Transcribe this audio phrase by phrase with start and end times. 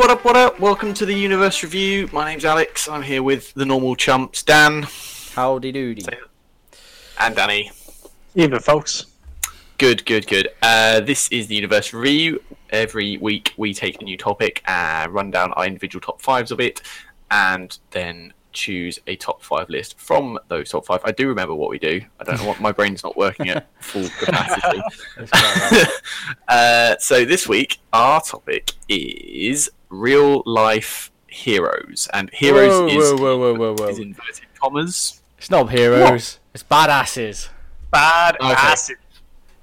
[0.00, 0.58] what up, what up?
[0.58, 2.08] Welcome to the Universe Review.
[2.10, 2.88] My name's Alex.
[2.88, 4.86] I'm here with the normal chumps, Dan
[5.34, 6.06] Howdy doody.
[7.18, 7.70] and Danny.
[8.34, 9.04] Even folks.
[9.76, 10.48] Good, good, good.
[10.62, 12.42] Uh, this is the Universe Review.
[12.70, 16.60] Every week we take a new topic and run down our individual top fives of
[16.60, 16.80] it,
[17.30, 21.02] and then choose a top five list from those top five.
[21.04, 22.00] I do remember what we do.
[22.18, 24.80] I don't know what my brain's not working at full capacity.
[26.48, 33.16] uh, so this week our topic is real life heroes, and heroes whoa, is, whoa,
[33.20, 33.88] whoa, whoa, whoa, whoa.
[33.88, 35.20] is inverted commas.
[35.38, 36.38] It's not heroes.
[36.54, 37.48] It's badasses.
[37.90, 38.52] Bad Okay.
[38.52, 38.96] acid.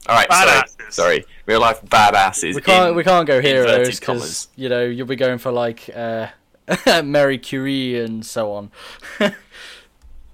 [0.08, 0.94] All right, sorry, Badasses.
[0.94, 1.26] sorry.
[1.46, 2.56] Real life badasses.
[2.56, 2.90] We can't.
[2.92, 6.28] in we can't go heroes because you know you'll be going for like uh,
[7.04, 8.72] Mary Curie and so on.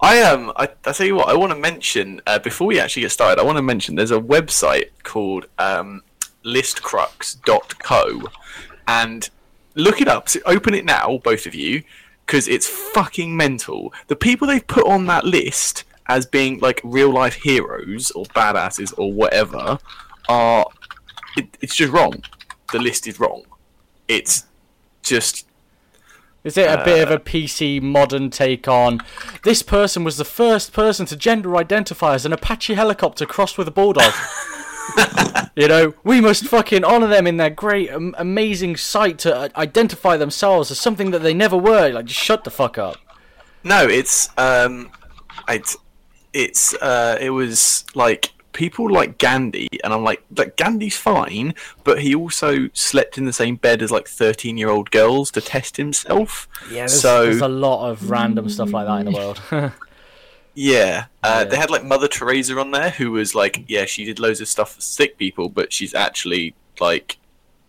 [0.01, 0.49] I am.
[0.49, 1.29] Um, I, I tell you what.
[1.29, 3.41] I want to mention uh, before we actually get started.
[3.41, 6.03] I want to mention there's a website called um,
[6.45, 8.21] listcrux.co,
[8.87, 9.29] and
[9.75, 10.29] look it up.
[10.29, 11.83] So open it now, both of you,
[12.25, 13.93] because it's fucking mental.
[14.07, 18.93] The people they've put on that list as being like real life heroes or badasses
[18.97, 19.79] or whatever
[20.29, 20.65] are.
[21.35, 22.23] It, it's just wrong.
[22.71, 23.43] The list is wrong.
[24.07, 24.45] It's
[25.01, 25.47] just
[26.43, 28.99] Is it a bit of Uh, a PC modern take on?
[29.43, 33.67] This person was the first person to gender identify as an Apache helicopter crossed with
[33.67, 34.13] a bulldog.
[35.55, 39.49] you know, we must fucking honor them in their great, um, amazing sight to uh,
[39.55, 41.89] identify themselves as something that they never were.
[41.89, 42.97] Like, just shut the fuck up.
[43.63, 44.91] No, it's um,
[45.47, 45.77] it's
[46.33, 52.01] it's uh, it was like people like Gandhi, and I'm like, like Gandhi's fine, but
[52.01, 55.77] he also slept in the same bed as like 13 year old girls to test
[55.77, 56.47] himself.
[56.69, 59.41] Yeah, there's, so there's a lot of random stuff like that in the world.
[60.55, 61.43] yeah, uh, Yeah.
[61.45, 64.47] they had like Mother Teresa on there, who was like, yeah, she did loads of
[64.47, 67.17] stuff for sick people, but she's actually like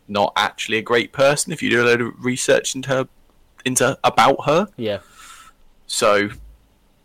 [0.08, 3.08] not actually a great person if you do a load of research into her,
[3.64, 4.68] into about her.
[4.76, 4.98] yeah.
[5.86, 6.30] So,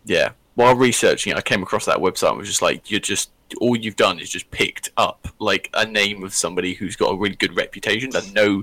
[0.04, 3.30] yeah, while researching it, I came across that website and was just like, you're just
[3.60, 7.16] all you've done is just picked up like a name of somebody who's got a
[7.16, 8.62] really good reputation and no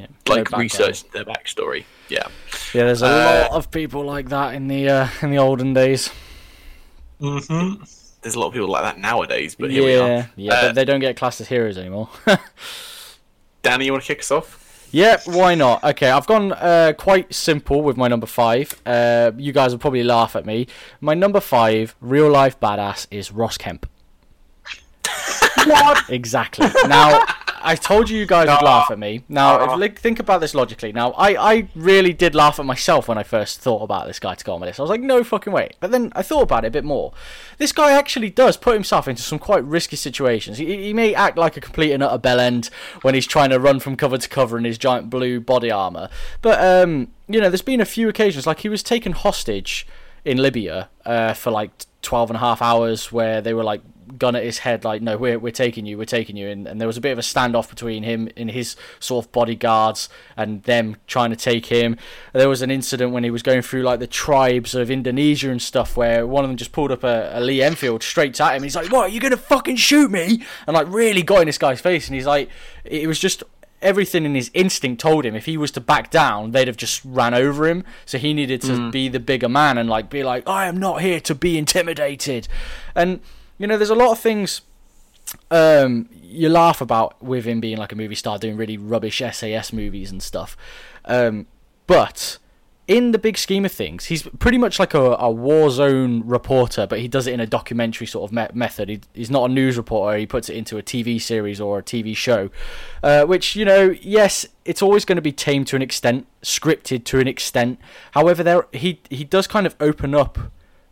[0.00, 0.06] yeah.
[0.26, 1.84] like No research their backstory.
[2.08, 2.28] Yeah,
[2.72, 5.74] Yeah, there's a Uh, lot of people like that in the uh, in the olden
[5.74, 6.10] days.
[7.22, 7.82] Mm-hmm.
[8.22, 10.28] there's a lot of people like that nowadays, but here we are.
[10.36, 12.08] yeah, Uh, but they don't get classed as heroes anymore.
[13.62, 14.58] Danny, you want to kick us off?
[14.90, 15.82] yeah, why not?
[15.84, 18.74] Okay, I've gone uh, quite simple with my number five.
[18.84, 20.66] Uh, you guys will probably laugh at me.
[21.00, 23.86] My number five, real life badass, is Ross Kemp.
[25.64, 26.10] What?
[26.10, 26.66] Exactly.
[26.88, 27.24] Now,
[27.62, 29.24] I told you you guys would laugh at me.
[29.28, 30.92] Now, if, like, think about this logically.
[30.92, 34.34] Now, I, I really did laugh at myself when I first thought about this guy
[34.34, 34.80] to go on my list.
[34.80, 35.70] I was like, no fucking way.
[35.80, 37.12] But then I thought about it a bit more.
[37.58, 40.58] This guy actually does put himself into some quite risky situations.
[40.58, 42.70] He, he may act like a complete and utter bellend
[43.02, 46.08] when he's trying to run from cover to cover in his giant blue body armor.
[46.40, 49.86] But, um, you know, there's been a few occasions, like he was taken hostage
[50.24, 51.70] in Libya uh, for like
[52.02, 53.80] 12 and a half hours where they were like
[54.18, 56.80] gun at his head like no we're, we're taking you we're taking you and, and
[56.80, 60.62] there was a bit of a standoff between him and his sort of bodyguards and
[60.64, 61.96] them trying to take him
[62.32, 65.62] there was an incident when he was going through like the tribes of Indonesia and
[65.62, 68.62] stuff where one of them just pulled up a, a Lee Enfield straight at him
[68.62, 71.58] he's like what are you gonna fucking shoot me and like really got in this
[71.58, 72.48] guy's face and he's like
[72.84, 73.42] it was just
[73.82, 77.04] everything in his instinct told him if he was to back down, they'd have just
[77.04, 77.84] ran over him.
[78.06, 78.90] So he needed to hmm.
[78.90, 82.48] be the bigger man and like be like, I am not here to be intimidated.
[82.94, 83.20] And
[83.58, 84.62] you know, there's a lot of things
[85.50, 89.72] um, you laugh about with him being like a movie star doing really rubbish SAS
[89.72, 90.56] movies and stuff.
[91.04, 91.46] Um,
[91.86, 92.38] but
[92.88, 96.86] in the big scheme of things, he's pretty much like a, a war zone reporter,
[96.86, 98.88] but he does it in a documentary sort of me- method.
[98.88, 101.82] He, he's not a news reporter; he puts it into a TV series or a
[101.82, 102.50] TV show,
[103.02, 107.04] uh, which you know, yes, it's always going to be tamed to an extent, scripted
[107.04, 107.78] to an extent.
[108.12, 110.38] However, there he he does kind of open up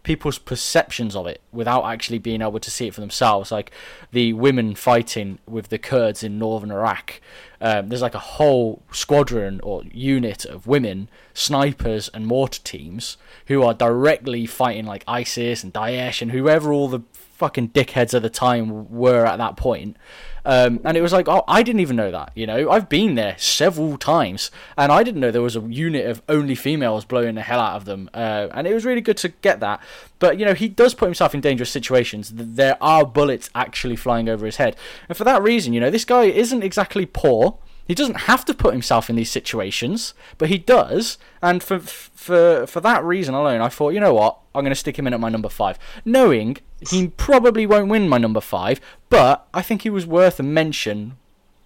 [0.02, 3.52] people's perceptions of it without actually being able to see it for themselves.
[3.52, 3.70] Like
[4.12, 7.20] the women fighting with the Kurds in northern Iraq.
[7.61, 13.62] Um, there's like a whole squadron or unit of women, snipers and mortar teams who
[13.62, 18.31] are directly fighting like ISIS and Daesh and whoever all the fucking dickheads at the
[18.31, 19.97] time were at that point.
[20.45, 22.33] Um, and it was like, oh, I didn't even know that.
[22.35, 26.07] You know, I've been there several times, and I didn't know there was a unit
[26.07, 28.11] of only females blowing the hell out of them.
[28.15, 29.81] Uh, and it was really good to get that.
[30.19, 32.33] But you know, he does put himself in dangerous situations.
[32.35, 34.77] There are bullets actually flying over his head,
[35.09, 37.59] and for that reason, you know, this guy isn't exactly poor.
[37.91, 41.19] He doesn't have to put himself in these situations, but he does.
[41.43, 44.77] And for for for that reason alone, I thought, you know what, I'm going to
[44.77, 46.59] stick him in at my number five, knowing
[46.89, 51.17] he probably won't win my number five, but I think he was worth a mention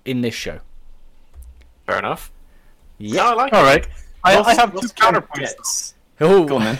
[0.06, 0.60] in this show.
[1.86, 2.32] Fair enough.
[2.96, 3.66] Yeah, I like All it.
[3.66, 3.86] right.
[4.24, 5.38] I, I have two counterpoints.
[5.40, 6.78] gets- Oh, Go on then.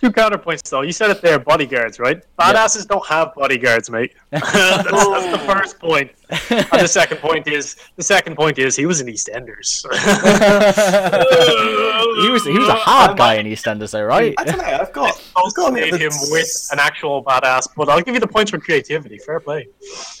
[0.00, 0.82] Two counterpoints, though.
[0.82, 2.22] You said it there, bodyguards, right?
[2.38, 4.12] Badasses don't have bodyguards, mate.
[4.30, 6.12] that's, that's the first point.
[6.30, 9.82] And the second point is the second point is he was in EastEnders.
[12.22, 14.34] he was he was a hard guy in EastEnders, though, right?
[14.38, 14.64] I don't know.
[14.64, 15.20] I've got.
[15.36, 18.52] I've got a bit him with an actual badass, but I'll give you the points
[18.52, 19.18] for creativity.
[19.18, 19.66] Fair play.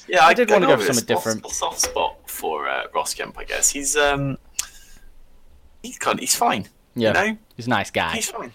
[0.08, 1.46] Yeah, I did wanna go a for something a different.
[1.50, 3.70] Soft spot for uh, Ross Kemp, I guess.
[3.70, 4.38] He's um,
[5.82, 6.18] he's kind.
[6.18, 6.66] He's fine.
[6.94, 8.14] Yeah, You know, he's a nice guy.
[8.14, 8.52] he's fine.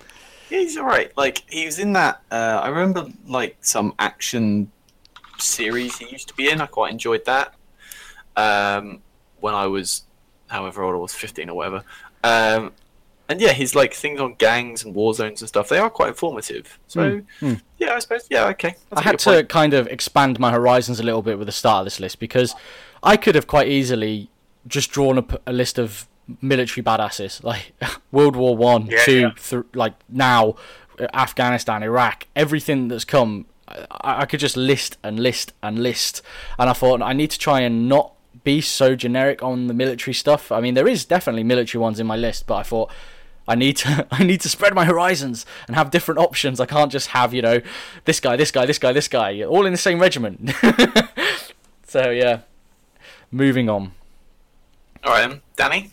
[0.53, 1.11] He's all right.
[1.17, 2.21] Like he was in that.
[2.29, 4.71] Uh, I remember like some action
[5.39, 6.61] series he used to be in.
[6.61, 7.55] I quite enjoyed that.
[8.35, 9.01] Um,
[9.39, 10.03] when I was,
[10.47, 11.83] however old I was, fifteen or whatever.
[12.23, 12.71] Um,
[13.29, 15.69] and yeah, his like things on gangs and war zones and stuff.
[15.69, 16.77] They are quite informative.
[16.87, 18.27] So Hmm, yeah, I suppose.
[18.29, 18.75] Yeah, okay.
[18.91, 19.49] That's I had to point.
[19.49, 22.53] kind of expand my horizons a little bit with the start of this list because
[23.01, 24.29] I could have quite easily
[24.67, 26.07] just drawn up a list of
[26.41, 27.73] military badasses like
[28.11, 29.31] World War One, Yeah, two, yeah.
[29.37, 30.55] th- like now,
[30.99, 33.45] uh, Afghanistan, Iraq, everything that's come.
[33.67, 36.21] I-, I could just list and list and list,
[36.59, 40.13] and I thought I need to try and not be so generic on the military
[40.13, 40.51] stuff.
[40.51, 42.91] I mean, there is definitely military ones in my list, but I thought
[43.47, 46.59] I need to I need to spread my horizons and have different options.
[46.59, 47.61] I can't just have, you know,
[48.05, 50.51] this guy, this guy, this guy, this guy, all in the same regiment.
[51.87, 52.39] so yeah.
[53.31, 53.93] Moving on.
[55.03, 55.41] All right.
[55.55, 55.89] Danny.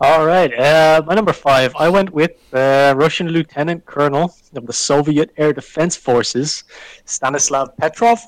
[0.00, 1.74] All right, uh, my number five.
[1.76, 6.64] I went with uh, Russian Lieutenant Colonel of the Soviet Air Defense Forces,
[7.04, 8.18] Stanislav Petrov.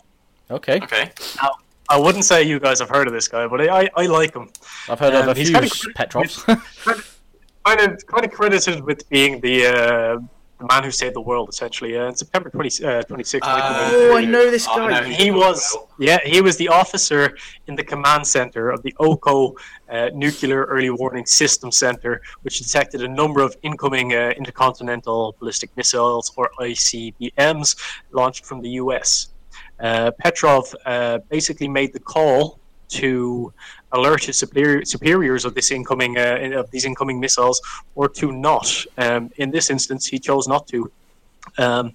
[0.50, 0.78] Okay.
[0.82, 1.10] Okay.
[1.42, 1.50] Now,
[1.88, 4.34] I wouldn't say you guys have heard of this guy, but I, I, I like
[4.34, 4.48] him.
[4.88, 6.42] I've heard Um, of a he's few kinda- Petrovs.
[6.44, 10.18] kind of kind of credited with being the uh,
[10.58, 11.96] the man who saved the world, essentially.
[11.98, 15.00] Uh, in September 20, uh, 26th, Oh, I know this Oh, guy.
[15.00, 17.36] no, he was yeah he was the officer
[17.68, 19.54] in the command center of the Oko
[19.88, 25.70] uh, nuclear early warning system center which detected a number of incoming uh, intercontinental ballistic
[25.76, 27.76] missiles or icbms
[28.12, 29.28] launched from the us
[29.80, 32.58] uh, petrov uh, basically made the call
[32.88, 33.52] to
[33.98, 37.56] alert his superior, superiors of this incoming uh, of these incoming missiles
[37.98, 38.66] or to not
[39.04, 40.78] um, in this instance he chose not to
[41.58, 41.86] um,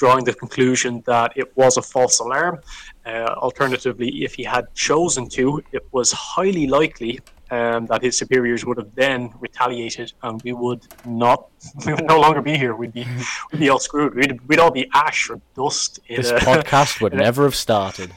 [0.00, 2.58] drawing the conclusion that it was a false alarm.
[3.06, 7.20] Uh, alternatively, if he had chosen to, it was highly likely
[7.50, 11.48] um, that his superiors would have then retaliated, and we would not,
[11.86, 12.74] we would no longer be here.
[12.74, 13.06] We'd be,
[13.52, 14.14] we'd be all screwed.
[14.14, 16.00] We'd, we'd all be ash or dust.
[16.08, 18.10] In This a- podcast would in a- never have started.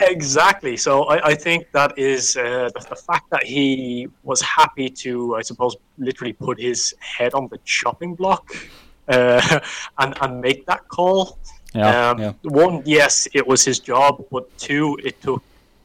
[0.00, 0.76] Exactly.
[0.76, 5.36] So I, I think that is uh, the, the fact that he was happy to,
[5.36, 8.50] I suppose, literally put his head on the chopping block
[9.08, 9.60] uh,
[9.98, 11.38] and and make that call.
[11.74, 12.32] Yeah, um, yeah.
[12.42, 15.42] One, yes, it was his job, but two, it took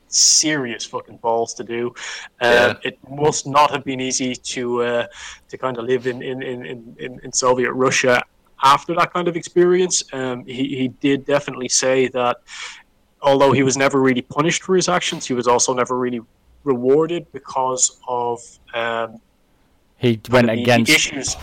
[0.08, 1.88] serious fucking balls to do.
[2.42, 2.74] Um, Yeah.
[2.84, 5.08] It must not have been easy to uh,
[5.50, 8.22] to kind of live in in, in, in- in in Soviet Russia
[8.66, 10.04] after that kind of experience.
[10.14, 12.38] Um, he, he did definitely say that
[13.24, 16.22] although he was never really punished for his actions, he was also never really
[16.64, 18.40] rewarded because of
[18.74, 19.20] um,
[19.98, 20.92] He went against.
[20.92, 21.36] issues.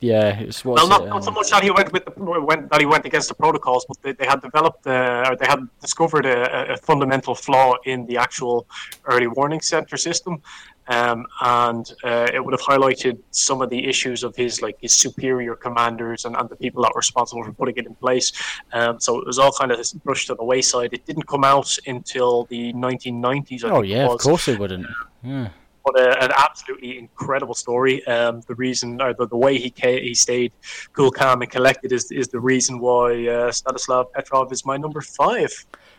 [0.00, 2.12] Yeah, it's what's Well, not, it, not so um, much that he went with the,
[2.20, 5.46] went, that he went against the protocols, but they, they had developed uh, or they
[5.46, 8.66] had discovered a, a fundamental flaw in the actual
[9.06, 10.42] early warning center system,
[10.88, 14.92] um, and uh, it would have highlighted some of the issues of his like his
[14.92, 18.32] superior commanders and, and the people that were responsible for putting it in place.
[18.74, 20.92] Um, so it was all kind of brushed to the wayside.
[20.92, 23.64] It didn't come out until the 1990s.
[23.64, 24.86] I Oh think it yeah, of course it wouldn't.
[25.22, 25.48] Yeah.
[25.86, 28.06] But a, an absolutely incredible story.
[28.06, 30.52] Um, the reason, or the, the way he ca- he stayed
[30.92, 35.00] cool, calm, and collected is is the reason why uh, Stanislav Petrov is my number
[35.00, 35.52] five.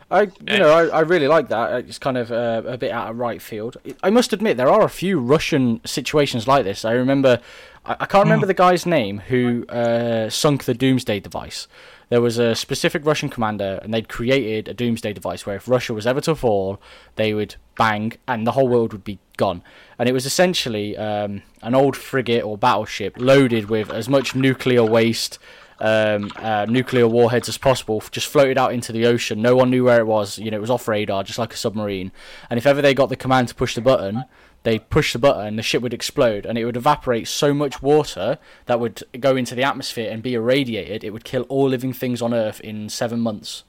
[0.10, 1.86] I, you know, I, I really like that.
[1.86, 3.76] It's kind of uh, a bit out of right field.
[4.02, 6.86] I must admit, there are a few Russian situations like this.
[6.86, 7.42] I remember,
[7.86, 11.68] I, I can't remember the guy's name who uh, sunk the Doomsday device.
[12.10, 15.94] There was a specific Russian commander, and they'd created a Doomsday device where if Russia
[15.94, 16.80] was ever to fall,
[17.16, 19.62] they would bang, and the whole world would be gone.
[20.00, 24.84] And it was essentially um, an old frigate or battleship loaded with as much nuclear
[24.84, 25.38] waste
[25.80, 29.42] um, uh, nuclear warheads as possible, just floated out into the ocean.
[29.42, 30.40] No one knew where it was.
[30.40, 32.12] You know, it was off radar, just like a submarine.
[32.50, 34.26] And if ever they got the command to push the button,
[34.68, 38.38] they push the button, the ship would explode, and it would evaporate so much water
[38.66, 41.06] that would go into the atmosphere and be irradiated.
[41.06, 43.64] It would kill all living things on Earth in seven months,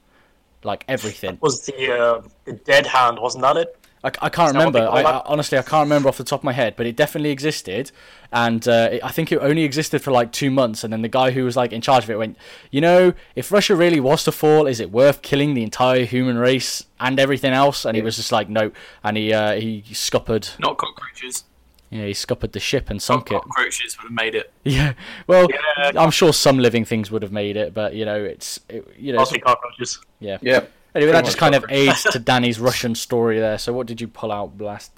[0.65, 1.39] like everything.
[1.41, 3.21] Was the uh, the dead hand?
[3.21, 3.79] Wasn't that it?
[4.23, 4.91] I, I can't Is that what remember.
[4.91, 5.03] I.
[5.03, 7.91] I, honestly, I can't remember off the top of my head, but it definitely existed,
[8.33, 10.85] and uh, it, I think it only existed for like two months.
[10.85, 12.37] And then the guy who was like in charge of it went,
[12.71, 16.39] you know, if Russia really was to fall, is it worth killing the entire human
[16.39, 17.85] race and everything else?
[17.85, 18.73] And he was just like, no,
[19.05, 20.49] and he uh, he scuppered.
[20.59, 21.45] Not cockroaches.
[21.91, 23.41] Yeah, he scuppered the ship and sunk it.
[23.41, 24.53] Cockroaches would have made it.
[24.65, 24.93] Yeah.
[25.27, 25.93] Well, Yeah.
[25.97, 29.13] I'm sure some living things would have made it, but you know, it's it, you
[29.13, 29.21] know.
[29.21, 29.99] Mostly cockroaches.
[30.21, 30.37] yeah.
[30.43, 30.65] Yeah.
[30.99, 33.57] Anyway, that just kind of aids to Danny's Russian story there.
[33.57, 34.91] So, what did you pull out, Blast?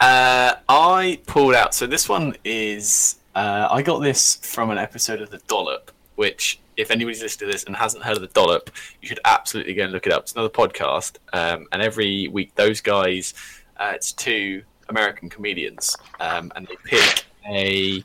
[0.00, 1.72] Uh, I pulled out.
[1.72, 3.14] So this one is.
[3.32, 7.46] Uh, I got this from an episode of The Dollop, which, if anybody's listened to
[7.46, 10.22] this and hasn't heard of The Dollop, you should absolutely go and look it up.
[10.22, 13.34] It's another podcast, um, and every week those guys,
[13.76, 18.04] uh, it's two American comedians, um, and they pick a,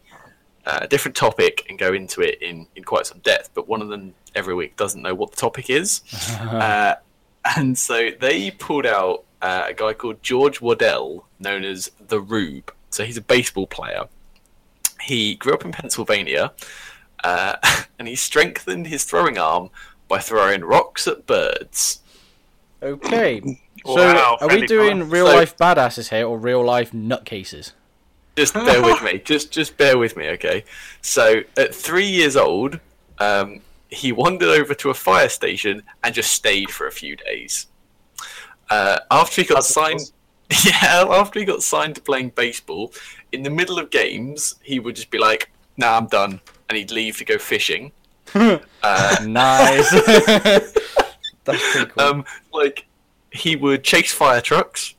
[0.65, 3.49] a different topic and go into it in, in quite some depth.
[3.53, 6.01] But one of them every week doesn't know what the topic is.
[6.41, 6.95] Uh,
[7.57, 12.71] and so they pulled out uh, a guy called George Waddell, known as the Rube.
[12.89, 14.05] So he's a baseball player.
[15.01, 16.53] He grew up in Pennsylvania,
[17.23, 17.55] uh,
[17.99, 19.69] and he strengthened his throwing arm
[20.07, 21.99] by throwing rocks at birds.
[22.81, 23.59] Okay.
[23.85, 27.73] So, Wow, are we doing real So- life badasses here or real life nutcases?
[28.35, 29.19] Just bear with me.
[29.25, 30.63] Just just bear with me, okay?
[31.01, 32.79] So at three years old,
[33.19, 37.67] um, he wandered over to a fire station and just stayed for a few days.
[38.69, 40.11] Uh, after he got That's signed,
[40.65, 42.91] yeah, after he got signed to playing baseball,
[43.31, 46.91] in the middle of games, he would just be like, "Nah, I'm done," and he'd
[46.91, 47.91] leave to go fishing.
[48.33, 48.59] uh,
[49.25, 49.91] Nice.
[51.45, 52.03] That's pretty cool.
[52.03, 52.87] um, like
[53.31, 54.95] he would chase fire trucks.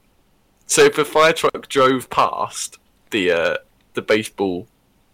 [0.66, 2.78] So if a fire truck drove past
[3.14, 3.56] the uh,
[3.94, 4.66] the baseball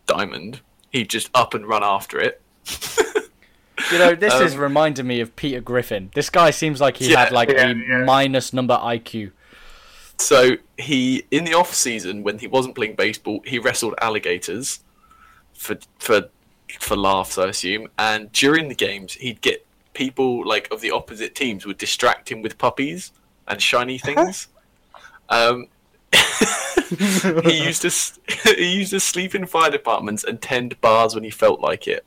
[0.07, 2.40] diamond, he'd just up and run after it.
[3.92, 6.11] you know, this is um, reminding me of Peter Griffin.
[6.14, 8.04] This guy seems like he Yeah, had like yeah, a yeah.
[8.04, 9.33] minus number IQ.
[10.19, 14.80] So he, in the off season when he wasn't playing baseball, he wrestled alligators
[15.54, 16.28] for for
[16.78, 17.88] for laughs, I assume.
[17.99, 22.40] And during the games, he'd get people like of the opposite teams would distract him
[22.42, 23.12] with puppies
[23.47, 24.49] and shiny things.
[25.28, 25.66] Um,
[27.45, 31.31] he used to he used to sleep in fire departments and tend bars when he
[31.31, 32.05] felt like it.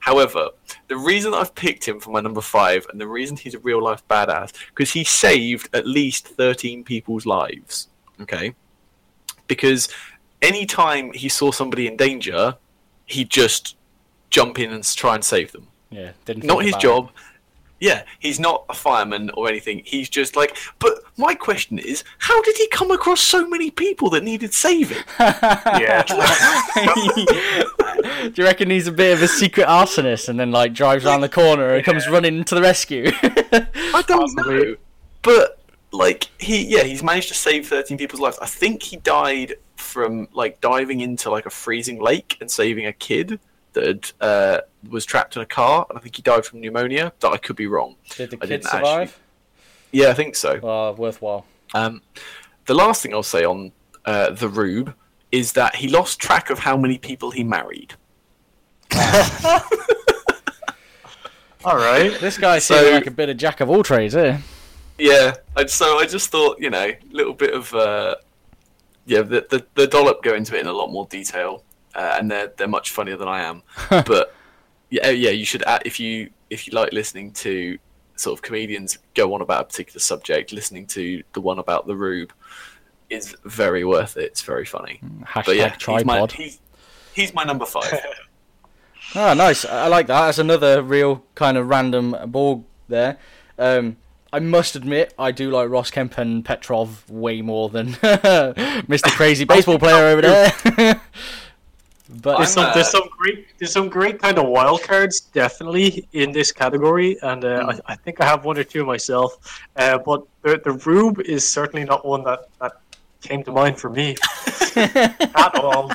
[0.00, 0.48] However,
[0.88, 3.82] the reason I've picked him for my number five, and the reason he's a real
[3.82, 7.88] life badass, because he saved at least thirteen people's lives.
[8.20, 8.54] Okay,
[9.46, 9.88] because
[10.42, 12.56] anytime he saw somebody in danger,
[13.06, 13.76] he'd just
[14.30, 16.44] jump in and try and save them Yeah, didn't.
[16.44, 17.10] not his job.
[17.80, 19.80] Yeah, he's not a fireman or anything.
[19.84, 20.56] He's just like.
[20.78, 25.02] But my question is, how did he come across so many people that needed saving?
[25.18, 26.02] Yeah.
[28.02, 31.22] Do you reckon he's a bit of a secret arsonist and then like drives around
[31.22, 33.10] the corner and comes running to the rescue?
[33.14, 34.76] I don't know.
[35.22, 35.58] But
[35.90, 38.38] like he, yeah, he's managed to save thirteen people's lives.
[38.40, 42.92] I think he died from like diving into like a freezing lake and saving a
[42.92, 43.40] kid
[43.74, 45.86] that uh, was trapped in a car.
[45.88, 47.12] And I think he died from pneumonia.
[47.20, 47.96] But I could be wrong.
[48.16, 49.08] Did the kid survive?
[49.08, 49.22] actually-
[49.92, 50.58] Yeah, I think so.
[50.62, 51.44] Well, worthwhile.
[51.74, 52.02] Um,
[52.66, 53.72] the last thing I'll say on
[54.04, 54.94] uh, the Rube
[55.32, 57.94] is that he lost track of how many people he married.
[61.64, 62.18] All right.
[62.20, 64.38] This guy So- seems like a bit of jack of all trades, eh?
[64.98, 68.16] Yeah, and so I just thought, you know, a little bit of, uh,
[69.06, 72.30] yeah, the, the the dollop go into it in a lot more detail, uh, and
[72.30, 73.62] they're they're much funnier than I am.
[73.90, 74.34] but
[74.90, 77.78] yeah, yeah, you should add, if you if you like listening to
[78.16, 81.96] sort of comedians go on about a particular subject, listening to the one about the
[81.96, 82.32] Rube
[83.08, 84.24] is very worth it.
[84.24, 85.00] It's very funny.
[85.24, 86.32] Hashtag But yeah, he's my, tripod.
[86.32, 86.60] he's,
[87.14, 87.92] he's my number five.
[89.12, 89.64] Ah, nice.
[89.64, 90.26] I I like that.
[90.26, 93.18] That's another real kind of random ball there.
[93.58, 93.96] Um,
[94.32, 99.10] I must admit, I do like Ross Kemp and Petrov way more than Mr.
[99.16, 101.00] Crazy Baseball Player over there.
[102.22, 105.20] But There's some, I'm, there's uh, some great, there's some great kind of wild cards
[105.20, 109.60] definitely in this category, and uh, I, I think I have one or two myself.
[109.76, 112.72] Uh, but the, the Rube is certainly not one that, that
[113.20, 114.16] came to mind for me
[114.76, 115.92] at all.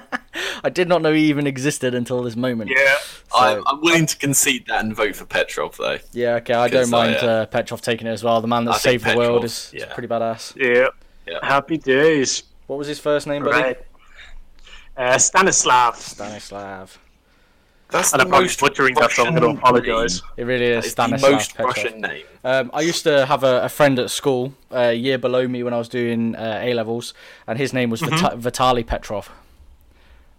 [0.63, 2.71] I did not know he even existed until this moment.
[2.75, 2.95] Yeah,
[3.35, 5.99] I'm, I'm willing to concede that and vote for Petrov, though.
[6.13, 8.41] Yeah, okay, I don't Because I, mind uh, uh, Petrov taking it as well.
[8.41, 9.93] The man that I think saved the world Petrov, is, is yeah.
[9.93, 10.55] pretty badass.
[10.55, 10.87] yeah.
[11.27, 11.39] Yeah.
[11.41, 12.43] Happy days.
[12.67, 13.61] What was his first name, buddy?
[13.61, 13.77] Right.
[14.97, 15.95] Uh, Stanislav.
[15.97, 16.97] Stanislav.
[17.89, 20.21] That's And the I'm probably most butchering that, so I'm Russian going to apologise.
[20.21, 20.31] name.
[20.37, 21.75] It really is It's the Stanislav most Petrov.
[21.77, 22.25] Russian name.
[22.43, 25.61] Um, I used to have a, a friend at school, uh, a year below me
[25.63, 27.13] when I was doing uh, A levels,
[27.47, 29.29] and his name was Vita- Vitaly Petrov.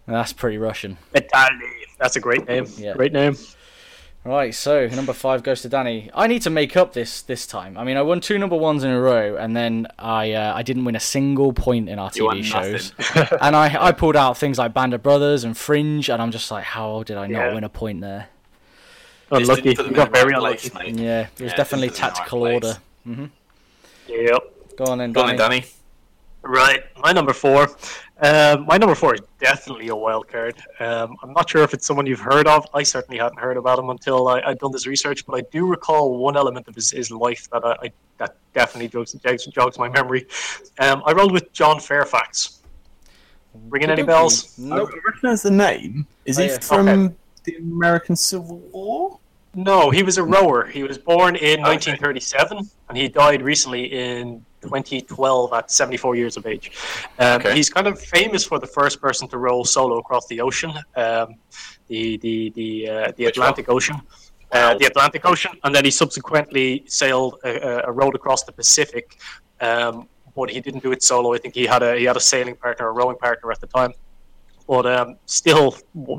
[0.07, 0.97] And that's pretty Russian.
[1.13, 1.71] Vitaly.
[1.99, 2.65] That's a great name.
[2.77, 2.93] Yeah.
[2.93, 3.35] Great name.
[4.27, 6.09] Right, so number five goes to Danny.
[6.13, 7.77] I need to make up this this time.
[7.77, 10.63] I mean, I won two number ones in a row, and then I uh, I
[10.63, 12.91] didn't win a single point in our You TV shows.
[13.41, 16.51] and I I pulled out things like Band of Brothers and Fringe, and I'm just
[16.51, 17.53] like, how did I not Yeah.
[17.53, 18.27] win a point there?
[19.31, 19.69] Unlucky.
[19.69, 20.69] You got very unlucky.
[20.71, 20.99] place, mate.
[20.99, 22.53] Yeah, it was Yeah, definitely just in the right tactical place.
[23.05, 23.29] order.
[24.09, 24.77] Yep.
[24.77, 25.65] Go on then, Go on then, Danny.
[26.49, 27.67] Right, my number four.
[28.21, 30.55] Um, my number four is definitely a wild card.
[30.79, 32.65] Um, I'm not sure if it's someone you've heard of.
[32.73, 35.67] I certainly hadn't heard about him until I, I'd done this research, but I do
[35.67, 39.77] recall one element of his, his life that I, I that definitely jogs, jogs, jogs
[39.77, 40.25] my memory.
[40.79, 42.61] Um, I rolled with John Fairfax.
[43.69, 44.57] Ringing any bells?
[44.57, 44.89] Nope.
[44.93, 46.07] I recognise the name.
[46.25, 46.59] Is Oh, he yeah.
[46.59, 47.15] from Okay.
[47.43, 49.19] the American Civil War?
[49.57, 50.67] No, he was a rower.
[50.67, 52.59] He was born in 1937,
[52.89, 56.71] and he died recently in 2012 at 74 years of age.
[57.17, 57.55] Um, Okay.
[57.55, 61.35] He's kind of famous for the first person to row solo across the ocean, um,
[61.87, 63.97] the the the uh, the Atlantic Ocean.
[64.51, 69.19] Uh, the Atlantic Ocean, and then he subsequently sailed a, a road across the Pacific,
[69.59, 71.33] um, but he didn't do it solo.
[71.33, 73.67] I think he had a he had a sailing partner, a rowing partner at the
[73.67, 73.93] time
[74.67, 75.75] but um, still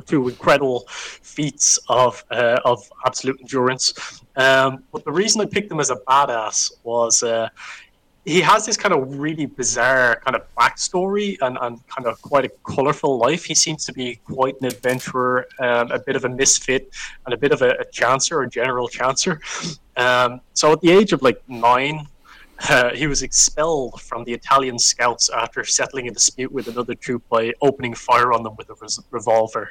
[0.06, 4.22] two incredible feats of uh, of absolute endurance.
[4.36, 7.48] Um, but the reason I picked him as a badass was uh,
[8.28, 12.44] he has this kind of really bizarre kind of backstory and, and kind of quite
[12.44, 13.44] a colorful life.
[13.44, 16.90] He seems to be quite an adventurer, um, a bit of a misfit,
[17.24, 19.40] and a bit of a, a chancer, a general chancer.
[19.96, 22.06] Um, so at the age of like nine,
[22.68, 27.22] uh, he was expelled from the Italian scouts after settling a dispute with another troop
[27.28, 29.70] by opening fire on them with a res- revolver.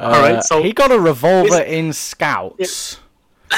[0.00, 2.98] All right, Uh, so he got a revolver in Scouts.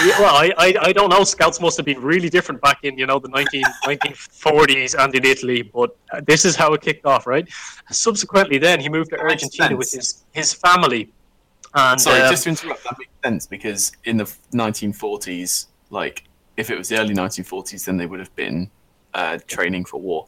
[0.05, 1.25] yeah, well, I, I, I don't know.
[1.25, 5.25] Scouts must have been really different back in you know the 19, 1940s and in
[5.25, 7.49] Italy, but uh, this is how it kicked off, right?
[7.91, 11.11] Subsequently, then he moved to That makes Argentina with his his family.
[11.75, 16.25] And Sorry, um, just to interrupt, that makes sense because in the 1940s, like
[16.59, 18.69] if it was the early 1940s, then they would have been
[19.15, 20.27] uh, training for war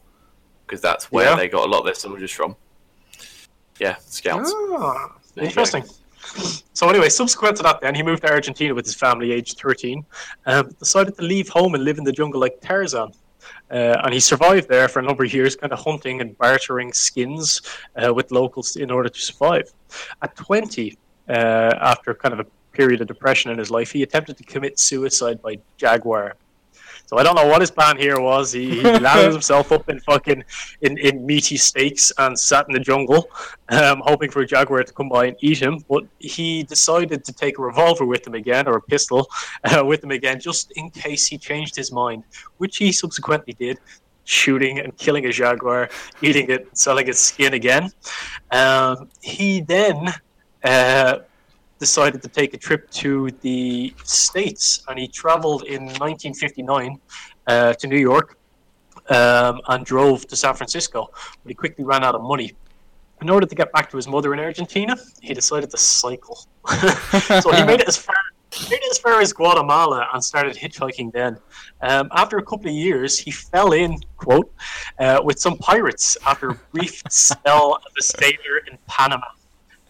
[0.65, 1.35] because that's where Yeah.
[1.35, 2.55] they got a lot of their soldiers from.
[3.79, 4.51] Yeah, scouts.
[4.55, 5.83] Ah, interesting.
[6.73, 10.05] So anyway, subsequent to that, then he moved to Argentina with his family, aged thirteen.
[10.45, 13.11] Um, decided to leave home and live in the jungle like Tarzan.
[13.71, 16.93] Uh, and he survived there for a number of years, kind of hunting and bartering
[16.93, 17.61] skins
[18.01, 19.67] uh, with locals in order to survive.
[20.21, 20.95] At 20,
[21.27, 21.31] uh,
[21.81, 25.41] after kind of a period of depression in his life, he attempted to commit suicide
[25.41, 26.35] by jaguar.
[27.11, 28.53] So I don't know what his plan here was.
[28.53, 30.45] He, he landed himself up in fucking
[30.79, 33.29] in, in meaty steaks and sat in the jungle,
[33.67, 35.83] um, hoping for a jaguar to come by and eat him.
[35.89, 39.29] But he decided to take a revolver with him again, or a pistol
[39.65, 42.23] uh, with him again, just in case he changed his mind,
[42.59, 43.77] which he subsequently did,
[44.23, 45.89] shooting and killing a jaguar,
[46.21, 47.91] eating it, selling its skin again.
[48.51, 50.13] Um, he then.
[50.63, 51.17] Uh,
[51.81, 56.99] decided to take a trip to the States, and he traveled in 1959
[57.47, 58.37] uh, to New York
[59.09, 61.09] um, and drove to San Francisco.
[61.41, 62.53] But he quickly ran out of money.
[63.23, 66.37] In order to get back to his mother in Argentina, he decided to cycle.
[67.43, 68.15] so he made it as far.
[68.69, 71.37] Made as far as Guatemala and started hitchhiking then.
[71.81, 74.53] Um, after a couple of years, he fell in, quote,
[74.99, 79.27] uh, with some pirates after a brief spell as a sailor in Panama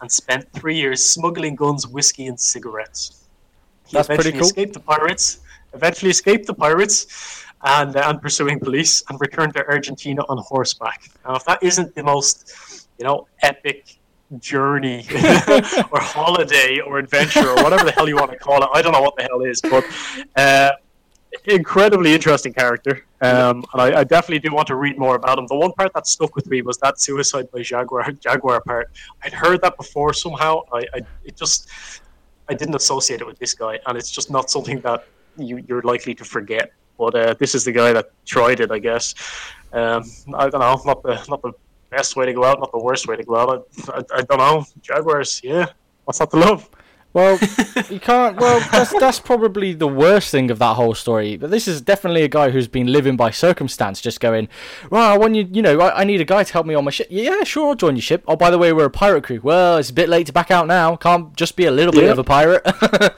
[0.02, 3.28] and spent three years smuggling guns, whiskey, and cigarettes.
[3.88, 4.48] He That's pretty eventually cool.
[4.48, 5.40] escaped the pirates.
[5.74, 11.10] Eventually escaped the pirates, and uh, and pursuing police, and returned to Argentina on horseback.
[11.26, 13.98] Now, if that isn't the most, you know, epic
[14.40, 15.06] journey
[15.92, 18.92] or holiday or adventure or whatever the hell you want to call it, I don't
[18.92, 19.86] know what the hell is, but.
[20.36, 20.72] Uh,
[21.46, 25.48] incredibly interesting character, um, and I, I definitely do want to read more about him.
[25.48, 28.92] The one part that stuck with me was that suicide by jaguar jaguar part.
[29.24, 30.62] I'd heard that before somehow.
[30.74, 31.70] I, I it just
[32.50, 35.06] I didn't associate it with this guy, and it's just not something that
[35.38, 36.72] you, you're likely to forget.
[36.98, 39.16] But uh, this is the guy that tried it, I guess.
[39.74, 40.04] Um,
[40.36, 41.54] I don't know, not the not the
[41.90, 43.68] best way to go out, not the worst way to go out.
[43.88, 44.66] I, I, I don't know.
[44.82, 45.68] Jaguars, yeah.
[46.06, 46.70] What's not to love?
[47.14, 47.38] Well,
[47.90, 48.38] you can't.
[48.40, 51.36] Well, that's that's probably the worst thing of that whole story.
[51.38, 54.48] But this is definitely a guy who's been living by circumstance, just going,
[54.90, 56.92] "Well, when you, you know, I, I need a guy to help me on my
[56.92, 57.08] ship.
[57.10, 58.24] Yeah, sure, I'll join your ship.
[58.28, 59.42] Oh, by the way, we're a pirate crew.
[59.44, 60.96] Well, it's a bit late to back out now.
[60.96, 62.12] Can't just be a little bit Yeah.
[62.12, 62.62] of a pirate."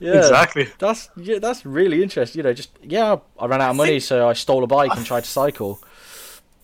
[0.00, 0.68] yeah, Exactly.
[0.78, 2.40] That's yeah, that's really interesting.
[2.40, 5.06] You know, just yeah, I ran out of money, so I stole a bike and
[5.06, 5.80] tried to cycle.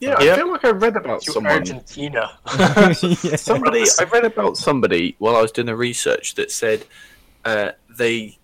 [0.00, 0.32] Yeah, Yeah.
[0.32, 1.52] I feel like I read about To someone.
[1.52, 2.38] Argentina.
[3.36, 6.86] Somebody, I read about somebody while I was doing the research that said
[7.44, 8.38] uh, they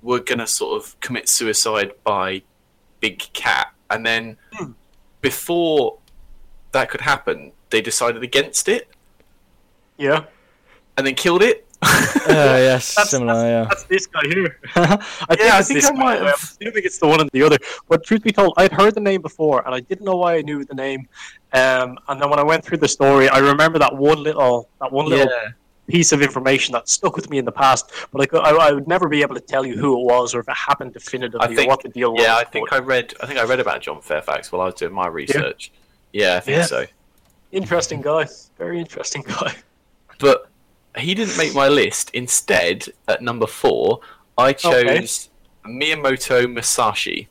[0.00, 2.42] were going to sort of commit suicide by
[3.00, 4.72] big cat, and then Hmm.
[5.20, 5.98] before
[6.72, 8.88] that could happen, they decided against it
[9.98, 10.24] Yeah.
[10.96, 11.66] and then killed it.
[11.82, 12.26] Yes,
[12.94, 13.34] That's- similar.
[13.34, 13.64] Yeah.
[13.68, 14.58] That's this guy here.
[14.76, 17.58] I think Yeah, I think I might I'm assuming it's the one and the other.
[17.88, 20.42] But truth be told, I'd heard the name before, and I didn't know why I
[20.42, 21.08] knew the name.
[21.52, 24.90] Um, and then when I went through the story, I remember that one little that
[24.92, 25.28] one little
[25.88, 27.90] piece of information that stuck with me in the past.
[28.12, 30.34] But I, could, I, I would never be able to tell you who it was
[30.34, 32.22] or if it happened definitively I think- what the deal was.
[32.22, 33.12] Yeah, I think I read.
[33.20, 35.72] I think I read about John Fairfax while I was doing my research.
[36.12, 36.64] Yeah, I think Yeah.
[36.66, 36.86] so.
[37.50, 38.26] Interesting guy.
[38.56, 39.54] Very interesting guy.
[40.18, 40.48] But
[40.98, 42.10] he didn't make my list.
[42.12, 44.00] Instead, at number four,
[44.36, 45.30] I chose
[45.66, 47.28] Miyamoto Musashi.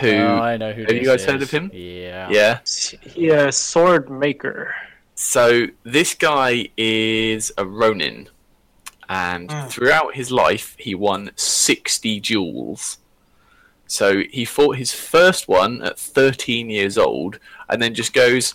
[0.00, 0.10] Who?
[0.10, 0.82] Oh, I know who.
[0.82, 1.70] have you this guys heard of him?
[1.72, 2.28] Yeah.
[2.30, 2.60] yeah.
[3.14, 4.74] Yeah, sword maker.
[5.14, 8.28] So this guy is a Ronin,
[9.08, 9.70] and Mm.
[9.70, 12.98] throughout his life, he won sixty duels.
[13.86, 18.54] So he fought his first one at 13 years old, and then just goes,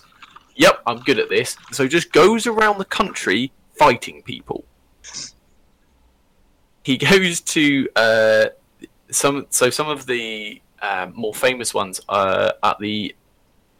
[0.56, 4.62] "Yep, I'm good at this." So just goes around the country fighting people.
[6.82, 8.46] He goes to uh,
[9.10, 13.14] some, so some of the um, more famous ones uh, at the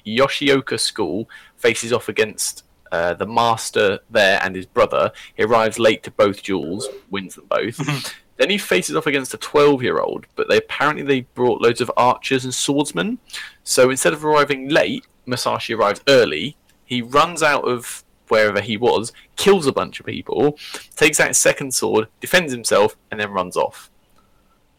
[0.06, 5.12] Yoshioka School faces off against uh, the master there and his brother.
[5.34, 7.78] He arrives late to both duels, wins them both.
[8.38, 11.82] then he faces off against a 12 year old, but they apparently they brought loads
[11.82, 13.18] of archers and swordsmen.
[13.64, 16.56] So instead of arriving late, Musashi arrives early.
[16.86, 20.58] He runs out of wherever he was, kills a bunch of people,
[20.96, 23.90] takes out his second sword, defends himself, and then runs off.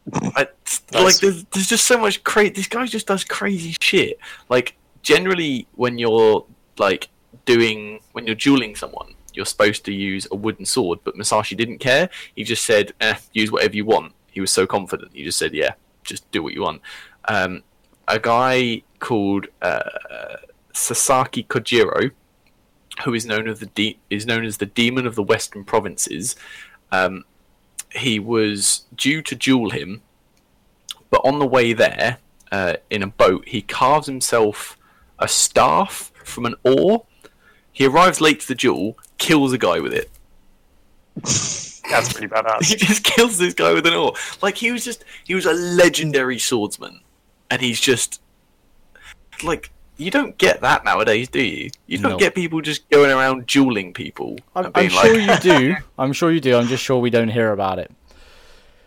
[0.13, 0.47] I,
[0.93, 2.53] like there's, there's just so much crazy.
[2.53, 4.19] This guy just does crazy shit.
[4.49, 6.45] Like generally, when you're
[6.77, 7.09] like
[7.45, 10.99] doing when you're dueling someone, you're supposed to use a wooden sword.
[11.03, 12.09] But Musashi didn't care.
[12.35, 15.11] He just said, eh, "Use whatever you want." He was so confident.
[15.13, 16.81] He just said, "Yeah, just do what you want."
[17.27, 17.63] Um,
[18.07, 20.37] a guy called uh,
[20.73, 22.11] Sasaki Kojiro,
[23.03, 26.35] who is known as the de- is known as the Demon of the Western Provinces.
[26.91, 27.25] Um,
[27.91, 30.01] he was due to duel him,
[31.09, 32.17] but on the way there,
[32.51, 34.77] uh, in a boat, he carves himself
[35.19, 37.05] a staff from an oar.
[37.71, 40.09] He arrives late to the duel, kills a guy with it.
[41.15, 42.63] That's pretty badass.
[42.69, 44.13] He just kills this guy with an oar.
[44.41, 47.01] Like he was just he was a legendary swordsman,
[47.49, 48.21] and he's just
[49.43, 51.69] like you don't get that nowadays, do you?
[51.87, 52.17] You don't No.
[52.17, 54.37] get people just going around dueling people.
[54.55, 55.75] I'm, and being I'm sure like, you do.
[55.99, 56.55] I'm sure you do.
[56.57, 57.91] I'm just sure we don't hear about it.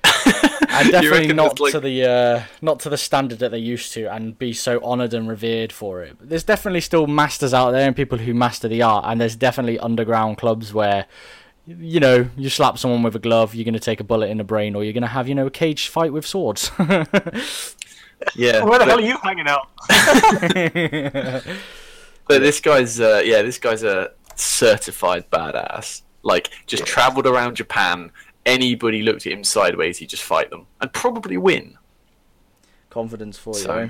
[0.76, 4.12] And definitely not like- to the uh, not to the standard that they used to,
[4.12, 6.16] and be so honoured and revered for it.
[6.20, 9.78] There's definitely still masters out there and people who master the art, and there's definitely
[9.78, 11.06] underground clubs where,
[11.68, 14.38] you know, you slap someone with a glove, you're going to take a bullet in
[14.38, 16.72] the brain, or you're going to have you know a cage fight with swords.
[18.34, 18.62] yeah.
[18.64, 19.68] Where the but- hell are you hanging out?
[22.26, 26.00] But this guy's, uh, yeah, this guy's a certified badass.
[26.22, 28.10] Like, just travelled around Japan.
[28.46, 31.76] Anybody looked at him sideways, he'd just fight them and probably win.
[32.88, 33.62] Confidence for you.
[33.62, 33.88] So- eh?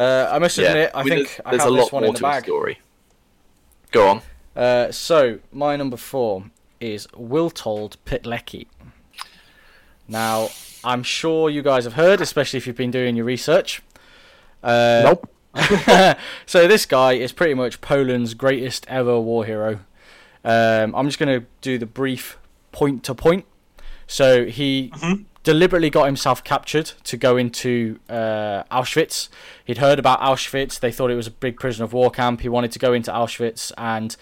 [0.00, 1.92] Uh, I must Yeah, admit, I mean, think there's, I there's have a this lot
[1.92, 2.80] one more to the story.
[3.90, 4.22] Go on.
[4.54, 6.44] Uh, so my number four
[6.78, 8.66] is Witold Pitlecki.
[10.06, 10.50] Now,
[10.84, 13.82] I'm sure you guys have heard, especially if you've been doing your research.
[14.62, 15.30] Uh, Nope.
[16.46, 19.80] so this guy is pretty much Poland's greatest ever war hero.
[20.44, 22.38] Um, I'm just going to do the brief
[22.72, 23.44] point to point.
[24.06, 24.92] So he
[25.42, 29.28] deliberately got himself captured to go into uh, Auschwitz.
[29.64, 30.80] He'd heard about Auschwitz.
[30.80, 32.40] They thought it was a big prison of war camp.
[32.40, 34.16] He wanted to go into Auschwitz and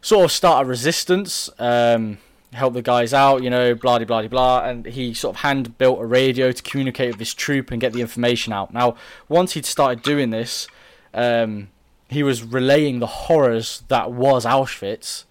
[0.00, 2.18] sort of start a resistance, um,
[2.52, 4.64] help the guys out, you know, blah de blah blah.
[4.64, 7.92] And he sort of hand built a radio to communicate with his troop and get
[7.92, 8.72] the information out.
[8.72, 8.96] Now,
[9.28, 10.68] once he'd started doing this,
[11.14, 11.68] um,
[12.08, 15.24] he was relaying the horrors that was Auschwitz,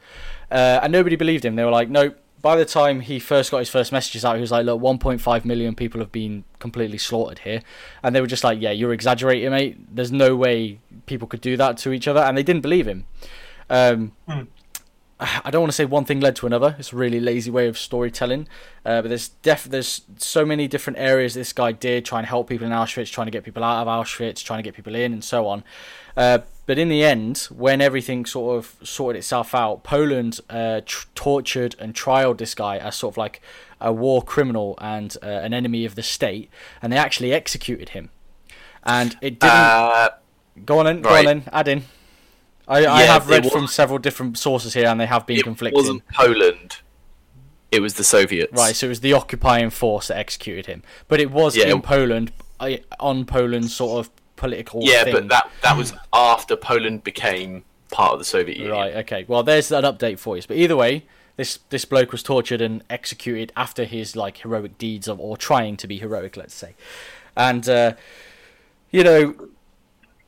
[0.49, 1.55] uh, and nobody believed him.
[1.55, 2.17] They were like, nope.
[2.41, 5.45] By the time he first got his first messages out, he was like, "Look, 1.5
[5.45, 7.61] million people have been completely slaughtered here,"
[8.01, 9.95] and they were just like, "Yeah, you're exaggerating, mate.
[9.95, 13.05] There's no way people could do that to each other," and they didn't believe him.
[13.69, 14.13] Um,
[15.45, 16.75] I don't want to say one thing led to another.
[16.79, 18.47] It's a really lazy way of storytelling.
[18.83, 22.49] Uh, but there's def- there's so many different areas this guy did trying to help
[22.49, 25.13] people in Auschwitz, trying to get people out of Auschwitz, trying to get people in,
[25.13, 25.63] and so on.
[26.17, 31.07] Uh, but in the end, when everything sort of sorted itself out, Poland uh, tr-
[31.15, 33.41] tortured and trialed this guy as sort of like
[33.79, 36.49] a war criminal and uh, an enemy of the state,
[36.81, 38.09] and they actually executed him.
[38.83, 39.53] And it didn't.
[39.53, 40.09] Uh,
[40.65, 41.27] go on in, go right.
[41.27, 41.83] on in, add in.
[42.71, 45.43] I, I have read it from several different sources here, and they have been it
[45.43, 45.77] conflicting.
[45.77, 46.77] It wasn't Poland.
[47.71, 48.53] It was the Soviets.
[48.53, 51.67] Right, so it was the occupying force that executed him, but it was Yeah.
[51.71, 54.81] in Poland, uh, on Poland's sort of political.
[54.83, 55.13] Yeah, thing.
[55.13, 58.73] but that that was after Poland became part of the Soviet Union.
[58.73, 58.95] Right.
[58.97, 59.25] Okay.
[59.27, 60.43] Well, there's an update for you.
[60.47, 61.05] But either way,
[61.37, 65.77] this this bloke was tortured and executed after his like heroic deeds of, or trying
[65.77, 66.75] to be heroic, let's say.
[67.35, 67.93] And uh,
[68.91, 69.35] you know,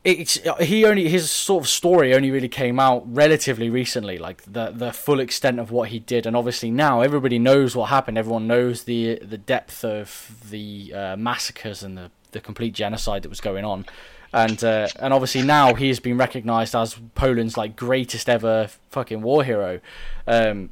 [0.04, 4.70] it's he only his sort of story only really came out relatively recently, like the
[4.70, 6.26] the full extent of what he did.
[6.26, 8.18] And obviously now everybody knows what happened.
[8.18, 13.30] Everyone knows the the depth of the uh, massacres and the the complete genocide that
[13.30, 13.86] was going on.
[14.34, 19.22] and uh, and obviously now he has been recognised as Poland's like greatest ever fucking
[19.22, 19.80] war hero.
[20.26, 20.70] Um,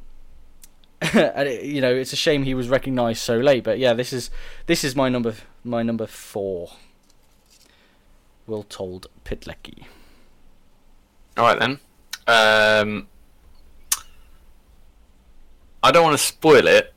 [1.13, 3.63] and it, you know, it's a shame he was recognised so late.
[3.63, 4.29] But yeah, this is
[4.67, 6.73] this is my number my number four.
[8.47, 9.85] Witold Pitlecki.
[11.37, 11.79] All right then.
[12.27, 13.07] Um,
[15.81, 16.93] I don't want to spoil it,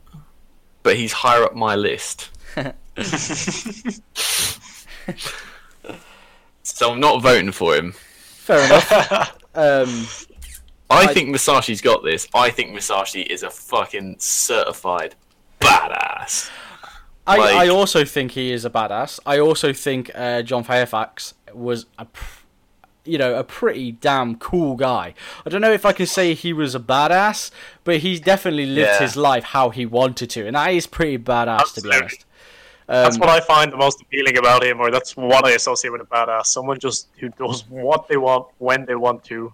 [0.82, 2.30] but he's higher up my list.
[6.62, 7.92] so I'm not voting for him.
[7.92, 8.92] Fair enough.
[9.54, 10.06] um,
[10.90, 12.28] I, I- think Musashi's got this.
[12.34, 15.14] I think Musashi is a fucking certified
[15.60, 16.50] badass.
[17.26, 19.18] I, Like- I also think he is a badass.
[19.26, 22.06] I also think uh, John Fairfax was a,
[23.04, 25.14] you know, a pretty damn cool guy.
[25.44, 27.50] I don't know if I can say he was a badass,
[27.84, 28.98] but he definitely lived Yeah.
[29.00, 31.96] his life how he wanted to, and that is pretty badass to be Absolutely.
[31.98, 32.24] honest.
[32.88, 35.90] Um, That's what I find the most appealing about him, or that's what I associate
[35.90, 36.46] with a badass.
[36.46, 39.52] Someone just who does what they want when they want to,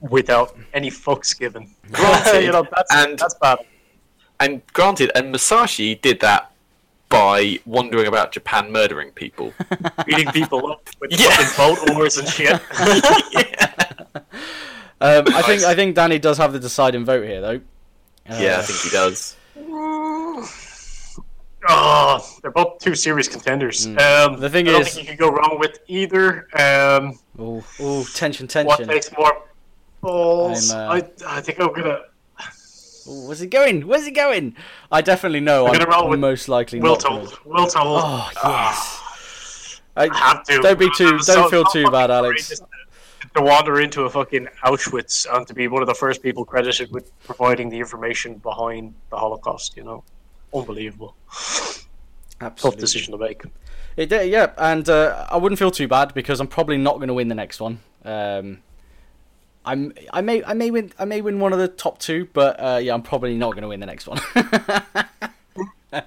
[0.00, 1.70] without any fucks given.
[1.90, 3.58] Granted, you know, that's and- that's bad.
[4.38, 6.52] And granted, and Musashi did that
[7.08, 9.52] by wandering about Japan murdering people.
[10.06, 11.30] Beating people up with Yeah.
[11.30, 12.52] fucking boat oars and shit.
[15.00, 17.60] um, I think I think Danny does have the deciding vote here, though.
[18.28, 19.36] Uh, yeah, I think he does.
[21.68, 23.86] Oh, they're both two serious contenders.
[23.86, 24.40] Um, Mm.
[24.40, 26.46] The thing I don't is- think you could go wrong with either.
[26.58, 28.88] Um, Oh, oh, tension, what tension.
[28.88, 29.42] takes more
[30.00, 30.70] balls?
[30.70, 30.94] I'm, uh,
[31.26, 32.00] I, I think I'm gonna.
[33.08, 33.86] Ooh, where's he going?
[33.86, 34.56] Where's he going?
[34.90, 35.66] I definitely know.
[35.66, 37.44] I'm I'm, gonna roll with most likely Witold.
[37.44, 37.80] Will told.
[37.84, 39.80] Oh yes.
[39.96, 40.60] I, I have to.
[40.60, 42.60] Don't be too- don't so- feel too bad, Alex.
[43.34, 46.90] To wander into a fucking Auschwitz and to be one of the first people credited
[46.90, 50.04] with providing the information behind the Holocaust, you know,
[50.54, 51.14] unbelievable.
[51.28, 52.54] Absolutely.
[52.56, 53.42] Tough decision to make.
[53.96, 57.08] It did, yeah, and uh, I wouldn't feel too bad because I'm probably not going
[57.08, 57.80] to win the next one.
[58.04, 58.62] Um,
[59.66, 62.56] I'm, I may, I may win, I may win one of the top two, but
[62.58, 64.20] uh, yeah, I'm probably not going to win the next one.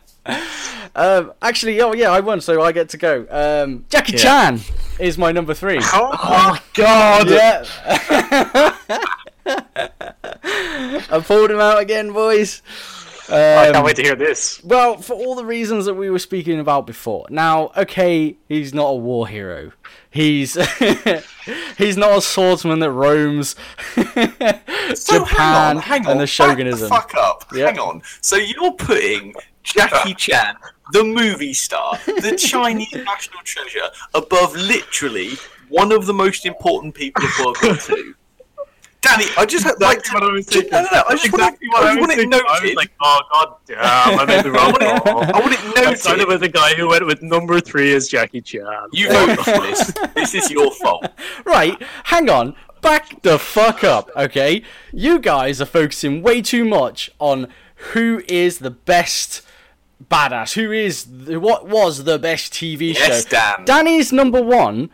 [0.96, 3.26] um, actually, oh yeah, I won, so I get to go.
[3.30, 4.18] Um, Jackie Yeah.
[4.20, 4.60] Chan
[5.00, 5.80] is my number three.
[5.82, 7.30] Oh God!
[7.30, 7.66] Yeah.
[11.12, 12.62] I pulled him out again, boys.
[13.32, 14.62] I Um, can't wait to hear this.
[14.64, 17.26] well, for all the reasons that we were speaking about before.
[17.30, 19.72] Now, okay, he's not a war hero.
[20.10, 20.54] He's
[21.78, 23.56] he's not a swordsman that roams
[24.96, 26.90] So Japan hang on, hang on, and the back the shogunism.
[26.90, 27.46] fuck up.
[27.54, 27.68] Yeah.
[27.68, 28.02] Hang on.
[28.22, 30.56] So you're putting Jackie Chan,
[30.94, 35.32] the movie star, the Chinese national treasure, above literally
[35.70, 38.16] one of the most important people of World War Two.
[39.02, 40.72] Danny, I just had like Exactly what I was just- thinking.
[40.72, 42.46] no, no, no, I just exactly want, what I I was want it noted.
[42.48, 45.24] I was like, oh god damn, I made the wrong call.
[45.24, 46.00] I want it I noted.
[46.00, 48.66] started with the guy who went with number three as Jackie Chan.
[48.92, 49.94] You voted for this.
[50.16, 51.08] This is your fault.
[51.46, 52.56] Right, hang on.
[52.82, 54.64] Back the fuck up, okay?
[54.94, 57.48] You guys are focusing way too much on
[57.94, 59.42] who is the best
[60.10, 63.30] badass, who is the, what was the best TV Yes, show.
[63.30, 63.66] Dan.
[63.66, 64.90] Danny's number one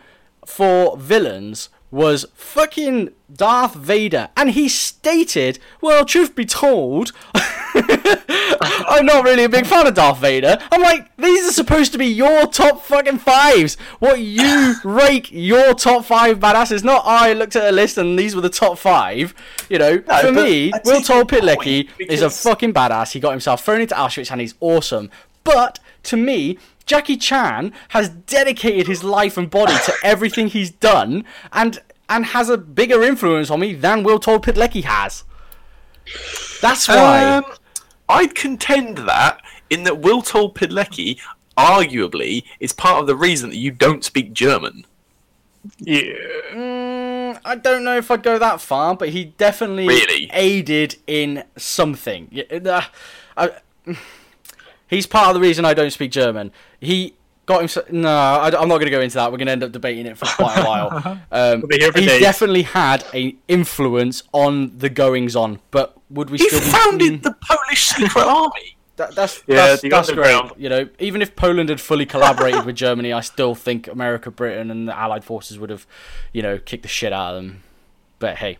[0.46, 9.24] for villains was fucking Darth Vader, and he stated, well, truth be told, I'm not
[9.24, 10.58] really a big fan of Darth Vader.
[10.72, 13.76] I'm like, these are supposed to be your top fucking fives.
[14.00, 18.36] What you rake your top five badasses, not I looked at a list and these
[18.36, 19.34] were the top five.
[19.70, 23.14] You know, for me, Witold Pitlecki point, is a fucking badass.
[23.14, 25.10] He got himself thrown into Auschwitz and he's awesome.
[25.44, 31.26] But to me, Jackie Chan has dedicated his life and body to everything he's done
[31.52, 35.24] and and has a bigger influence on me than Witold Pitlecki has.
[36.62, 37.24] That's why.
[37.38, 37.46] Um,
[38.08, 41.20] I'd contend that in that Witold Pidlecki
[41.58, 44.86] arguably is part of the reason that you don't speak German.
[45.80, 46.04] Yeah.
[46.54, 50.30] Mm, I don't know if I'd go that far, but he definitely Really?
[50.32, 52.30] aided in something.
[52.32, 52.82] Y- uh,
[53.36, 53.96] I-
[54.88, 56.52] he's part of the reason I don't speak German.
[56.80, 57.14] He
[57.46, 57.90] got himself.
[57.92, 59.32] No, I, am not going to go into that.
[59.32, 61.20] We're going to end up debating it for quite a while.
[61.32, 62.22] Um, We'll be he days.
[62.22, 66.66] definitely had an influence on the goings on, but would we He still be?
[66.66, 68.78] founded the Polish secret army.
[68.98, 70.34] That, that's Yeah, that's, the that's great.
[70.34, 70.54] underground.
[70.62, 74.72] You know, even if Poland had fully collaborated with Germany, I still think America, Britain,
[74.72, 75.86] and the Allied forces would have,
[76.32, 77.64] you know, kicked the shit out of them.
[78.20, 78.58] But hey.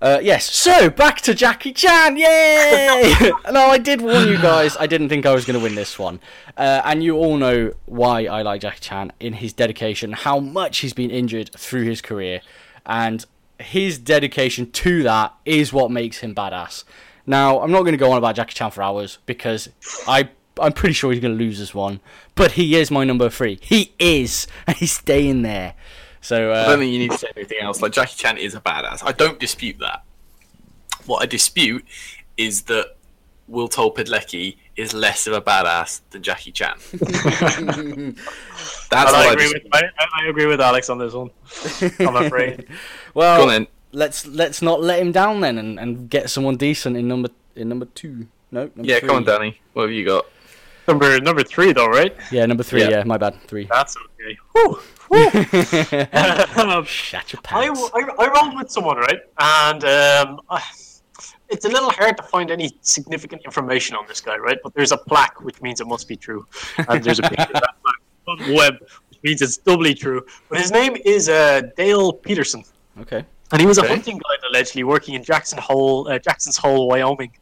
[0.00, 3.14] Uh, yes, so back to Jackie Chan, yay!
[3.52, 4.74] no, I did warn you guys.
[4.80, 6.20] I didn't think I was going to win this one,
[6.56, 10.78] uh, and you all know why I like Jackie Chan in his dedication, how much
[10.78, 12.40] he's been injured through his career,
[12.86, 13.26] and
[13.58, 16.84] his dedication to that is what makes him badass.
[17.26, 19.68] Now, I'm not going to go on about Jackie Chan for hours because
[20.08, 22.00] I I'm pretty sure he's going to lose this one.
[22.34, 23.58] But he is my number three.
[23.62, 25.74] He is, and he's staying there.
[26.20, 27.80] So uh, I don't think you need to say anything else.
[27.80, 29.02] Like Jackie Chan is a badass.
[29.04, 30.02] I don't dispute that.
[31.06, 31.84] What I dispute
[32.36, 32.96] is that
[33.50, 36.76] Witold Pilecki is less of a badass than Jackie Chan.
[38.90, 39.64] That's I I, agree dispute.
[39.64, 41.30] with I, I agree with Alex on this one.
[42.00, 42.66] I'm afraid.
[43.14, 43.66] well, Go on then.
[43.92, 47.68] let's let's not let him down then, and, and get someone decent in number in
[47.68, 48.26] number two.
[48.50, 49.08] No, number Yeah, three.
[49.08, 49.60] come on, Danny.
[49.72, 50.26] What have you got?
[50.88, 52.16] number number three though, right?
[52.32, 52.80] Yeah, number three.
[52.82, 52.90] Yeah.
[52.90, 53.40] Yeah, my bad.
[53.46, 53.66] Three.
[53.70, 54.38] That's okay.
[54.52, 54.80] Whew.
[56.56, 57.90] Um, Shut your I, pants.
[57.94, 59.20] I, I rolled with someone, right?
[59.38, 60.62] And um, I,
[61.48, 64.58] it's a little hard to find any significant information on this guy, right?
[64.62, 66.46] But there's a plaque, which means it must be true.
[66.88, 68.74] And there's a picture of that plaque on the web,
[69.08, 70.24] which means it's doubly true.
[70.48, 72.62] But his name is uh, Dale Peterson.
[73.00, 73.24] Okay.
[73.52, 77.32] And he was a hunting guide allegedly working in Jackson Hole, uh, Jackson's Hole, Wyoming.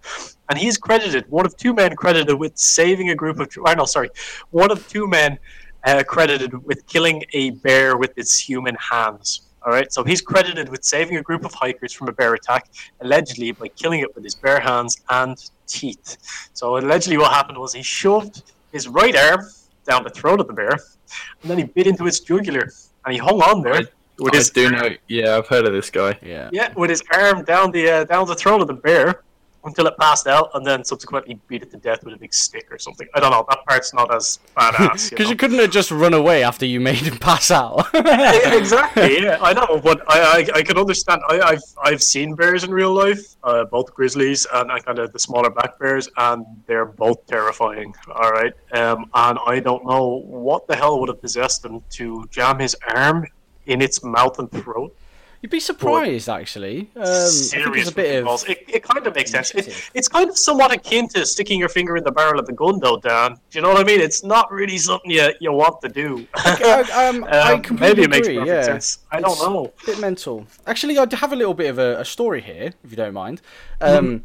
[0.48, 3.84] And he's credited, one of two men credited with saving a group of, or no,
[3.84, 4.08] sorry,
[4.50, 5.38] one of two men
[5.84, 9.42] uh, credited with killing a bear with its human hands.
[9.64, 12.70] All right, so he's credited with saving a group of hikers from a bear attack,
[13.00, 15.36] allegedly by killing it with his bare hands and
[15.66, 16.16] teeth.
[16.54, 19.46] So allegedly, what happened was he shoved his right arm
[19.84, 22.70] down the throat of the bear, and then he bit into its jugular,
[23.04, 23.82] and he hung on there
[24.18, 24.90] with I his do know.
[25.08, 26.18] Yeah, I've heard of this guy.
[26.22, 26.50] Yeah.
[26.52, 29.22] yeah, with his arm down the uh, down the throat of the bear
[29.68, 32.66] until it passed out, and then subsequently beat it to death with a big stick
[32.70, 33.06] or something.
[33.14, 33.44] I don't know.
[33.48, 35.10] That part's not as badass.
[35.10, 37.86] Because You you couldn't have just run away after you made him pass out.
[37.94, 39.22] exactly.
[39.22, 41.20] Yeah, I know, but I, I, I can understand.
[41.28, 45.12] I, I've I've seen bears in real life, uh, both grizzlies and, and kind of
[45.12, 47.94] the smaller black bears, and they're both terrifying.
[48.14, 52.26] All right, um, and I don't know what the hell would have possessed him to
[52.30, 53.26] jam his arm
[53.66, 54.94] in its mouth and throat.
[55.40, 56.90] You'd be surprised, actually.
[56.96, 58.24] Um, serious it's a bit of.
[58.24, 58.44] balls.
[58.44, 59.52] It, it kind of makes sense.
[59.54, 62.52] It, it's kind of somewhat akin to sticking your finger in the barrel of the
[62.52, 63.34] gun, though, Dan.
[63.34, 64.00] Do you know what I mean?
[64.00, 66.26] It's not really something you, you want to do.
[66.34, 68.38] I, um, I Um, completely maybe it makes agree.
[68.40, 68.62] perfect yeah.
[68.64, 68.98] sense.
[69.12, 69.72] I don't know.
[69.82, 70.46] a bit mental.
[70.66, 73.40] Actually, I have a little bit of a, a story here, if you don't mind.
[73.80, 74.24] Um,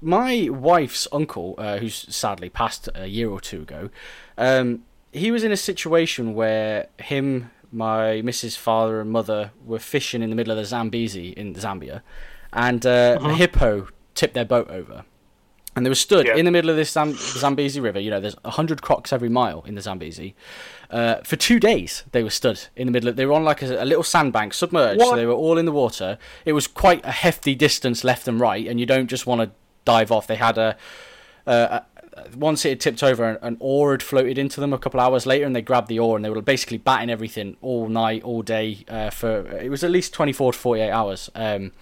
[0.00, 3.90] My wife's uncle, uh, who's sadly passed a year or two ago,
[4.38, 8.56] um, he was in a situation where him, my Mrs.
[8.56, 12.00] Father, and mother were fishing in the middle of the Zambezi in Zambia,
[12.52, 15.04] and uh, a hippo tipped their boat over.
[15.74, 16.36] And they were stood Yeah.
[16.36, 18.00] in the middle of this Zam- Zambezi River.
[18.00, 20.34] You know, there's 100 crocs every mile in the Zambezi.
[20.90, 23.10] Uh, for two days, they were stood in the middle.
[23.10, 25.02] Of, they were on like a, a little sandbank, submerged.
[25.02, 26.16] So they were all in the water.
[26.46, 29.50] It was quite a hefty distance left and right, and you don't just want to
[29.84, 30.26] dive off.
[30.26, 30.78] They had a,
[31.46, 31.82] a,
[32.36, 35.26] once it had tipped over, an, an oar had floated into them a couple hours
[35.26, 38.42] later, and they grabbed the oar and they were basically batting everything all night, all
[38.42, 38.84] day.
[38.88, 41.30] Uh, for it was at least 24 to 48 hours.
[41.34, 41.72] Um,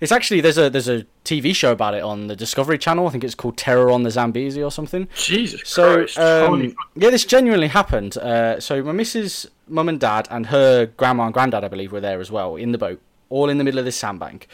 [0.00, 3.06] it's actually there's a there's a TV show about it on the Discovery Channel.
[3.06, 5.08] I think it's called Terror on the Zambezi or something.
[5.14, 6.18] Jesus So Christ.
[6.18, 8.16] Um, yeah, this genuinely happened.
[8.16, 12.00] Uh, so my missus, mum and dad, and her grandma and granddad, I believe, were
[12.00, 14.46] there as well in the boat, all in the middle of this sandbank.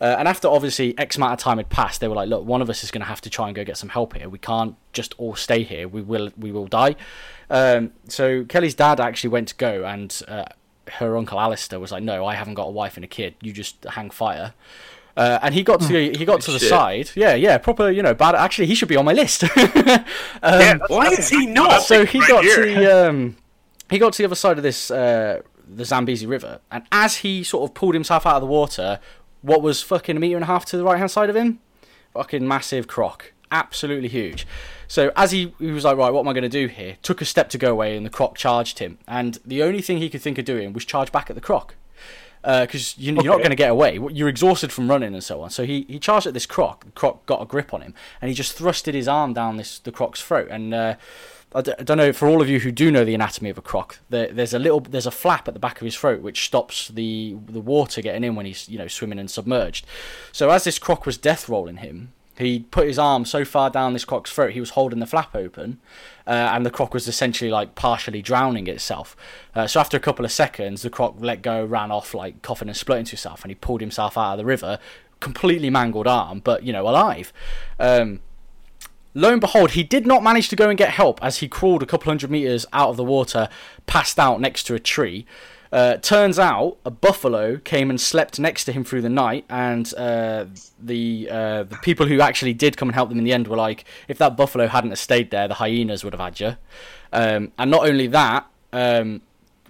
[0.00, 2.62] Uh, and after obviously X amount of time had passed, they were like, "Look, one
[2.62, 4.28] of us is going to have to try and go get some help here.
[4.28, 5.86] We can't just all stay here.
[5.88, 6.96] We will, we will die."
[7.50, 10.44] Um, so Kelly's dad actually went to go, and uh,
[10.92, 13.34] her uncle Alistair was like, "No, I haven't got a wife and a kid.
[13.42, 14.54] You just hang fire."
[15.16, 16.68] Uh, and he got to he got to the Shit.
[16.68, 17.10] side.
[17.14, 17.90] Yeah, yeah, proper.
[17.90, 18.34] You know, bad.
[18.34, 19.44] Actually, he should be on my list.
[19.56, 20.04] um,
[20.42, 21.82] Yeah, Why is he not?
[21.90, 22.64] so he right got here.
[22.64, 23.36] to the um,
[23.90, 27.42] he got to the other side of this uh, the Zambezi River, and as he
[27.44, 29.00] sort of pulled himself out of the water,
[29.42, 31.60] what was fucking a meter and a half to the right hand side of him,
[32.12, 34.46] fucking massive croc, absolutely huge.
[34.88, 36.96] So as he, he was like, right, what am I going to do here?
[37.02, 38.98] Took a step to go away, and the croc charged him.
[39.06, 41.74] And the only thing he could think of doing was charge back at the croc
[42.42, 43.98] because you, you're not going to get away.
[44.10, 45.50] You're exhausted from running and so on.
[45.50, 46.84] So he, he charged at this croc.
[46.84, 49.78] The croc got a grip on him, and he just thrusted his arm down this
[49.78, 50.48] the croc's throat.
[50.50, 50.94] And uh,
[51.52, 53.98] I, don't know for all of you who do know the anatomy of a croc.
[54.08, 56.88] There, there's a little there's a flap at the back of his throat which stops
[56.88, 59.84] the the water getting in when he's you know swimming and submerged.
[60.32, 62.12] So as this croc was death rolling him.
[62.38, 65.36] He put his arm so far down this croc's throat, he was holding the flap
[65.36, 65.78] open,
[66.26, 69.14] uh, and the croc was essentially like partially drowning itself.
[69.54, 72.68] Uh, so after a couple of seconds, the croc let go, ran off like coughing
[72.68, 74.78] and splutting to himself, and he pulled himself out of the river,
[75.18, 77.30] completely mangled arm, but you know alive.
[77.78, 78.20] Um,
[79.14, 81.82] lo and behold, he did not manage to go and get help as he crawled
[81.82, 83.48] a couple hundred meters out of the water,
[83.86, 85.26] passed out next to a tree.
[85.72, 89.94] Uh, turns out a buffalo came and slept next to him through the night, and
[89.94, 90.44] uh,
[90.82, 93.56] the uh, the people who actually did come and help them in the end were
[93.56, 96.56] like, if that buffalo hadn't stayed there, the hyenas would have had you.
[97.12, 99.22] Um, and not only that, um,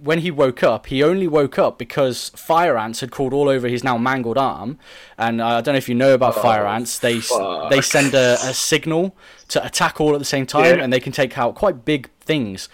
[0.03, 3.69] when he woke up, he only woke up because fire ants had crawled all over
[3.69, 4.79] his now mangled arm.
[5.19, 6.99] And uh, I don't know if you know about fire ants.
[6.99, 7.71] They fuck.
[7.71, 9.15] they send a, a signal
[9.49, 10.83] to attack all at the same time, Yeah.
[10.85, 12.69] and they can take out quite big things.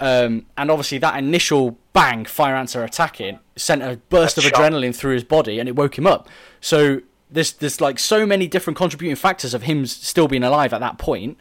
[0.00, 4.54] Um, and obviously, that initial bang, fire ants are attacking, sent a burst of shock.
[4.54, 6.28] adrenaline through his body, and it woke him up.
[6.60, 7.00] So
[7.30, 10.98] there's there's like so many different contributing factors of him still being alive at that
[10.98, 11.38] point.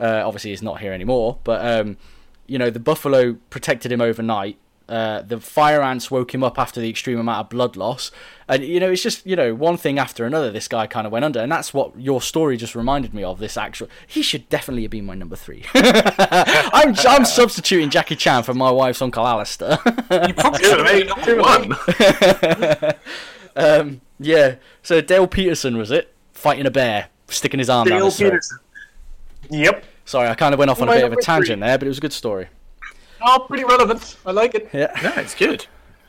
[0.00, 1.98] Uh, obviously, he's not here anymore, but um,
[2.46, 4.56] you know, the buffalo protected him overnight.
[4.90, 8.10] Uh, the fire ants woke him up after the extreme amount of blood loss,
[8.48, 10.50] and you know, it's just you know one thing after another.
[10.50, 13.38] This guy kind of went under, and that's what your story just reminded me of.
[13.38, 15.64] This actual, he should definitely have been my number three.
[15.74, 19.78] I'm I'm substituting Jackie Chan for my wife's uncle Alistair.
[20.10, 22.94] You probably should have made number one.
[23.56, 24.56] um, yeah.
[24.82, 28.30] So Dale Peterson was it fighting a bear, sticking his arm down Dale his throat.
[28.32, 28.58] Peterson.
[29.50, 29.84] Yep.
[30.04, 31.24] Sorry, I kind of went off on a bit of a number three.
[31.24, 32.48] tangent there, but it was a good story.
[33.22, 34.16] Oh, pretty relevant.
[34.24, 34.68] I like it.
[34.72, 34.90] Yeah.
[35.02, 35.66] No, it's good.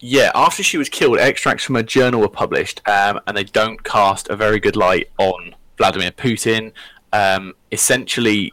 [0.00, 3.82] yeah, after she was killed, extracts from her journal were published, um, and they don't
[3.82, 6.72] cast a very good light on Vladimir Putin.
[7.12, 8.52] Um, essentially,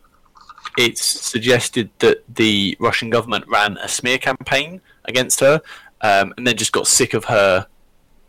[0.77, 5.61] it's suggested that the Russian government ran a smear campaign against her,
[6.01, 7.67] um, and then just got sick of her,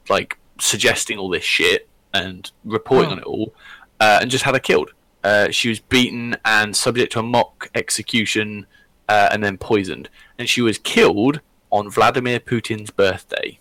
[0.08, 3.54] like suggesting all this shit and reporting on it all,
[4.00, 4.92] uh, and just had her killed.
[5.24, 8.66] Uh, she was beaten and subject to a mock execution,
[9.08, 10.08] uh, and then poisoned.
[10.38, 11.40] And she was killed
[11.70, 13.58] on Vladimir Putin's birthday.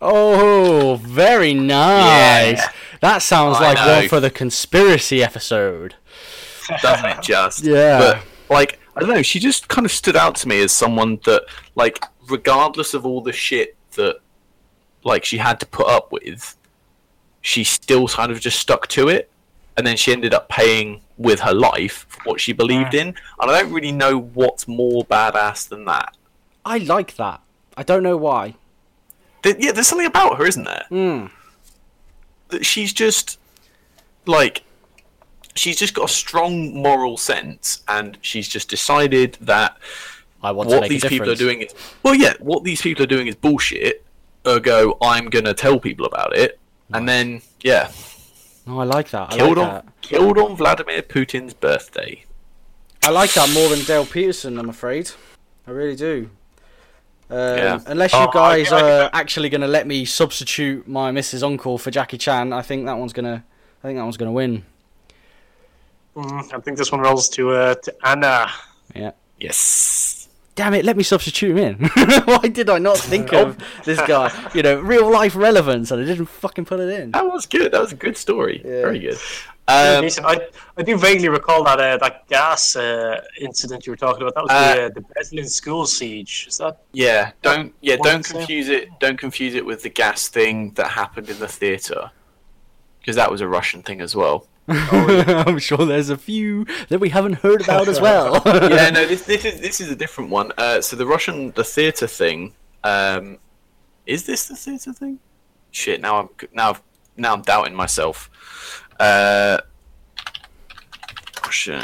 [0.00, 2.58] Oh, very nice.
[2.58, 2.72] Yeah.
[3.02, 3.98] That sounds I like know.
[4.00, 5.94] one for the conspiracy episode.
[6.80, 7.64] doesn't it just?
[7.64, 7.98] Yeah.
[7.98, 9.22] But like, I don't know.
[9.22, 11.44] She just kind of stood out to me as someone that,
[11.76, 14.18] like, regardless of all the shit that,
[15.04, 16.56] like, she had to put up with,
[17.40, 19.30] she still kind of just stuck to it,
[19.76, 23.08] and then she ended up paying with her life for what she believed in.
[23.08, 26.16] And I don't really know what's more badass than that.
[26.64, 27.40] I like that.
[27.76, 28.54] I don't know why.
[29.42, 30.84] There- yeah, there's something about her, isn't there?
[30.88, 31.26] Hmm.
[32.48, 33.38] That she's just
[34.26, 34.62] like
[35.54, 39.76] she's just got a strong moral sense, and she's just decided that
[40.42, 42.82] I want to what make these a people are doing is well, yeah, what these
[42.82, 44.04] people are doing is bullshit.
[44.46, 46.58] Ergo, I'm gonna tell people about it,
[46.92, 47.90] and then yeah,
[48.66, 49.32] Oh, I like that.
[49.32, 49.84] I killed like on that.
[50.02, 52.24] killed on Vladimir Putin's birthday.
[53.04, 54.58] I like that more than Dale Peterson.
[54.58, 55.10] I'm afraid.
[55.66, 56.30] I really do.
[57.30, 57.80] Um, Yeah.
[57.86, 61.10] Unless you Oh, I guys can- I are actually going to let me substitute my
[61.10, 61.42] Mrs.
[61.42, 63.42] Uncle for Jackie Chan, I think that one's gonna.
[63.82, 64.64] I think that one's gonna win.
[66.16, 68.50] Mm, I think this one rolls to uh, to Anna.
[68.94, 69.12] Yeah.
[69.40, 70.21] Yes.
[70.54, 70.84] Damn it!
[70.84, 71.74] Let me substitute him in.
[72.26, 74.30] Why did I not think of this guy?
[74.54, 77.12] You know, real life relevance, and I didn't fucking put it in.
[77.12, 77.72] That was good.
[77.72, 78.60] That was a good story.
[78.62, 78.82] Yeah.
[78.82, 79.18] Very good.
[79.68, 80.26] Um, decent.
[80.26, 80.40] I,
[80.76, 84.34] I do vaguely recall that uh, that gas uh, incident you were talking about.
[84.34, 86.46] That was Uh, the uh, the Beslan school siege.
[86.48, 86.82] Is that?
[86.92, 88.88] Yeah, don't yeah, don't confuse it.
[89.00, 92.10] Don't confuse it with the gas thing that happened in the theater,
[93.00, 94.46] because that was a Russian thing as well.
[94.68, 98.40] I'm sure there's a few that we haven't heard about as well.
[98.46, 100.52] yeah, no, this this is this is a different one.
[100.56, 102.54] Uh, so the Russian the theater thing,
[102.84, 103.38] um,
[104.06, 105.18] is this the theater thing?
[105.72, 106.82] Shit, now I'm now I've,
[107.16, 108.30] now I'm doubting myself.
[109.00, 109.58] Uh,
[111.44, 111.82] Russian.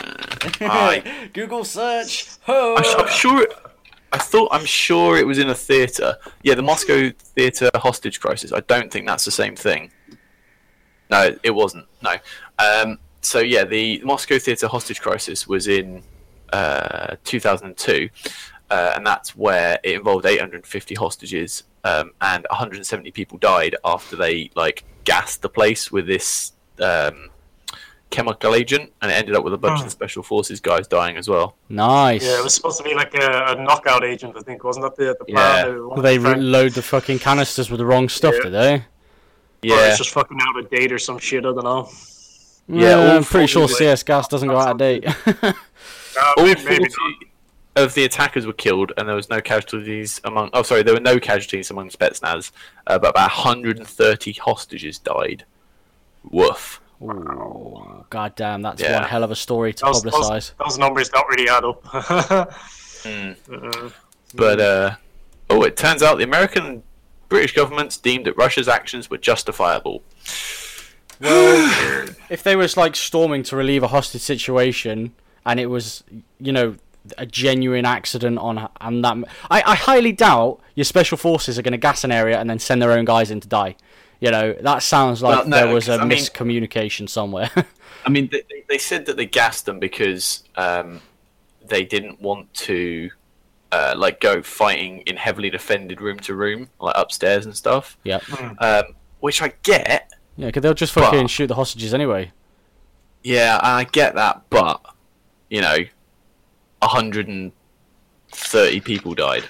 [0.61, 2.29] I, Google search.
[2.43, 2.77] Ho.
[2.77, 3.43] I'm, I'm sure.
[3.43, 3.53] It,
[4.13, 6.17] I thought I'm sure it was in a theater.
[6.43, 8.53] Yeah, the Moscow theater hostage crisis.
[8.53, 9.91] I don't think that's the same thing.
[11.11, 11.87] No, it wasn't.
[12.03, 12.17] No.
[12.59, 16.03] Um, so yeah, the Moscow theater hostage crisis was in
[16.53, 18.09] uh, 2002,
[18.71, 24.51] uh, and that's where it involved 850 hostages, um, and 170 people died after they
[24.55, 27.29] like gassed the place with this um,
[28.11, 31.17] chemical agent, and it ended up with a bunch of the special forces guys dying
[31.17, 31.57] as well.
[31.69, 32.25] Nice.
[32.25, 34.97] Yeah, it was supposed to be like a, a knockout agent, I think, wasn't that
[34.97, 35.63] the, the Yeah.
[35.65, 35.79] plan?
[35.81, 38.43] One Well, they of the friends- reload the fucking canisters with the wrong stuff, Yeah.
[38.45, 38.85] did they?
[39.61, 41.91] Yeah, or Yeah, it's just fucking out of date or some shit, I don't know.
[42.69, 45.05] Yeah, I'm pretty sure 40 CS gas doesn't go out of date.
[46.21, 47.31] Uh, all maybe, maybe 40
[47.77, 50.51] of the attackers were killed, and there was no casualties among.
[50.53, 52.51] Oh, sorry, there were no casualties among Spetsnaz,
[52.89, 55.45] uh, but about 130 hostages died.
[56.29, 56.81] Woof.
[57.01, 58.95] Ooh, God damn, that's Yeah.
[58.99, 60.53] one hell of a story to those, those, publicise.
[60.65, 61.85] those numbers don't really add up.
[63.05, 63.37] Mm.
[63.87, 63.91] Uh,
[64.35, 64.97] But uh,
[65.51, 66.83] oh, it turns out the American and
[67.29, 70.03] British governments deemed that Russia's actions were justifiable.
[71.21, 75.15] Well, if they was like storming to relieve a hostage situation,
[75.47, 76.05] and it was,
[76.39, 76.77] you know,
[77.17, 79.17] a genuine accident on and that,
[79.51, 82.59] I, I highly doubt your special forces are going to gas an area and then
[82.59, 83.77] send their own guys in to die.
[84.21, 87.51] You know, that sounds like Well, no, there was a 'cause, I mean- miscommunication somewhere.
[88.05, 91.01] I mean, they, they- they said that they gassed them because um,
[91.67, 93.11] they didn't want to,
[93.73, 97.97] uh, like, go fighting in heavily defended room to room, like upstairs and stuff.
[98.05, 98.23] yep.
[98.61, 98.83] Um,
[99.21, 100.13] which I get.
[100.39, 102.33] Yeah, because they'll just fucking But- shoot the hostages anyway.
[103.23, 104.81] Yeah, I get that, but
[105.51, 105.77] you know,
[106.81, 109.45] 130 people died,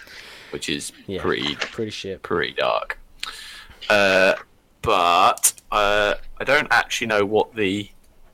[0.50, 1.20] which is Yeah.
[1.22, 2.22] pretty Pretty shit.
[2.22, 2.98] pretty dark.
[3.90, 4.34] Uh,
[4.82, 7.90] but uh, I don't actually know what the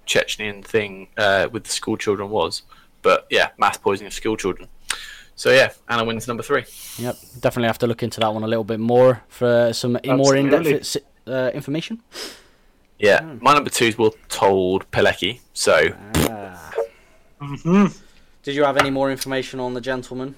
[0.07, 2.63] Chechenian thing uh, with the school children was.
[3.03, 4.69] But yeah, mass poisoning of school children.
[5.37, 6.65] So yeah, Anna wins number three.
[6.99, 10.37] Yep, definitely have to look into that one a little bit more for some more
[10.37, 10.97] in-depth
[11.27, 12.01] uh, information.
[12.99, 13.39] Yeah, Hmm.
[13.41, 15.41] my number two is Will Told Pilecki.
[15.53, 15.89] So
[17.41, 17.99] mhm.
[18.43, 20.37] Did you have any more information on the gentleman?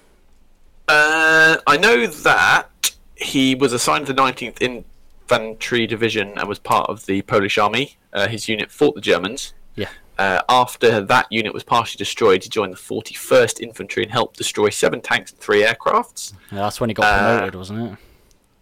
[0.89, 6.89] Uh, I know that he was assigned to the 19th Infantry Division and was part
[6.89, 7.97] of the Polish Army.
[8.13, 9.55] Uh, his unit fought the Germans.
[9.75, 9.89] Yeah.
[10.19, 14.71] Uh, after that unit was partially destroyed, he joined the 41st Infantry and helped destroy
[14.71, 16.33] seven tanks and three aircrafts.
[16.53, 17.99] Yeah, that's when he got Uh, promoted, wasn't it?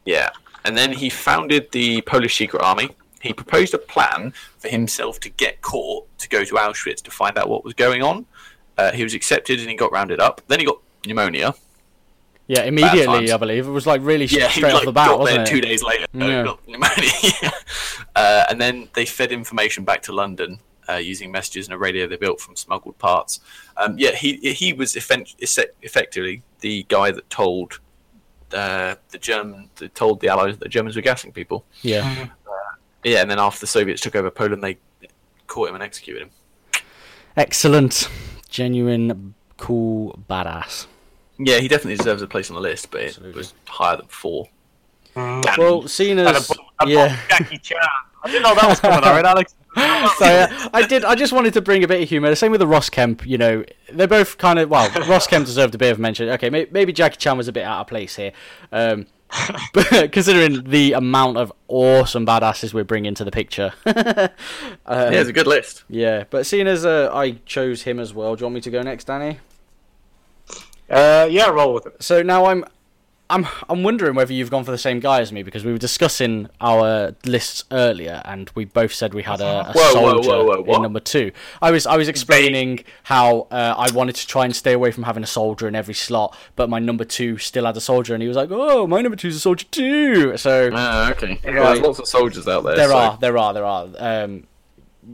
[0.07, 0.31] Yeah.
[0.65, 2.91] And then he founded the Polish Secret Army.
[3.25, 7.37] He proposed a plan for himself to get caught to go to Auschwitz to find
[7.39, 8.27] out what was going on.
[8.79, 10.41] Uh, he was accepted and he got rounded up.
[10.49, 11.55] Then he got pneumonia.
[12.47, 13.33] Yeah, immediately.
[13.33, 13.67] I believe.
[13.67, 15.49] It was like really Yeah, straight he off like, the bat, got wasn't there it?
[15.49, 16.05] two days later.
[16.15, 16.45] uh, Yeah.
[16.45, 17.53] got pneumonia.
[18.17, 20.59] uh, and then they fed information back to London
[20.89, 23.41] uh, using messages and a radio they built from smuggled parts.
[23.79, 27.81] Um, yeah, he he was effen- esse- effectively the guy that told
[28.53, 31.65] uh, the German, that told the Allies that the Germans were gassing people.
[31.83, 32.27] Yeah.
[33.05, 34.79] Yeah, and then after the Soviets took over Poland, they
[35.47, 36.31] caught him and executed him.
[37.37, 38.09] Excellent.
[38.49, 40.87] Genuine, cool, badass.
[41.39, 43.39] Yeah, he definitely deserves a place on the list, but it Absolutely.
[43.39, 44.49] was higher than four.
[45.17, 45.47] Mm.
[45.47, 46.49] And- Well, seeing And as.
[46.51, 47.17] above- above Yeah.
[47.29, 47.79] Jackie Chan.
[48.23, 49.55] I didn't know that was coming, alright, Alex?
[49.77, 51.05] so uh, I did.
[51.05, 52.31] I just wanted to bring a bit of humour.
[52.31, 53.27] The same with the Ross Kemp.
[53.27, 54.89] You know, they're both kind of well.
[55.09, 56.29] Ross Kemp deserved a bit of mention.
[56.31, 58.33] Okay, may, maybe Jackie Chan was a bit out of place here,
[58.71, 59.24] um, but
[60.13, 63.73] considering the amount of awesome badasses we're bringing to the picture.
[63.87, 64.29] yeah,
[64.87, 65.85] it's a good list.
[65.89, 68.71] yeah, but seeing as uh, I chose him as well, do you want me to
[68.71, 69.39] go next, Danny?
[70.89, 72.03] Uh, yeah, roll with it.
[72.03, 72.65] So now I'm.
[73.31, 75.79] I'm I'm wondering whether you've gone for the same guy as me because we were
[75.79, 80.29] discussing our lists earlier and we both said we had a, a Whoa, whoa, soldier
[80.45, 81.33] whoa, whoa, in number two.
[81.63, 85.05] I was I was explaining how uh, I wanted to try and stay away from
[85.05, 88.21] having a soldier in every slot, but my number two still had a soldier, and
[88.23, 91.41] he was like, "Oh, my number two's a soldier too." So Ah, okay.
[91.45, 91.65] Well, Right.
[91.75, 92.77] there's lots of soldiers out there.
[92.77, 93.89] there so- are, there are, there are.
[93.99, 94.47] Um,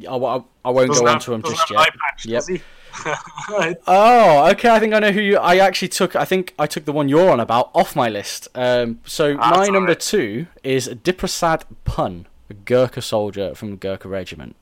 [0.09, 1.79] I, I, I won't Doesn't go on to him just yet.
[1.79, 2.45] patch, Yep.
[2.93, 3.55] Does he?
[3.55, 3.77] Right.
[3.87, 4.69] Oh, okay.
[4.71, 5.37] I think I know who you.
[5.39, 6.15] I actually took.
[6.17, 8.49] I think I took the one you're on about off my list.
[8.55, 14.09] Um, so Ah, my number two is Diprasad Pun, a Gurkha soldier from the Gurkha
[14.09, 14.57] regiment.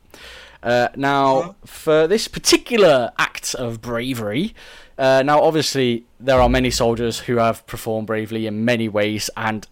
[0.62, 4.54] Uh, now, for this particular act of bravery,
[4.98, 9.66] uh, now obviously there are many soldiers who have performed bravely in many ways, and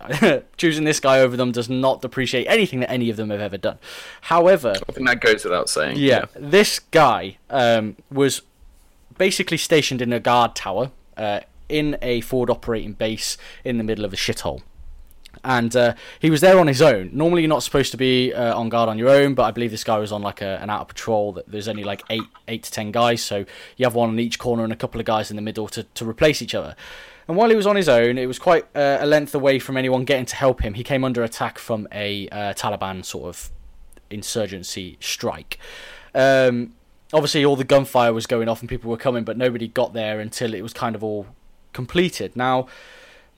[0.56, 3.58] choosing this guy over them does not depreciate anything that any of them have ever
[3.58, 3.78] done.
[4.22, 5.96] However, I think that goes without saying.
[5.98, 8.42] yeah, this guy um, was
[9.18, 14.04] basically stationed in a guard tower uh, in a forward operating base in the middle
[14.04, 14.62] of a shithole.
[15.46, 17.10] And uh, he was there on his own.
[17.12, 19.70] Normally, you're not supposed to be uh, on guard on your own, but I believe
[19.70, 21.32] this guy was on like a, an out of patrol.
[21.34, 23.44] That there's only like eight, eight to ten guys, so
[23.76, 25.84] you have one on each corner and a couple of guys in the middle to,
[25.84, 26.74] to replace each other.
[27.28, 29.76] And while he was on his own, it was quite uh, a length away from
[29.76, 30.74] anyone getting to help him.
[30.74, 33.50] He came under attack from a uh, Taliban sort of
[34.10, 35.58] insurgency strike.
[36.12, 36.74] Um,
[37.12, 40.18] obviously, all the gunfire was going off and people were coming, but nobody got there
[40.18, 41.26] until it was kind of all
[41.72, 42.34] completed.
[42.34, 42.66] Now,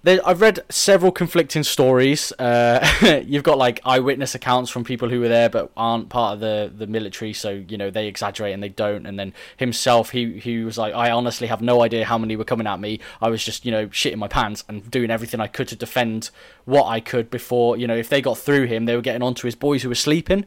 [0.05, 2.33] there, I've read several conflicting stories.
[2.39, 6.41] Uh, you've got like eyewitness accounts from people who were there but aren't part of
[6.41, 9.07] the, the military, so you know they exaggerate and they don't.
[9.07, 12.45] And then himself, he he was like, I honestly have no idea how many were
[12.45, 13.01] coming at me.
[13.21, 16.31] I was just you know shitting my pants and doing everything I could to defend
[16.65, 19.47] what I could before you know if they got through him, they were getting onto
[19.49, 20.47] his boys who were sleeping.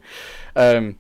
[0.56, 0.98] Um,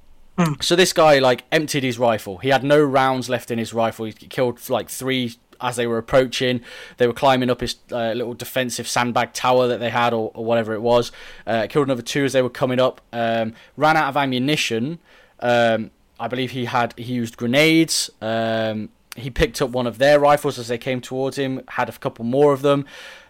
[0.60, 2.38] so this guy like emptied his rifle.
[2.40, 4.06] He had no rounds left in his rifle.
[4.06, 6.62] He killed like three as they were approaching.
[6.98, 10.44] They were climbing up his uh, little defensive sandbag tower that they had, or, or
[10.44, 11.12] whatever it was.
[11.46, 13.02] Uh, killed another two as they were coming up.
[13.14, 15.00] Um, ran out of ammunition.
[15.40, 18.10] Um, I believe he had he used grenades.
[18.22, 21.62] Um, he picked up one of their rifles as they came towards him.
[21.70, 22.86] Had a couple more of them.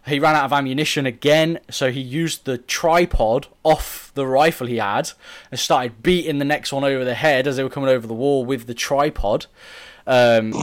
[0.05, 4.77] He ran out of ammunition again, so he used the tripod off the rifle he
[4.77, 5.11] had
[5.51, 8.13] and started beating the next one over the head as they were coming over the
[8.13, 9.45] wall with the tripod.
[10.07, 10.53] Um,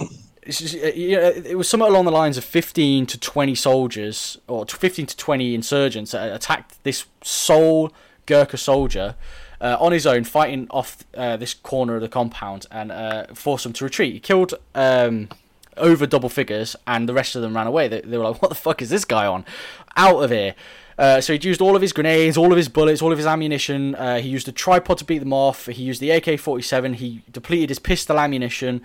[0.49, 5.55] it was somewhat along the lines of 15 to 20 soldiers, or 15 to 20
[5.55, 7.93] insurgents that attacked this sole
[8.27, 9.15] Gurkha soldier
[9.61, 13.65] uh, on his own, fighting off uh, this corner of the compound and uh, forced
[13.65, 14.15] them to retreat.
[14.15, 15.29] He killed um,
[15.77, 17.89] over double figures, and the rest of them ran away.
[17.89, 19.45] They, they, were like, "What the fuck is this guy on?
[19.97, 20.55] Out of here!"
[20.99, 23.27] Uh, so he'd used all of his grenades, all of his bullets, all of his
[23.27, 23.95] ammunition.
[23.95, 25.67] Uh, he used a tripod to beat them off.
[25.67, 26.97] He used the AK-47.
[26.97, 28.83] He depleted his pistol ammunition.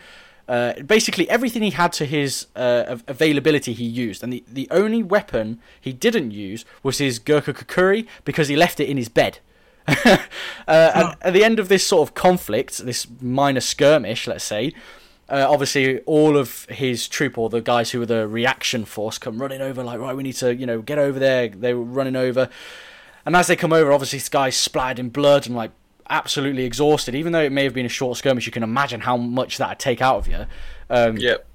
[0.48, 5.02] Uh, basically, everything he had to his uh, availability, he used, and the, the only
[5.02, 9.40] weapon he didn't use was his Gurkha Kukuri because he left it in his bed.
[9.88, 10.18] uh,
[10.68, 14.74] and at the end of this sort of conflict, this minor skirmish, let's say,
[15.30, 19.42] uh, obviously all of his troop or the guys who were the reaction force come
[19.42, 21.48] running over, like, right, we need to, you know, get over there.
[21.48, 22.50] They were running over,
[23.26, 25.72] and as they come over, obviously this guy's splattered in blood and like
[26.10, 27.16] absolutely exhausted.
[27.16, 29.80] Even though it may have been a short skirmish, you can imagine how much that'd
[29.80, 30.46] take out of you.
[30.90, 31.46] Um, Yep.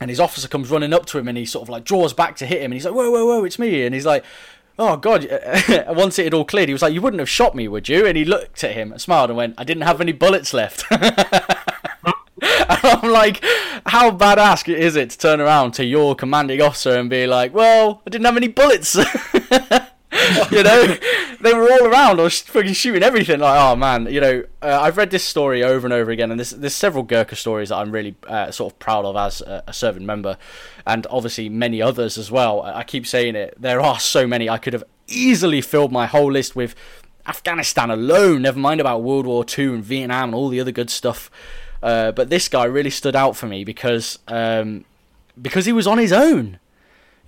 [0.00, 2.36] and his officer comes running up to him and he sort of like draws back
[2.36, 4.24] to hit him and he's like whoa whoa whoa it's me and he's like
[4.78, 5.26] oh god
[5.88, 8.06] once it had all cleared he was like you wouldn't have shot me would you
[8.06, 11.02] and he looked at him smiled and went i didn't have any bullets left i'm
[13.10, 13.44] like
[13.86, 18.00] how badass is it to turn around to your commanding officer and be like well
[18.06, 18.96] i didn't have any bullets
[20.50, 20.96] you know,
[21.40, 22.20] they were all around.
[22.20, 23.40] I was fucking shooting everything.
[23.40, 26.38] Like, oh man, you know, uh, I've read this story over and over again, and
[26.38, 29.64] there's there's several Gurkha stories that I'm really uh, sort of proud of as a,
[29.66, 30.36] a serving member,
[30.86, 32.62] and obviously many others as well.
[32.62, 33.54] I keep saying it.
[33.60, 34.48] There are so many.
[34.48, 36.74] I could have easily filled my whole list with
[37.26, 38.42] Afghanistan alone.
[38.42, 41.30] Never mind about World War Two and Vietnam and all the other good stuff.
[41.82, 44.84] Uh, but this guy really stood out for me because um,
[45.40, 46.58] because he was on his own.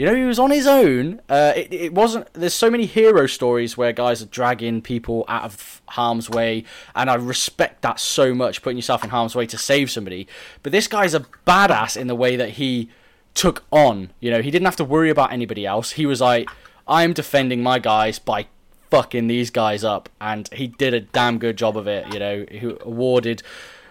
[0.01, 1.21] You know, he was on his own.
[1.29, 2.33] Uh, it, it wasn't.
[2.33, 6.65] There's so many hero stories where guys are dragging people out of harm's way,
[6.97, 10.27] and I respect that so much, putting yourself in harm's way to save somebody.
[10.63, 12.89] But this guy's a badass in the way that he
[13.35, 14.09] took on.
[14.21, 15.93] You know, he didn't have to worry about anybody else.
[15.93, 16.49] He was like,
[16.89, 18.47] I'm defending my guys by
[18.91, 22.11] fucking these guys up, and he did a damn good job of it.
[22.11, 23.43] You know, he awarded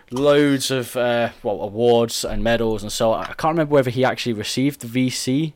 [0.09, 3.25] loads of uh, well awards and medals and so on.
[3.25, 5.53] I can't remember whether he actually received the VC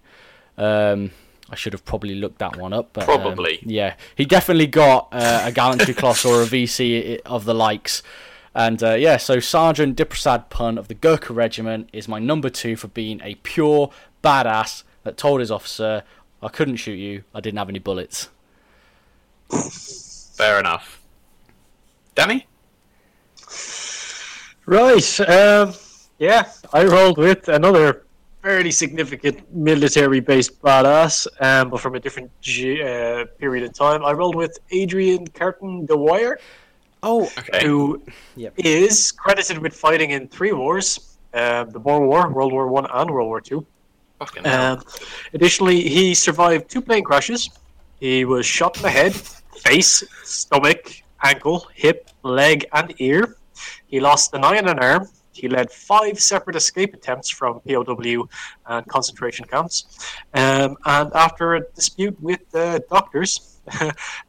[0.58, 1.12] um,
[1.50, 2.90] I should have probably looked that one up.
[2.94, 3.60] But, um, Probably.
[3.62, 8.02] yeah, he definitely got uh, a gallantry cross or a VC of the likes.
[8.56, 12.76] And uh, yeah, so Sergeant Diprasad Pun of the Gurkha Regiment is my number two
[12.76, 13.92] for being a pure
[14.24, 16.04] badass that told his officer,
[16.42, 18.30] I couldn't shoot you, I didn't have any bullets.
[20.36, 21.02] Fair enough.
[22.16, 22.48] Danny?
[24.66, 25.20] Right.
[25.22, 25.74] Um,
[26.20, 28.06] yeah, I rolled with another
[28.44, 34.04] fairly significant military-based badass, um, but from a different ge- uh, period of time.
[34.04, 36.38] I rolled with Adrian Carton de Wiart,
[37.06, 37.66] Oh, Okay.
[37.66, 38.02] who
[38.36, 38.54] Yep.
[38.58, 43.10] is credited with fighting in three wars: um, the Boer War, World War One, and
[43.12, 43.66] World War Two.
[44.20, 44.74] Fucking hell.
[44.78, 44.84] Um,
[45.34, 47.50] additionally, he survived two plane crashes.
[48.00, 49.14] He was shot in the head,
[49.68, 50.82] face, stomach,
[51.24, 53.36] ankle, hip, leg, and ear.
[53.88, 55.08] He lost an eye and an arm.
[55.34, 58.28] He led five separate escape attempts from POW
[58.68, 59.86] and concentration camps.
[60.34, 63.50] Um, and after a dispute with uh, doctors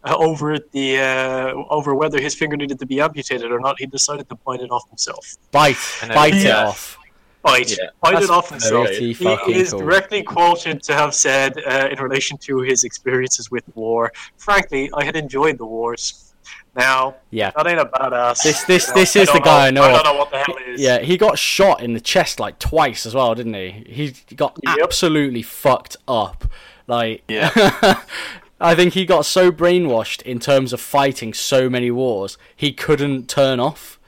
[0.05, 4.29] over the uh, over whether his finger needed to be amputated or not, he decided
[4.29, 5.37] to bite it off himself.
[5.53, 6.99] bite, And then- bite it off.
[7.43, 7.91] Bite, Yeah.
[8.01, 8.87] bite That's it off himself.
[8.87, 9.81] pretty He is cool.
[9.81, 14.11] directly quoted to have said uh, in relation to his experiences with war.
[14.39, 16.34] Frankly, I had enjoyed the wars.
[16.77, 17.51] Now Yeah.
[17.57, 18.43] that ain't a badass.
[18.43, 20.39] This- this- You know, this is the guy I know I don't know what the
[20.39, 20.81] hell is.
[20.81, 23.85] Yeah, he got shot in the chest like twice as well, didn't he?
[23.89, 24.79] He got Yep.
[24.83, 26.45] absolutely fucked up.
[26.87, 27.51] Like, Yeah.
[28.61, 33.29] I think he got so brainwashed in terms of fighting so many wars, he couldn't
[33.29, 33.99] turn off.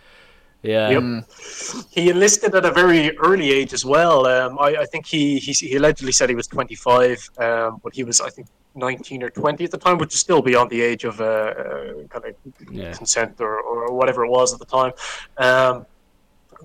[0.66, 0.90] Yeah.
[0.90, 1.24] Yep.
[1.90, 4.26] He enlisted at a very early age as well.
[4.26, 8.02] Um, I, I think he, he he allegedly said he was 25, um, but he
[8.04, 11.04] was I think 19 or 20 at the time, which is still beyond the age
[11.04, 12.34] of uh, uh, kind of
[12.70, 12.92] Yeah.
[12.92, 14.92] consent or, or whatever it was at the time.
[15.38, 15.86] Um,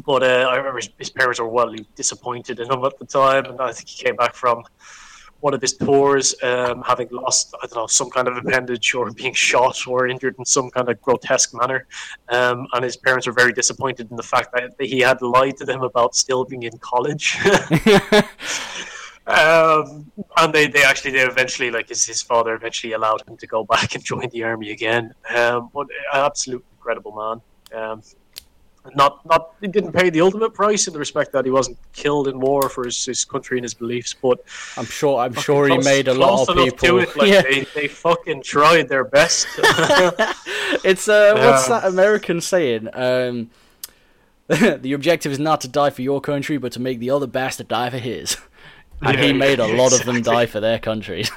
[0.05, 3.45] but uh, I remember his, his parents were wildly disappointed in him at the time,
[3.45, 4.63] and I think he came back from
[5.41, 9.11] one of his tours, um, having lost, I don't know, some kind of appendage or
[9.21, 11.87] being shot or injured in some kind of grotesque manner.
[12.29, 15.65] Um, and his parents were very disappointed in the fact that he had lied to
[15.65, 17.37] them about still being in college.
[19.27, 23.47] um, and they, they actually, they eventually, like his, his father eventually allowed him to
[23.47, 25.13] go back and join the army again.
[25.35, 27.41] Um, an absolute incredible man.
[27.81, 28.01] Um,
[28.95, 32.27] not not he didn't pay the ultimate price in the respect that he wasn't killed
[32.27, 34.43] in war for his, his country and his beliefs, but
[34.75, 35.19] I'm sure.
[35.19, 36.99] I'm sure he made a lot of people.
[36.99, 37.15] It.
[37.15, 37.41] Like, yeah.
[37.41, 39.47] they, they fucking tried their best.
[40.83, 42.89] It's uh, what's that American saying?
[42.93, 43.51] Um,
[44.47, 47.67] the objective is not to die for your country, but to make the other bastard
[47.67, 48.37] die for his.
[49.01, 51.29] And he made a lot of them die for their countries.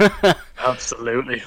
[0.58, 1.42] Absolutely.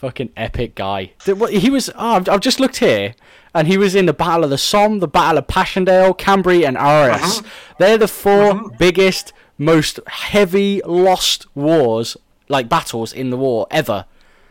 [0.00, 1.12] Fucking epic guy.
[1.50, 1.90] He was.
[1.90, 3.14] Oh, I've- I've just looked here,
[3.54, 6.78] and he was in the Battle of the Somme, the Battle of Passchendaele, Cambrai, and
[6.78, 7.20] Arras.
[7.40, 7.48] Uh-huh.
[7.78, 8.68] They're the 4 uh-huh.
[8.78, 12.16] biggest, most heavy lost wars,
[12.48, 14.06] like battles in the war ever.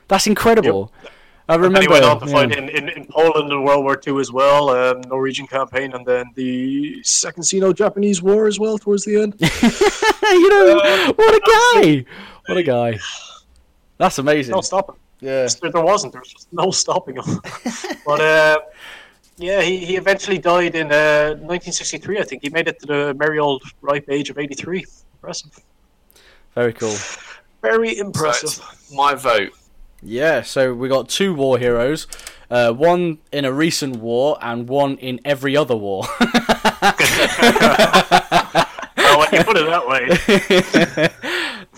[0.07, 0.93] That's incredible.
[1.47, 1.81] I And remember.
[1.81, 2.31] he went on to yeah.
[2.31, 6.05] fight in, in, in Poland in World War II as well, um, Norwegian campaign, and
[6.05, 9.33] then the Second Sino-Japanese War as well towards the end.
[9.41, 11.41] you know, uh, what a
[11.81, 12.05] guy!
[12.45, 12.99] What a guy!
[13.97, 14.53] That's amazing.
[14.53, 14.95] No stopping.
[15.19, 15.47] Yeah.
[15.61, 16.13] There, there wasn't.
[16.13, 17.41] There was just no stopping him.
[18.05, 18.59] but uh,
[19.37, 22.19] yeah, he, he eventually died in uh, 1963.
[22.19, 24.85] I think he made it to the merry old ripe age of 83.
[25.15, 25.59] Impressive.
[26.55, 26.95] Very cool.
[27.61, 28.63] Very impressive.
[28.71, 29.53] it's my vote.
[30.01, 32.07] Yeah, so we got two war heroes,
[32.49, 36.03] uh, one in a recent war and one in every other war.
[36.19, 36.39] well,
[39.19, 41.09] when you put it that way,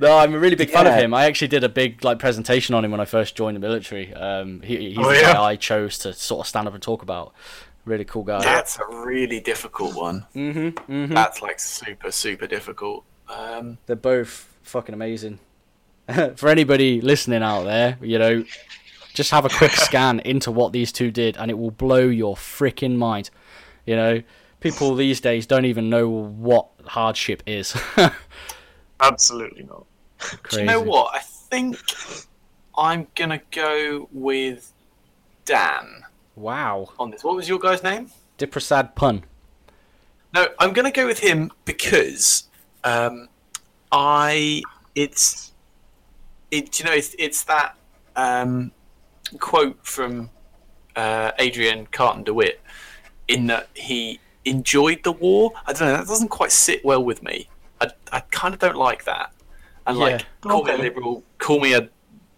[0.00, 1.12] no, I'm a really big fan of him.
[1.14, 4.12] I actually did a big like presentation on him when I first joined the military.
[4.14, 5.32] Um, he, he's Oh, the yeah?
[5.34, 7.32] guy I chose to sort of stand up and talk about.
[7.84, 8.42] Really cool guy.
[8.42, 10.26] That's a really difficult one.
[10.34, 13.04] hmm hmm That's like super, super difficult.
[13.28, 15.38] Um, They're both fucking amazing.
[16.36, 18.44] For anybody listening out there, you know,
[19.14, 22.36] just have a quick scan into what these two did, and it will blow your
[22.36, 23.30] freaking mind.
[23.86, 24.22] You know,
[24.60, 27.74] people these days don't even know what hardship is.
[29.00, 29.86] absolutely not.
[30.50, 31.14] do you know what?
[31.14, 31.78] I think
[32.76, 34.72] I'm gonna go with
[35.44, 36.04] Dan
[36.38, 36.90] Wow.
[36.98, 37.24] on this.
[37.24, 38.10] What was your guy's name?
[38.38, 39.24] Diprasad pun.
[40.32, 42.44] No, I'm going to go with him because
[42.84, 43.28] um,
[43.90, 44.62] I
[44.94, 45.52] it's
[46.50, 47.74] it you know it's it's that
[48.14, 48.70] um,
[49.40, 50.30] quote from
[50.96, 52.58] uh, Adrian Carton de Wiart
[53.26, 55.52] in that he enjoyed the war.
[55.66, 57.48] I don't know that doesn't quite sit well with me.
[58.12, 59.32] I I kind of don't like that.
[59.86, 60.26] And like Yeah.
[60.50, 61.88] call me a liberal, call me a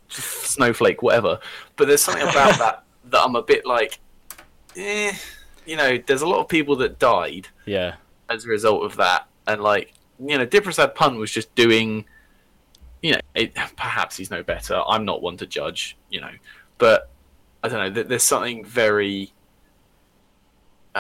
[0.09, 1.41] snowflake, whatever.
[1.77, 3.99] But there's something about that that I'm a bit like,
[4.77, 5.13] eh.
[5.67, 7.97] You know, there's a lot of people that died Yeah.
[8.29, 9.27] as a result of that.
[9.47, 12.05] And like, you know, Diprasad Pun was just doing,
[13.03, 14.81] you know, it, perhaps he's no better.
[14.89, 16.31] I'm not one to judge, you know,
[16.79, 17.11] but
[17.63, 18.03] I don't know.
[18.03, 19.33] There's something very.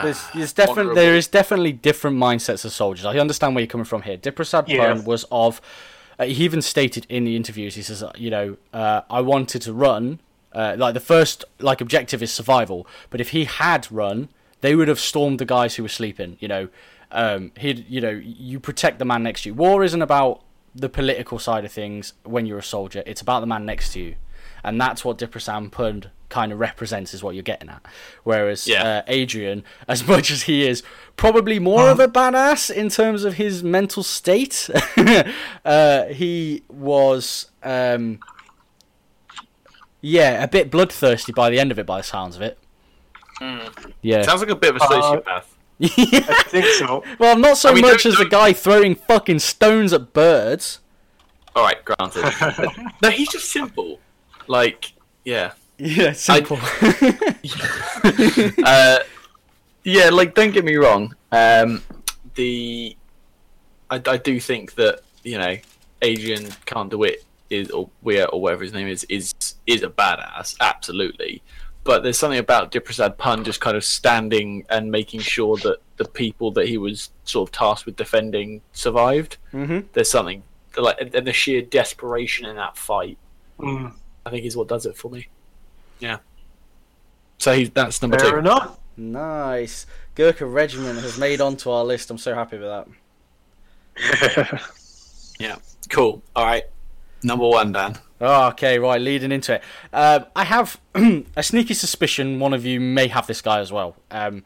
[0.03, 3.05] There's, there's definitely there is definitely different mindsets of soldiers.
[3.05, 4.16] I understand where you're coming from here.
[4.16, 4.94] Diprasad Yeah.
[4.94, 5.61] Pun was of.
[6.18, 9.62] Uh, he even stated in the interviews, he says, uh, you know, uh, I wanted
[9.62, 10.20] to run.
[10.53, 14.28] Uh, like the first like objective is survival, but if he had run,
[14.61, 16.36] they would have stormed the guys who were sleeping.
[16.40, 16.68] You know,
[17.12, 19.55] um, he'd you know you protect the man next to you.
[19.55, 20.42] War isn't about
[20.74, 23.03] the political side of things when you're a soldier.
[23.07, 24.16] It's about the man next to you,
[24.64, 27.85] and that's what Diprasad Pund kind of represents is what you're getting at.
[28.24, 28.83] Whereas Yeah.
[28.83, 30.83] uh, Adrian, as much as he is
[31.16, 34.70] probably more of a badass in terms of his mental state,
[35.64, 38.20] uh, he was, um,
[40.01, 42.59] yeah, a bit bloodthirsty by the end of it, by the sounds of it.
[44.03, 44.22] Yeah.
[44.22, 45.45] Sounds like a bit of a Uh, sociopath.
[45.83, 47.03] I think so.
[47.18, 50.12] well, not so I mean, much don't- as the don't- guy throwing fucking stones at
[50.12, 50.81] birds.
[51.57, 52.24] All right, granted.
[53.03, 53.99] no, he's just simple.
[54.47, 54.93] Like,
[55.24, 55.53] yeah.
[55.81, 56.59] Yeah, simple.
[58.64, 58.99] uh,
[59.85, 61.14] yeah, like don't get me wrong.
[61.33, 61.83] Um,
[62.35, 62.97] the
[63.91, 65.57] I, I do think that you know
[66.03, 69.35] Adrian Can't Do It is or Weir or whatever his name is is
[69.66, 71.43] is a badass, absolutely.
[71.83, 76.05] But there's something about Diprasad Pun just kind of standing and making sure that the
[76.05, 79.39] people that he was sort of tasked with defending survived.
[79.55, 79.87] Mhm.
[79.95, 80.43] There's something
[80.76, 83.16] like and the sheer desperation in that fight.
[83.59, 83.95] Mm,
[84.26, 85.28] I think is what does it for me.
[86.01, 86.18] Yeah.
[87.38, 88.38] So he's, that's number fair two.
[88.38, 88.78] enough.
[88.96, 89.86] Nice.
[90.14, 92.11] Gurkha Regiment has made onto our list.
[92.11, 92.86] I'm so happy with
[93.96, 94.70] that.
[95.40, 95.57] Yeah.
[95.88, 96.22] Cool.
[96.36, 96.64] All right.
[97.22, 97.96] Number one, Dan.
[98.20, 99.01] Oh, okay, right.
[99.01, 103.40] Leading into it, uh, I have a sneaky suspicion one of you may have this
[103.40, 103.96] guy as well.
[104.11, 104.44] Um,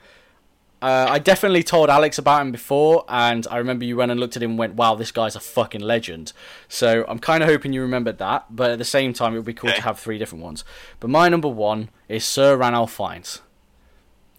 [0.84, 4.36] uh, I definitely told Alex about him before, and I remember you went and looked
[4.36, 6.34] at him and went, "Wow, this guy's a fucking legend."
[6.68, 9.46] So I'm kind of hoping you remembered that, but at the same time, it would
[9.46, 10.62] be cool to have three different ones.
[11.00, 13.40] But my number one is Sir Ranulph Fiennes,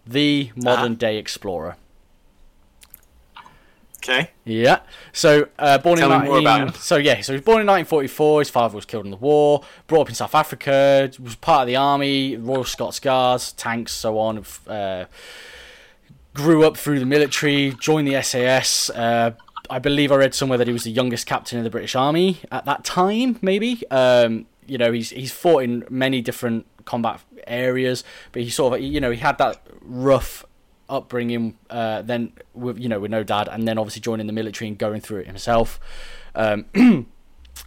[0.06, 1.78] the modern day explorer.
[3.98, 4.30] Okay.
[4.43, 4.82] Yeah.
[5.14, 6.46] So uh, born Tell in me more 19...
[6.46, 6.74] about him.
[6.80, 8.41] So yeah, so he was born in 1944.
[8.41, 9.64] His father was killed in the war.
[9.88, 11.10] Brought up in South Africa.
[11.20, 14.46] Was part of the army, Royal Scots Guards, tanks, so on.
[14.68, 15.06] Uh,
[16.36, 17.74] grew up through the military.
[17.80, 18.92] Joined the SAS.
[18.92, 19.32] Uh,
[19.70, 22.42] I believe I read somewhere that he was the youngest captain of the British Army
[22.52, 23.40] at that time.
[23.42, 23.82] Maybe.
[23.90, 28.82] Um, you know, he's he's fought in many different combat areas, but he sort of
[28.82, 30.46] you know he had that rough
[30.90, 34.68] upbringing, uh, then with you know with no dad, and then obviously joining the military
[34.68, 35.80] and going through it himself.
[36.36, 36.66] Um,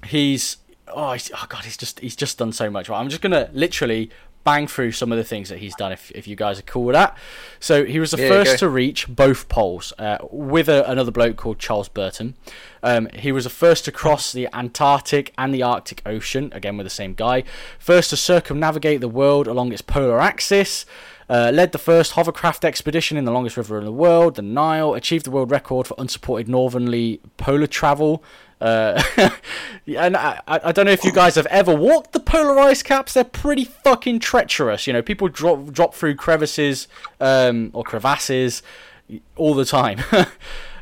[0.07, 0.59] he's
[0.89, 2.89] oh, he's, oh god, he's just he's just done so much.
[2.89, 4.11] Right, I'm just gonna literally
[4.45, 5.93] bang through some of the things that he's done.
[5.93, 7.17] If if you guys are cool with that,
[7.61, 11.37] so he was the Yeah, first to reach both poles uh, with a, another bloke
[11.37, 12.35] called Charles Burton.
[12.83, 16.87] Um, he was the first to cross the Antarctic and the Arctic Ocean, again with
[16.87, 17.45] the same guy.
[17.79, 20.87] First to circumnavigate the world along its polar axis.
[21.31, 24.95] Uh, led the first hovercraft expedition in the longest river in the world, the Nile.
[24.95, 28.25] Achieved the world record for unsupported northerly polar travel.
[28.61, 29.03] Uh,
[29.87, 33.15] and I, I don't know if you guys have ever walked the polar ice caps.
[33.15, 34.87] They're pretty fucking treacherous.
[34.87, 36.89] You know, people drop drop through crevices
[37.21, 38.63] um, or crevasses
[39.37, 40.01] all the time.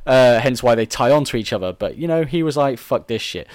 [0.06, 1.72] uh, hence why they tie onto each other.
[1.72, 3.46] But you know, he was like, "Fuck this shit."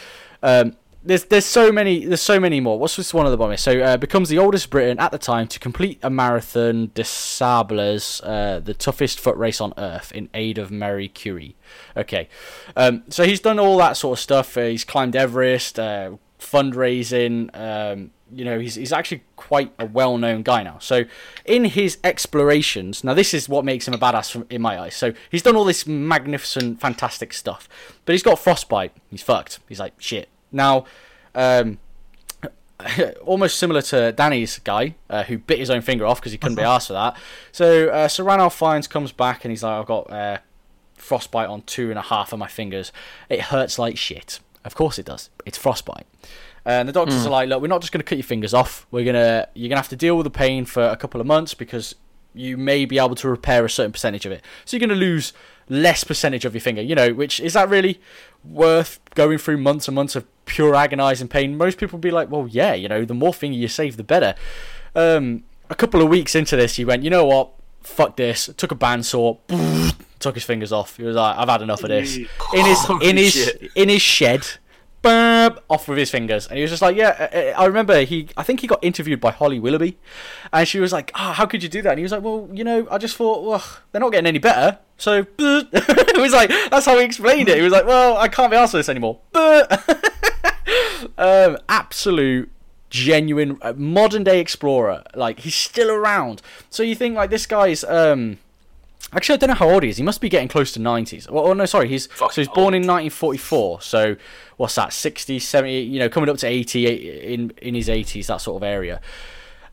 [0.43, 2.77] Um, there's there's so many there's so many more.
[2.77, 3.61] What's this one of the bombers?
[3.61, 8.21] So uh, becomes the oldest Briton at the time to complete a marathon des Sables,
[8.21, 11.55] uh, the toughest foot race on earth, in aid of Marie Curie.
[11.97, 12.29] Okay,
[12.75, 14.55] um, so he's done all that sort of stuff.
[14.57, 17.49] Uh, he's climbed Everest, uh, fundraising.
[17.57, 20.77] Um, you know, he's he's actually quite a well-known guy now.
[20.79, 21.05] So
[21.45, 24.95] in his explorations, now this is what makes him a badass from, in my eyes.
[24.95, 27.67] So he's done all this magnificent, fantastic stuff,
[28.05, 28.93] but he's got frostbite.
[29.09, 29.59] He's fucked.
[29.67, 30.29] He's like shit.
[30.51, 30.85] Now,
[31.35, 31.79] um,
[33.23, 36.55] almost similar to Danny's guy uh, who bit his own finger off because he couldn't
[36.55, 37.17] be asked for that.
[37.51, 40.37] So uh, Fiennes comes back and he's like, I've got uh,
[40.95, 42.91] frostbite on two and a half of my fingers.
[43.29, 44.39] It hurts like shit.
[44.63, 45.29] Of course it does.
[45.45, 46.05] It's frostbite.
[46.63, 48.85] And the doctors are like, look, we're not just going to cut your fingers off.
[48.91, 51.55] We're gonna, you're gonna have to deal with the pain for a couple of months
[51.55, 51.95] because
[52.33, 54.43] you may be able to repair a certain percentage of it.
[54.65, 55.33] So you're going to lose
[55.69, 56.81] less percentage of your finger.
[56.81, 57.99] You know, which is that really
[58.43, 61.57] worth going through months and months of pure agonizing pain?
[61.57, 64.03] Most people would be like, well, yeah, you know, the more finger you save, the
[64.03, 64.35] better.
[64.95, 67.51] Um, a couple of weeks into this, he went, you know what?
[67.81, 68.49] Fuck this.
[68.57, 69.37] Took a bandsaw,
[70.19, 70.97] took his fingers off.
[70.97, 72.17] He was like, I've had enough of this.
[72.17, 74.47] In his in his in his shed,
[75.01, 77.15] burp, off with his fingers, and he was just like, yeah.
[77.19, 79.97] uh, uh, I remember he, I think he got interviewed by Holly Willoughby,
[80.53, 81.91] and she was like, oh, how could you do that?
[81.91, 84.39] And he was like, well, you know, I just thought, well, they're not getting any
[84.39, 87.57] better, so it was like that's how he explained it.
[87.57, 89.19] He was like, well, I can't be asked for this anymore.
[91.17, 92.51] um, absolute
[92.89, 97.85] genuine uh, modern day explorer like he's still around so you think like this guy's
[97.85, 98.37] um
[99.13, 99.97] Actually, I don't know how old he is.
[99.97, 101.29] He must be getting close to 90s.
[101.29, 101.89] Well, oh, no, sorry.
[101.89, 103.81] He's Fuck so he's born in 1944.
[103.81, 104.15] So
[104.57, 104.93] what's that?
[104.93, 108.63] 60, 70, you know, coming up to 80 in in his 80s, that sort of
[108.63, 109.01] area.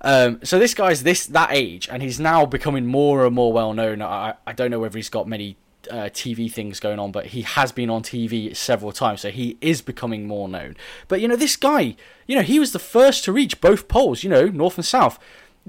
[0.01, 3.73] Um, so this guy's this that age, and he's now becoming more and more well
[3.73, 4.03] known.
[4.03, 5.57] I, I don't know whether he's got many
[5.91, 9.57] uh, TV things going on, but he has been on TV several times, so he
[9.61, 10.77] is becoming more known.
[11.09, 14.23] But you know, this guy, you know, he was the first to reach both poles.
[14.23, 15.19] You know, north and south.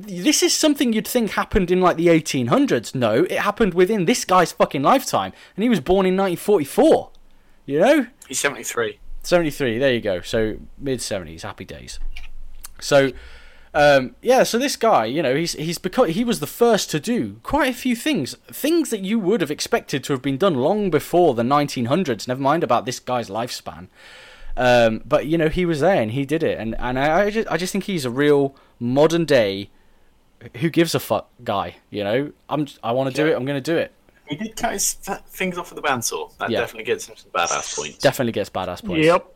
[0.07, 2.95] This is something you'd think happened in like the 1800s.
[2.95, 7.11] No, it happened within this guy's fucking lifetime, and he was born in 1944.
[7.65, 8.99] You know, He's 73.
[9.23, 11.99] 73 there you go so mid 70s happy days
[12.79, 13.11] so
[13.73, 16.99] um, yeah so this guy you know he's he's become he was the first to
[16.99, 20.55] do quite a few things things that you would have expected to have been done
[20.55, 23.87] long before the 1900s never mind about this guy's lifespan
[24.57, 27.29] um, but you know he was there and he did it and and I, I
[27.29, 29.69] just I just think he's a real modern day
[30.57, 33.61] who gives a fuck guy you know I'm I want to do it I'm going
[33.61, 33.91] to do it
[34.27, 36.31] He did cut his fa- fingers off with the bandsaw.
[36.37, 36.59] That Yeah.
[36.61, 37.97] definitely gets him some badass points.
[37.97, 39.35] definitely gets badass points Yep.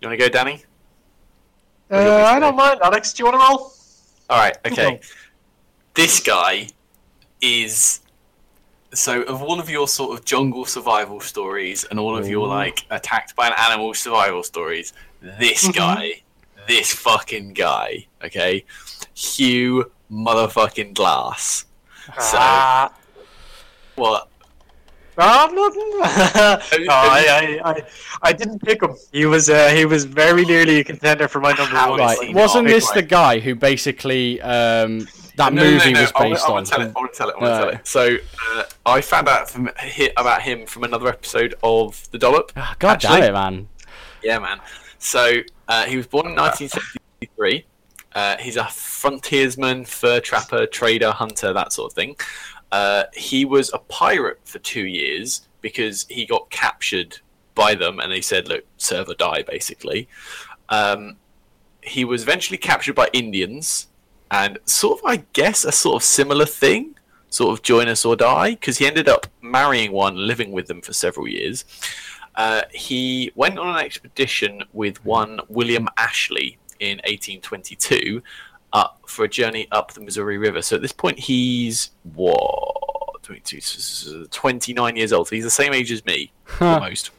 [0.00, 0.62] You want to go, Danny?
[1.90, 2.80] Uh, I don't mind.
[2.82, 3.72] Alex, do you want to roll?
[4.30, 4.56] All right.
[4.66, 4.86] Okay.
[4.86, 5.00] Okay.
[5.94, 6.68] This guy
[7.40, 8.00] is
[8.94, 12.84] so of all of your sort of jungle survival stories and all of your like
[12.90, 14.92] attacked by an animal survival stories.
[15.20, 15.74] This Mhm.
[15.74, 16.22] guy,
[16.68, 18.06] this fucking guy.
[18.22, 18.64] Okay,
[19.14, 21.64] Hugh motherfucking Glass.
[22.18, 22.92] So- Ah,
[23.96, 24.28] What?
[25.20, 27.82] Oh, no, I, I, I,
[28.22, 28.94] I didn't pick him.
[29.12, 31.98] He was, uh, he was very nearly a contender for my number How one.
[31.98, 36.20] Right, wasn't this the guy who basically um, that No, no, movie no, was I
[36.22, 36.52] wanna- based I on?
[36.54, 36.92] want to tell it.
[36.94, 37.34] I want to tell it.
[37.36, 37.86] I want to tell it.
[37.86, 38.16] So
[38.54, 39.70] uh, I found out from
[40.16, 42.52] about him from another episode of The Dollop.
[42.56, 43.20] Ah, God actually.
[43.22, 43.68] damn it, man!
[44.22, 44.60] Yeah, man.
[45.00, 47.64] So uh, he was born in 1973.
[48.14, 52.16] Uh, he's a frontiersman, fur trapper, trader, hunter, that sort of thing.
[52.72, 57.18] Uh, he was a pirate for two years because he got captured
[57.54, 60.08] by them, and they said, "Look, serve or die," basically.
[60.68, 61.16] Um,
[61.82, 63.88] he was eventually captured by Indians,
[64.30, 66.94] and sort of, I guess, a sort of similar thing,
[67.30, 70.82] sort of join us or die, because he ended up marrying one, living with them
[70.82, 71.64] for several years.
[72.34, 78.22] Uh, he went on an expedition with one William Ashley in 1822
[78.72, 80.62] up for a journey up the Missouri River.
[80.62, 85.28] So at this point, he's what 22, 29 years old.
[85.28, 87.10] So he's the same age as me, almost.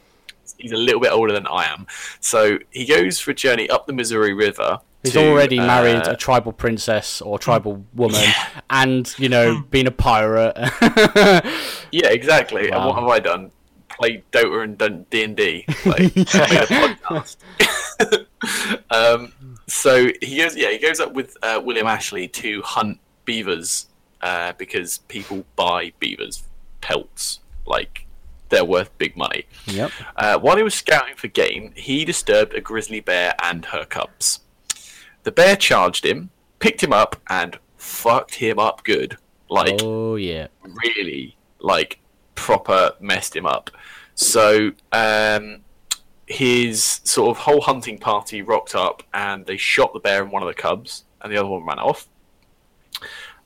[0.57, 1.87] He's a little bit older than I am.
[2.19, 4.79] So he goes for a journey up the Missouri River.
[5.03, 8.21] He's to, already married uh, a tribal princess or tribal woman,
[8.69, 10.55] and you know, been a pirate.
[11.91, 12.69] Yeah, exactly.
[12.69, 13.51] And what have I done?
[13.89, 15.65] Played Dota and done D and D.
[15.85, 17.37] Like made a podcast.
[18.91, 19.33] um,
[19.69, 20.55] so he goes.
[20.55, 23.87] Yeah, he goes up with uh, William Ashley to hunt beavers
[24.21, 26.43] uh, because people buy beavers
[26.81, 27.39] pelts.
[27.65, 28.05] Like
[28.49, 29.45] they're worth big money.
[29.65, 29.91] yep.
[30.15, 34.39] Uh, while he was scouting for game, he disturbed a grizzly bear and her cubs.
[35.23, 39.17] The bear charged him, picked him up, and fucked him up good.
[39.49, 40.47] Like Oh yeah.
[40.63, 41.99] really like
[42.35, 43.69] proper messed him up.
[44.15, 45.61] So um,
[46.29, 50.43] his sort of whole hunting party rocked up and they shot the bear and one
[50.43, 52.07] of the cubs, and the other one ran off.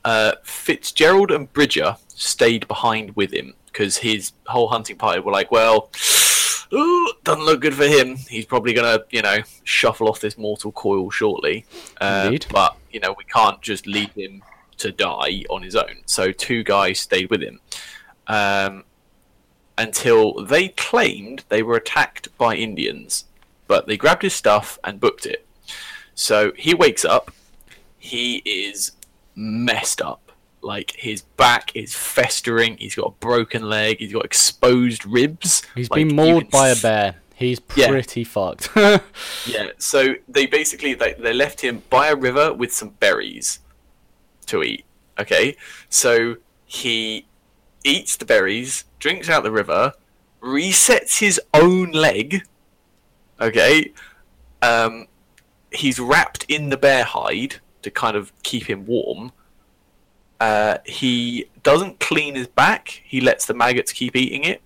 [0.04, 5.52] Uh, Fitzgerald and Bridger stayed behind with him because his whole hunting party were like,
[5.52, 5.90] well.
[6.74, 8.16] Ooh, doesn't look good for him.
[8.16, 11.68] He's probably gonna, you know, shuffle off this mortal coil shortly.
[12.02, 14.42] Uh, but you know, we can't just leave him
[14.78, 15.98] to die on his own.
[16.08, 17.60] So two guys stayed with him
[18.28, 18.84] um,
[19.78, 23.26] until they claimed they were attacked by Indians,
[23.68, 25.46] but they grabbed his stuff and booked it.
[26.16, 27.32] So he wakes up.
[27.98, 28.92] He is
[29.36, 30.32] messed up.
[30.62, 32.78] Like his back is festering.
[32.78, 33.98] He's got a broken leg.
[34.00, 35.64] He's got exposed ribs.
[35.76, 37.16] He's Like, been mauled by a bear.
[37.36, 37.90] He's Yeah.
[37.90, 38.70] pretty fucked.
[39.46, 43.60] Yeah, so they basically they, they left him by a river with some berries
[44.46, 44.86] to eat.
[45.20, 45.58] Okay,
[45.90, 47.26] so he
[47.84, 49.94] eats the berries, drinks out the river,
[50.42, 52.44] resets his own leg.
[53.42, 53.92] Okay,
[54.62, 55.08] um,
[55.72, 59.34] he's wrapped in the bear hide to kind of keep him warm.
[60.40, 63.02] Uh, he doesn't clean his back.
[63.04, 64.62] He lets the maggots keep eating it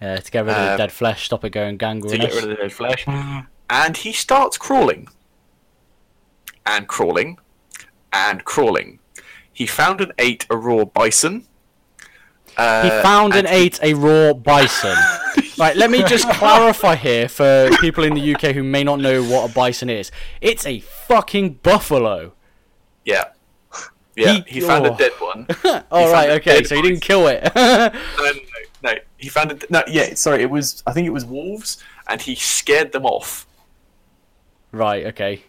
[0.00, 2.12] yeah, to get rid of the Um, dead flesh, stop it going gangrenous.
[2.12, 3.06] to get rid of the dead flesh.
[3.70, 5.08] And he starts crawling.
[6.66, 7.38] And crawling.
[8.12, 8.98] And crawling.
[9.52, 11.46] He found and ate a raw bison.
[12.56, 14.96] Uh, He found and and ate a raw bison.
[15.58, 19.22] right, let me just clarify here for people in the UK who may not know
[19.22, 20.10] what a bison is.
[20.40, 22.32] It's a fucking buffalo.
[23.04, 23.24] Yeah.
[24.14, 24.94] Yeah, He- he, found oh.
[24.94, 25.46] a dead one.
[25.90, 27.42] All found right, okay, so he didn't kill it.
[27.56, 28.32] no, no, no,
[28.82, 28.94] no.
[29.16, 29.82] He found a no.
[29.88, 30.42] Yeah, sorry.
[30.42, 30.82] It was.
[30.86, 33.46] I think it was wolves, and he scared them off.
[34.72, 35.44] right, okay.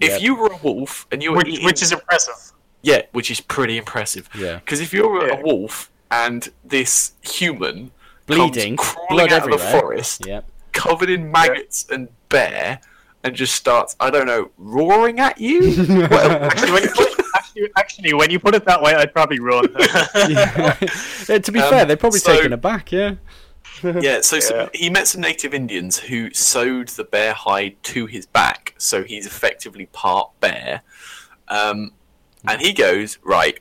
[0.00, 0.20] If Yep.
[0.20, 2.34] you were a wolf and you were which, eating, which is impressive.
[2.82, 4.28] yeah, which is pretty impressive.
[4.34, 4.56] Yeah.
[4.56, 5.34] Because if you're Yeah.
[5.38, 7.90] a wolf and this human
[8.26, 9.80] Bleeding, comes crawling blood out of the everywhere.
[9.80, 10.44] forest, Yep.
[10.72, 12.80] covered in maggots and bear,
[13.24, 15.60] and just starts, I don't know, roaring at you.
[16.10, 19.12] well, Actually, when you put it, actually, actually, when you put it that way, I'd
[19.12, 19.66] probably run.
[21.28, 23.14] Yeah, to be Um, fair, they're probably so- taken aback, yeah.
[23.82, 24.68] yeah, so some, Yeah.
[24.74, 29.26] he met some native Indians who sewed the bear hide to his back, so he's
[29.26, 30.82] effectively part bear.
[31.48, 31.92] Um,
[32.48, 33.58] and he goes, right,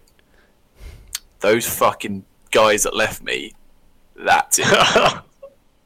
[1.42, 2.24] those fucking
[2.56, 3.54] guys that left me,
[4.16, 4.66] that's it.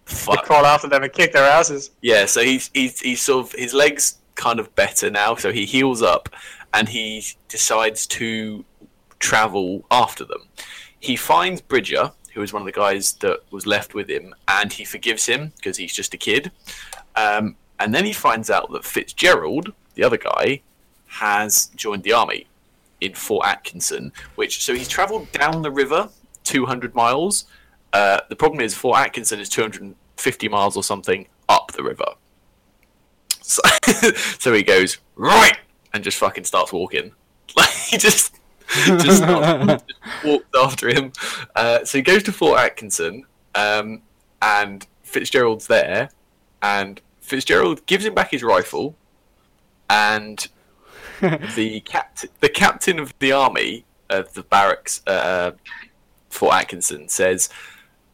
[0.06, 0.46] Fuck.
[0.46, 1.92] crawl after them and kick their asses.
[2.02, 5.66] Yeah, so he's he's he's sort of his legs kind of better now, so he
[5.66, 6.30] heals up
[6.74, 8.64] and he decides to
[9.20, 10.48] travel after them.
[11.00, 14.72] He finds Bridger, who is one of the guys that was left with him, and
[14.72, 16.52] he forgives him because he's just a kid.
[17.16, 20.62] Um, and then he finds out that Fitzgerald, the other guy,
[21.08, 22.46] has joined the army
[23.02, 24.12] in Fort Atkinson.
[24.36, 26.10] Which so he's travelled down the river
[26.50, 27.46] 200 miles.
[27.94, 32.14] Uh, the problem is Fort Atkinson is 250 miles or something up the river.
[33.42, 33.62] So,
[34.40, 35.58] so he goes right
[35.94, 37.12] and just fucking starts walking.
[37.56, 38.36] Like he just
[38.86, 41.12] just, stopped, just walked after him.
[41.56, 43.26] Uh, so he goes to Fort Atkinson,
[43.56, 44.04] um,
[44.44, 46.12] and Fitzgerald's there,
[46.62, 48.96] and Fitzgerald gives him back his rifle,
[49.90, 50.48] and
[51.56, 55.52] the captain, the captain of the army of the barracks, uh,
[56.30, 57.50] Fort Atkinson, says,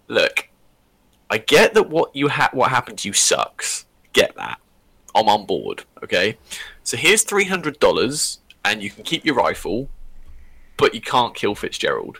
[0.07, 0.49] "Look,
[1.29, 3.85] I get that what you ha- what happened to you sucks.
[4.13, 4.59] Get that.
[5.13, 5.85] I'm on board.
[6.03, 6.37] Okay.
[6.83, 9.89] So here's three hundred dollars, and you can keep your rifle,
[10.77, 12.19] but you can't kill Fitzgerald."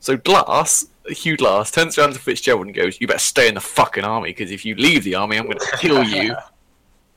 [0.00, 3.60] So Glass, Hugh Glass, turns around to Fitzgerald and goes, "You better stay in the
[3.60, 6.36] fucking army because if you leave the army, I'm going to kill you."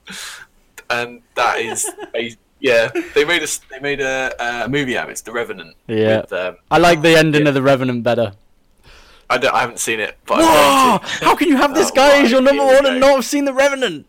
[0.90, 5.10] and that is, a, yeah, they made a they made a, a movie out of
[5.10, 5.12] it.
[5.14, 5.76] It's The Revenant.
[5.88, 6.22] Yeah.
[6.22, 8.34] With, um, I like the ending of the Revenant better.
[9.30, 10.46] I, don't, I haven't seen it, but Whoa!
[10.46, 11.26] I want to.
[11.26, 13.26] How can you have this Oh guy my as your number one and not have
[13.26, 14.06] seen the Revenant?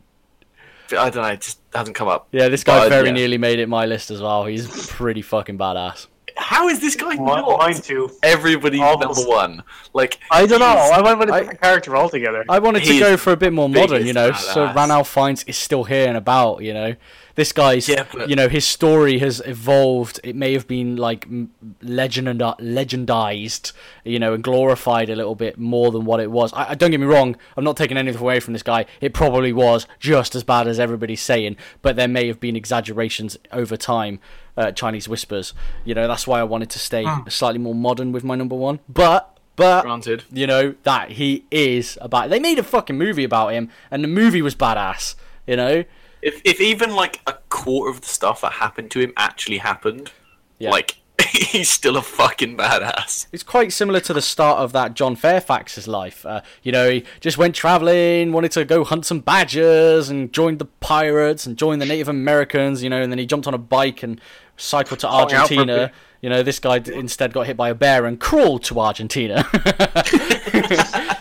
[0.90, 1.28] I don't know.
[1.28, 2.28] It just hasn't come up.
[2.32, 3.14] Yeah, this guy But, very yeah.
[3.14, 4.44] nearly made it my list as well.
[4.44, 6.06] He's pretty fucking badass.
[6.36, 8.10] How is this guy Mine, not mine too.
[8.22, 9.20] everybody's Almost.
[9.20, 9.62] number one?
[9.92, 10.66] Like I don't know.
[10.66, 12.44] I went with a I- different character altogether.
[12.48, 14.28] I wanted to go for a bit more modern, you know.
[14.30, 14.74] biggest So badass.
[14.74, 16.96] Ranulph Fiennes is still here and about, you know.
[17.36, 20.20] This guy's, Yeah, but- you know, his story has evolved.
[20.22, 21.50] It may have been like m-
[21.82, 23.72] legend legendized,
[24.04, 26.52] you know, and glorified a little bit more than what it was.
[26.52, 27.36] I, I don't get me wrong.
[27.56, 28.86] I'm not taking anything away from this guy.
[29.00, 33.36] It probably was just as bad as everybody's saying, but there may have been exaggerations
[33.52, 34.20] over time.
[34.56, 35.52] Uh, Chinese whispers,
[35.84, 36.06] you know.
[36.06, 38.78] That's why I wanted to stay slightly more modern with my number one.
[38.88, 40.22] But, but Granted.
[40.32, 42.30] you know that he is about.
[42.30, 45.16] They made a fucking movie about him, and the movie was badass.
[45.44, 45.84] You know,
[46.24, 50.10] If if even like a quarter of the stuff that happened to him actually happened,
[50.58, 50.70] Yeah.
[50.70, 50.96] like
[51.30, 53.26] he's still a fucking badass.
[53.32, 56.24] it's quite similar to the start of that John Fairfax's life.
[56.26, 60.58] Uh, you know, he just went traveling, wanted to go hunt some badgers, and joined
[60.58, 62.82] the pirates and joined the Native Americans.
[62.82, 64.20] You know, and then he jumped on a bike and
[64.56, 65.76] cycled to Hung out for a Argentina.
[65.88, 65.92] bit.
[66.22, 69.44] You know, this guy instead got hit by a bear and crawled to Argentina.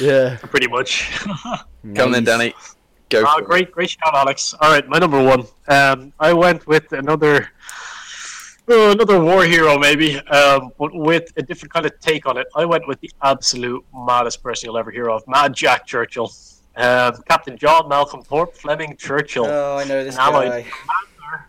[0.00, 0.36] yeah.
[0.36, 1.10] pretty much.
[1.94, 2.54] Come on then, Danny.
[3.12, 3.24] Go.
[3.26, 3.46] Ah, for it.
[3.46, 4.54] great, great shout, Alex.
[4.60, 5.44] All right, my number one.
[5.68, 7.50] Um, I went with another,
[8.70, 12.46] uh, another war hero, maybe, um, but with a different kind of take on it.
[12.56, 16.32] I went with the absolute maddest person you'll ever hear of, Mad Jack Churchill,
[16.76, 21.48] um, Captain John Malcolm Thorpe Fleming Churchill, Oh, I know this an allied commander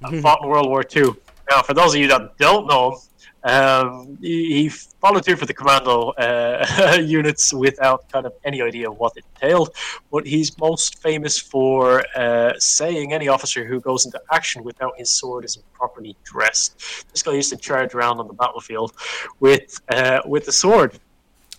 [0.00, 1.16] that fought in World War Two.
[1.50, 2.98] Now, for those of you that don't know him,
[3.44, 4.70] um, he, he
[5.00, 9.70] volunteered for the commando uh, units without kind of any idea of what it entailed.
[10.10, 15.10] But he's most famous for uh, saying any officer who goes into action without his
[15.10, 17.06] sword isn't properly dressed.
[17.12, 18.92] This guy used to charge around on the battlefield
[19.40, 20.98] with uh, with a sword.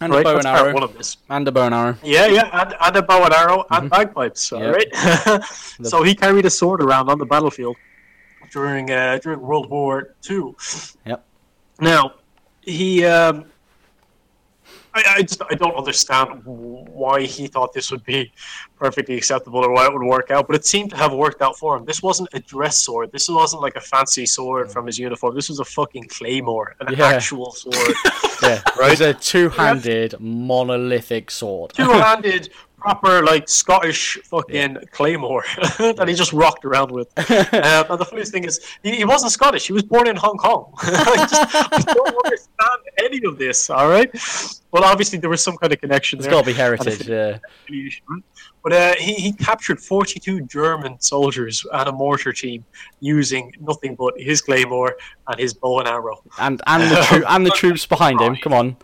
[0.01, 0.73] And right, a bow and That's arrow.
[0.73, 1.17] one of this.
[1.29, 1.95] And a bow and arrow.
[2.03, 4.51] Yeah, yeah, and, and a bow and arrow and bagpipes.
[4.51, 4.75] All Yep.
[4.75, 5.43] right.
[5.83, 7.77] so he carried a sword around on the battlefield
[8.51, 10.55] during uh, during World War Two.
[11.05, 11.23] Yep.
[11.79, 12.13] Now,
[12.61, 13.05] he.
[13.05, 13.45] Um,
[14.97, 18.31] I, I just I don't understand why he thought this would be
[18.79, 21.57] perfectly acceptable or why it would work out, but it seemed to have worked out
[21.57, 21.83] for him.
[21.83, 23.11] This wasn't a dress sword.
[23.11, 25.35] This wasn't like a fancy sword from his uniform.
[25.35, 27.07] This was a fucking claymore, an Yeah.
[27.07, 27.75] actual sword.
[28.43, 31.71] Yeah, it's a two-handed monolithic sword.
[31.73, 32.49] two-handed,
[32.85, 35.43] proper like Scottish fucking claymore
[35.97, 37.07] that he just rocked around with.
[37.17, 39.65] um, and the funniest thing is, he, he wasn't Scottish.
[39.65, 40.71] He was born in Hong Kong.
[40.77, 43.69] I, just, I don't understand any of this.
[43.71, 44.11] All right,
[44.71, 47.07] well, obviously there was some kind of connection It's got to be heritage.
[47.07, 47.39] Yeah.
[48.63, 52.65] But uh, he, he captured 42 German soldiers and a mortar team
[52.99, 54.95] using nothing but his claymore
[55.27, 56.21] and his bow and arrow.
[56.39, 58.35] And and the tro- and the troops behind him.
[58.35, 58.77] Come on.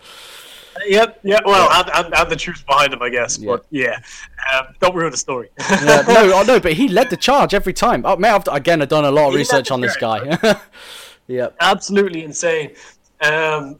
[0.85, 3.37] Yep, yeah, well, and, and, and the troops behind him, I guess.
[3.37, 3.51] Yeah.
[3.51, 3.99] But yeah,
[4.53, 5.49] um, don't ruin the story.
[5.59, 8.03] Yeah, no, no, but he led the charge every time.
[8.05, 10.37] Oh, I've, again, I've done a lot of He research on this guy.
[11.27, 11.55] yep.
[11.59, 12.75] absolutely insane.
[13.21, 13.79] Um,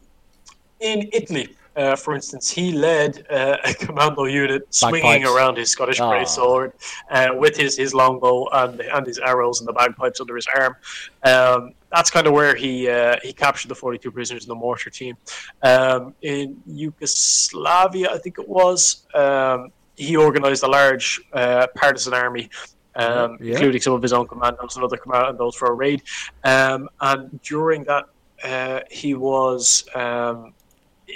[0.80, 5.30] in Italy, uh, for instance, he led uh, a commando unit swinging Bagpipes.
[5.34, 6.10] around his Scottish Ah.
[6.10, 6.72] grey sword
[7.10, 10.74] uh, with his, his longbow and and his arrows and the bagpipes under his arm.
[11.24, 14.90] Um, that's kind of where he uh, he captured the 42 prisoners in the mortar
[14.90, 15.16] team.
[15.62, 22.48] Um, in Yugoslavia, I think it was, um, he organized a large uh, partisan army.
[22.94, 23.54] Um, Yeah.
[23.54, 26.02] including some of his own commandos and other commandos for a raid.
[26.44, 28.04] Um, and during that,
[28.44, 30.52] uh, he was um,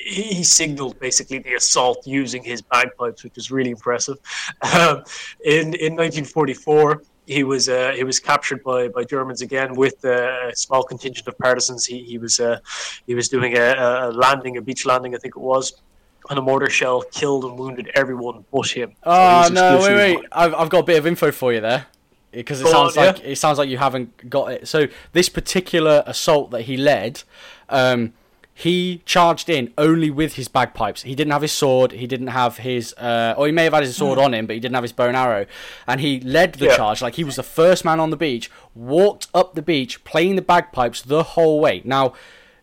[0.04, 4.18] he, signaled basically the assault using his bagpipes, which was really impressive.
[4.62, 5.04] Um,
[5.44, 7.02] in in 1944.
[7.28, 11.26] He was uh, he was captured by, by Germans again with uh, a small contingent
[11.26, 11.84] of partisans.
[11.84, 12.60] He, he was uh,
[13.08, 15.82] he was doing a, a landing, a beach landing, I think it was,
[16.30, 18.92] and a mortar shell killed and wounded everyone but him.
[19.02, 19.80] Oh was no!
[19.80, 20.24] Wait, wait.
[20.30, 21.86] I've I've got a bit of info for you there.
[22.30, 24.68] because it Go sounds on, like it sounds like you haven't got it.
[24.68, 27.24] So this particular assault that he led,
[27.68, 28.12] um,
[28.58, 31.02] he charged in only with his bagpipes.
[31.02, 31.92] He didn't have his sword.
[31.92, 34.54] He didn't have his, uh, or he may have had his sword on him, but
[34.54, 35.44] he didn't have his bow and arrow.
[35.86, 36.76] And he led the Yeah.
[36.76, 38.50] charge like he was the first man on the beach.
[38.74, 41.82] Walked up the beach playing the bagpipes the whole way.
[41.84, 42.14] Now,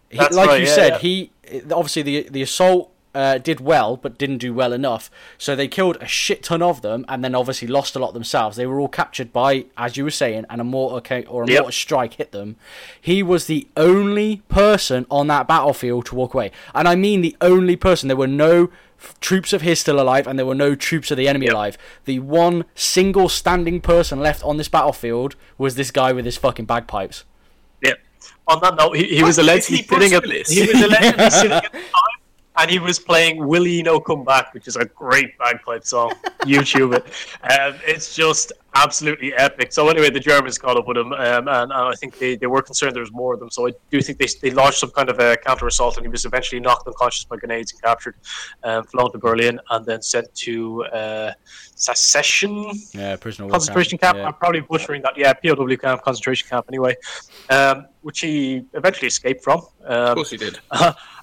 [0.10, 0.98] he, like right, you yeah, said, yeah.
[0.98, 1.32] he
[1.72, 5.11] obviously the the assault uh, did well, but didn't do well enough.
[5.38, 8.57] So they killed a shit ton of them, and then obviously lost a lot themselves.
[8.57, 11.61] They were all captured by, as you were saying, an immortal ca- or a Yep.
[11.61, 12.56] mortar strike hit them.
[12.99, 17.35] He was the only person on that battlefield to walk away, and I mean the
[17.41, 18.07] only person.
[18.07, 18.69] There were no
[18.99, 21.53] f- troops of his still alive, and there were no troops of the enemy Yep.
[21.53, 21.77] alive.
[22.06, 26.65] The one single standing person left on this battlefield was this guy with his fucking
[26.65, 27.26] bagpipes.
[27.84, 27.94] Yeah.
[28.48, 29.44] On that note, he, he was What?
[29.45, 30.49] allegedly Is he Bruce sitting at Willis?
[30.49, 31.81] he was allegedly sitting at the time,
[32.57, 36.13] and he was playing "Willie No Come Back," which is a great bagpipe song.
[36.41, 37.05] YouTube it.
[37.51, 39.71] Um, it's just absolutely epic.
[39.71, 42.47] So anyway, the Germans caught up with him, um, and, and I think they, they
[42.47, 43.49] were concerned there was more of them.
[43.51, 46.09] So I do think they, they launched some kind of a counter assault, and he
[46.09, 48.15] was eventually knocked unconscious by grenades and captured,
[48.63, 51.31] um, flown to Berlin, and then sent to uh,
[51.75, 54.17] Secession Yeah, prisoner of concentration camp.
[54.17, 54.27] Yeah.
[54.27, 55.17] I'm probably butchering that.
[55.17, 56.65] Yeah, POW camp, concentration camp.
[56.69, 56.95] Anyway,
[57.49, 59.61] um, which he eventually escaped from.
[59.81, 60.59] Of Um, course he did.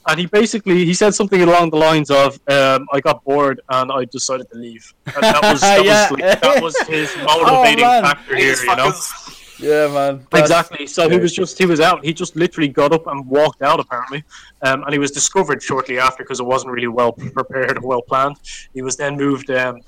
[0.07, 3.91] and he basically he said something along the lines of, um, "I got bored and
[3.93, 6.09] I decided to leave." And that was that, Yeah.
[6.11, 8.03] Oh, was, like, that was his motivating man.
[8.05, 8.51] factor here.
[8.55, 8.91] These You know.
[8.93, 10.27] fuckers- Yeah, man.
[10.31, 10.87] That's- Exactly.
[10.87, 12.03] So he was just he was out.
[12.05, 14.25] He just literally got up and walked out apparently,
[14.63, 18.03] um, and he was discovered shortly after because it wasn't really well prepared or well
[18.03, 18.37] planned.
[18.73, 19.51] He was then moved.
[19.51, 19.81] Um,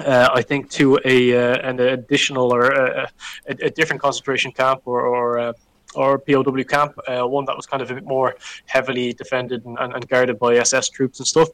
[0.00, 3.08] uh, I think to a uh, an additional or a,
[3.48, 5.52] a, a different concentration camp or or, uh,
[5.94, 9.78] or POW camp, uh, one that was kind of a bit more heavily defended and,
[9.78, 11.48] and, and guarded by SS troops and stuff.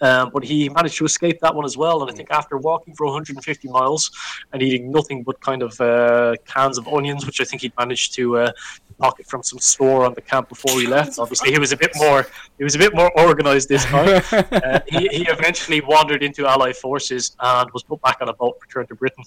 [0.00, 2.02] Um, but he managed to escape that one as well.
[2.02, 4.10] And I think after walking for 150 miles
[4.52, 8.14] and eating nothing but kind of uh, cans of onions, which I think he'd managed
[8.14, 8.52] to uh,
[8.98, 11.18] pocket from some store on the camp before he left.
[11.18, 12.26] Obviously, he was a bit more
[12.58, 14.22] he was a bit more organised this time.
[14.32, 18.56] uh, he, he eventually wandered into Allied forces and was put back on a boat,
[18.62, 19.24] returned to Britain.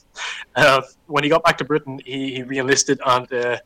[0.55, 3.57] Uh, when he got back to Britain, he, he re-enlisted, and uh,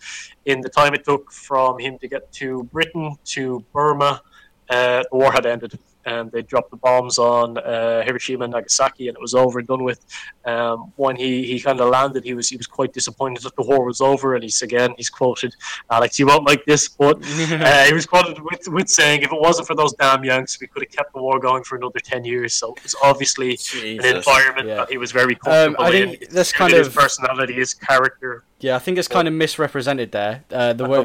[0.45, 4.21] in the time it took from him to get to Britain to Burma,
[4.69, 5.79] uh, the war had ended.
[6.05, 9.67] And they dropped the bombs on uh, Hiroshima and Nagasaki, and it was over and
[9.67, 10.05] done with.
[10.45, 13.63] Um, when he, he kind of landed, he was he was quite disappointed that the
[13.63, 15.55] war was over, and he's again he's quoted,
[15.89, 19.39] "Alex, you won't like this, but uh, he was quoted with, with saying, "If it
[19.39, 22.25] wasn't for those damn Yanks, we could have kept the war going for another ten
[22.25, 24.75] years." So it's obviously an environment Yeah.
[24.75, 26.29] that he was very comfortable I think in.
[26.43, 28.43] Suited kind his of- personality, his character.
[28.59, 30.43] Yeah, I think it's kind of misrepresented there.
[30.51, 30.99] Uh, the way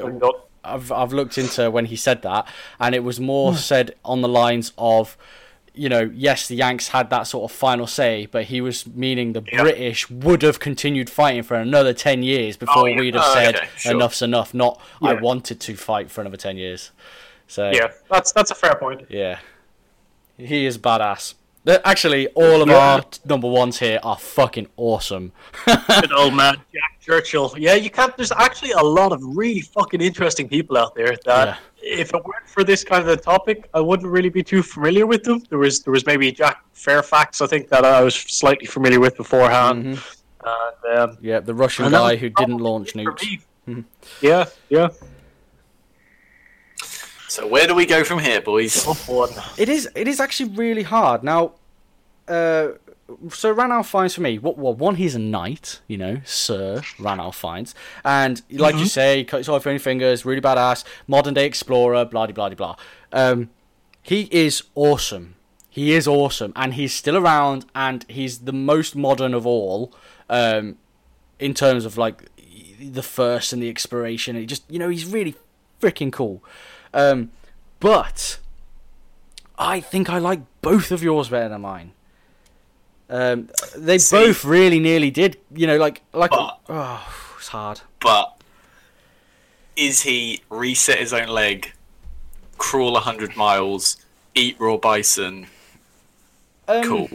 [0.65, 2.47] I've I've looked into when he said that,
[2.81, 3.59] and it was more Hmm.
[3.59, 5.17] said on the lines of,
[5.75, 9.33] you know, yes, the Yanks had that sort of final say, but he was meaning
[9.33, 9.63] the Yeah.
[9.63, 12.99] British would have continued fighting for another ten years before Oh, yeah.
[13.01, 13.93] we'd have Oh, said okay, sure.
[13.93, 14.53] enough's enough.
[14.55, 16.91] Not I wanted to fight for another ten years.
[17.47, 19.07] So Yeah, that's that's a fair point.
[19.09, 19.39] yeah.
[20.37, 21.35] he is badass.
[21.85, 22.77] Actually, all of Yeah.
[22.79, 25.33] our number ones here are fucking awesome.
[25.67, 27.55] Good old Mad Jack Churchill.
[27.57, 28.15] Yeah, you can't.
[28.17, 31.47] There's actually a lot of really fucking interesting people out there that,
[31.83, 32.01] Yeah.
[32.01, 35.07] if it weren't for this kind of a topic, I wouldn't really be too familiar
[35.07, 35.39] with them.
[35.49, 39.17] There was there was maybe Jack Fairfax, I think that I was slightly familiar with
[39.17, 39.85] beforehand.
[39.85, 40.49] Mm-hmm.
[40.91, 43.41] And, um, Yeah, the Russian and guy who didn't launch nukes.
[44.21, 44.89] Yeah, yeah.
[47.29, 48.87] So where do we go from here, boys?
[49.59, 49.89] It is.
[49.95, 51.53] It is actually really hard now.
[52.27, 52.69] Uh,
[53.31, 54.39] so Ranulph Fiennes for me.
[54.39, 54.59] What?
[54.59, 55.81] Well, one, he's a knight.
[55.87, 57.75] You know, Sir Ranulph Fiennes,
[58.05, 60.25] and like you say, cuts off any fingers.
[60.25, 60.85] Really badass.
[61.07, 62.05] Modern day explorer.
[62.05, 62.77] Blah blah blah blah.
[63.13, 63.51] Um,
[64.03, 65.37] he is awesome.
[65.71, 69.93] He is awesome, and he's still around, and he's the most modern of all.
[70.29, 70.77] Um,
[71.39, 72.29] in terms of like
[72.81, 75.35] the first and the exploration, it just you know he's really
[75.81, 76.43] freaking cool.
[76.93, 77.31] Um,
[77.81, 78.39] but
[79.59, 81.93] I think I like both of yours better than mine.
[83.11, 85.39] Um, they See- both really nearly did.
[85.55, 87.81] You know, like like But- oh, it's hard.
[88.01, 88.35] But
[89.77, 91.73] is he reset his own leg,
[92.59, 93.97] crawl hundred miles,
[94.35, 95.47] eat raw bison?
[96.67, 97.09] Um, Cool.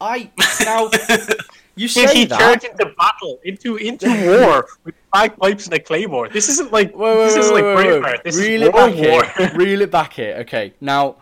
[0.00, 0.30] I
[0.64, 0.84] now
[1.76, 2.38] you Did say he that.
[2.38, 4.06] charge into battle, into into
[4.40, 6.28] war with bagpipes and a claymore?
[6.28, 8.22] This isn't like Wait, wait, this wait, isn't like Braveheart.
[8.24, 9.24] This Reel is it back War.
[9.24, 9.52] here.
[9.54, 10.36] Reel it back here.
[10.40, 11.16] Okay, now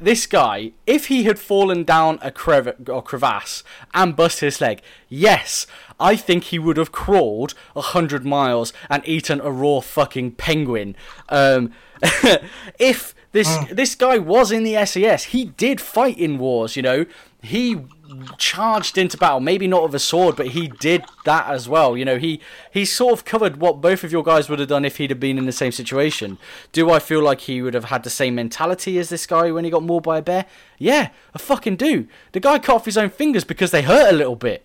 [0.00, 3.62] this guy, if he had fallen down a crev- or crevasse
[3.92, 5.66] and bust his leg, yes,
[6.00, 10.96] I think he would have crawled a hundred miles and eaten a raw fucking penguin.
[11.28, 11.72] Um,
[12.78, 16.76] if this this guy was in the SAS, he did fight in wars.
[16.76, 17.06] You know,
[17.42, 17.80] he
[18.38, 19.40] charged into battle.
[19.40, 21.96] Maybe not with a sword, but he did that as well.
[21.96, 22.40] You know, he
[22.70, 25.20] he sort of covered what both of your guys would have done if he'd have
[25.20, 26.38] been in the same situation.
[26.72, 29.64] Do I feel like he would have had the same mentality as this guy when
[29.64, 30.46] he got mauled by a bear?
[30.78, 32.06] Yeah, I fucking do.
[32.32, 34.64] The guy cut off his own fingers because they hurt a little bit.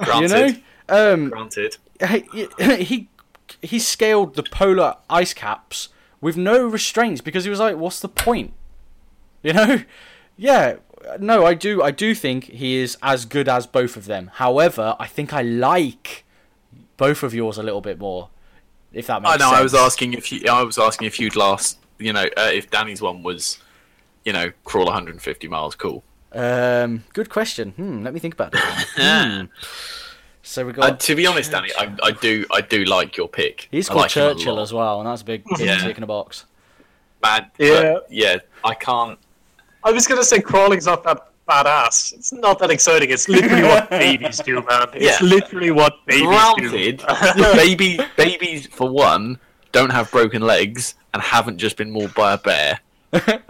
[0.00, 0.62] Granted.
[0.88, 1.76] You know, um, Granted.
[2.08, 2.48] he
[2.84, 3.08] he
[3.62, 5.88] he scaled the polar ice caps
[6.20, 8.52] with no restraints because he was like, "What's the point?"
[9.42, 9.82] You know,
[10.36, 10.76] yeah.
[11.18, 11.82] No, I do.
[11.82, 14.30] I do think he is as good as both of them.
[14.34, 16.24] However, I think I like
[16.96, 18.28] both of yours a little bit more.
[18.92, 19.42] If that makes sense.
[19.42, 19.50] I know.
[19.50, 19.60] sense.
[19.60, 20.48] I was asking if you.
[20.50, 21.78] I was asking if you'd last.
[21.98, 23.58] You know, uh, if Danny's one was,
[24.24, 25.74] you know, crawl 150 miles.
[25.74, 26.02] Cool.
[26.32, 27.70] Um, good question.
[27.72, 28.60] Hmm, let me think about it.
[28.96, 29.44] hmm.
[30.42, 30.90] So we got.
[30.90, 32.44] Uh, to be honest, Danny, I, I do.
[32.52, 33.68] I do like your pick.
[33.70, 35.78] He's I called like Churchill as well, and that's a big Yeah.
[35.78, 36.44] tick in a box.
[37.20, 37.50] Bad.
[37.58, 37.98] Yeah.
[38.10, 38.36] yeah.
[38.62, 39.18] I can't.
[39.84, 42.14] I was gonna say crawling's not that badass.
[42.14, 43.10] It's not that exciting.
[43.10, 44.88] It's literally what babies do, man.
[44.94, 45.26] It's Yeah.
[45.26, 46.98] literally what babies Granted,
[47.36, 47.42] do.
[47.54, 49.38] baby babies for one
[49.72, 52.80] don't have broken legs and haven't just been mauled by a bear.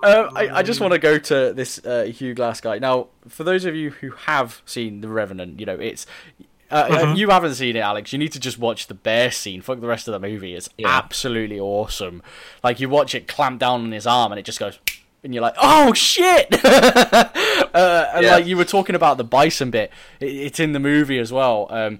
[0.00, 2.78] Um, I, I just want to go to this uh, Hugh Glass guy.
[2.78, 6.06] Now, for those of you who have seen The Revenant, you know, it's.
[6.70, 8.12] Uh, uh, you haven't seen it, Alex.
[8.12, 9.60] You need to just watch the bear scene.
[9.60, 10.54] Fuck the rest of the movie.
[10.54, 10.86] It's Yeah.
[10.88, 12.22] absolutely awesome.
[12.62, 14.78] Like, you watch it clamp down on his arm and it just goes.
[15.24, 16.46] And you're like, oh shit!
[16.64, 18.34] uh, and Yeah.
[18.36, 19.90] like you were talking about the bison bit,
[20.20, 21.66] it, it's in the movie as well.
[21.70, 21.98] Um,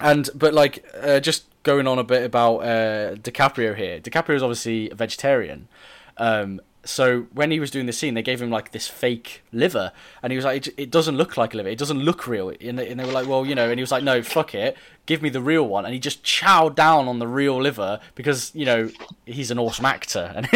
[0.00, 4.00] and but like uh, just going on a bit about uh, DiCaprio here.
[4.00, 5.68] DiCaprio is obviously a vegetarian.
[6.16, 9.92] Um, so when he was doing the scene, they gave him like this fake liver,
[10.22, 11.68] and he was like, "It, it doesn't look like a liver.
[11.68, 13.82] It doesn't look real." And they, and they were like, "Well, you know," and he
[13.82, 14.76] was like, "No, fuck it.
[15.06, 18.54] Give me the real one." And he just chowed down on the real liver because
[18.54, 18.90] you know
[19.26, 20.32] he's an awesome actor.
[20.36, 20.48] And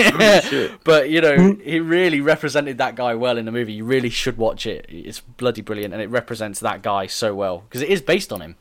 [0.84, 3.74] but you know he really represented that guy well in the movie.
[3.74, 4.86] You really should watch it.
[4.88, 8.40] It's bloody brilliant, and it represents that guy so well because it is based on
[8.40, 8.56] him.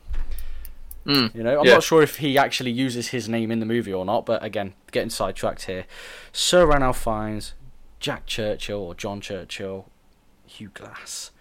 [1.05, 1.35] Mm.
[1.35, 1.73] You know, I'm Yeah.
[1.73, 4.73] not sure if he actually uses his name in the movie or not, but again,
[4.91, 5.85] getting sidetracked here.
[6.31, 7.53] Sir Ranulph Fiennes,
[7.99, 9.89] Jack Churchill or John Churchill,
[10.45, 11.31] Hugh Glass.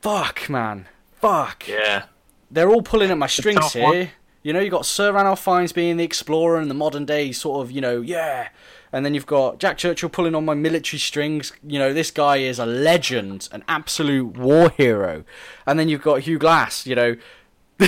[0.00, 0.86] Fuck, man.
[1.20, 1.68] Fuck.
[1.68, 2.04] Yeah.
[2.50, 3.82] They're all pulling at my strings here.
[3.82, 4.08] one.
[4.42, 7.60] You know, you've got Sir Ranulph Fiennes being the explorer in the modern day, sort
[7.64, 8.48] of, you know, yeah.
[8.92, 11.52] And then you've got Jack Churchill pulling on my military strings.
[11.62, 15.24] You know, this guy is a legend, an absolute war hero.
[15.66, 17.16] And then you've got Hugh Glass, you know,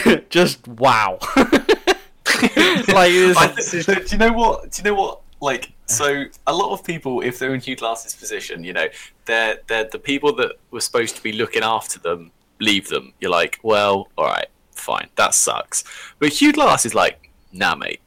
[0.30, 1.18] just wow.
[1.36, 4.70] like, it I do you know what?
[4.70, 5.20] Do you know what?
[5.40, 8.86] Like, so a lot of people, if they're in Hugh Glass's position, you know,
[9.26, 12.30] they're they're the people that were supposed to be looking after them.
[12.60, 13.12] Leave them.
[13.20, 15.84] You're like, well, all right, fine, that sucks.
[16.18, 18.00] But Hugh Glass is like, nah, mate,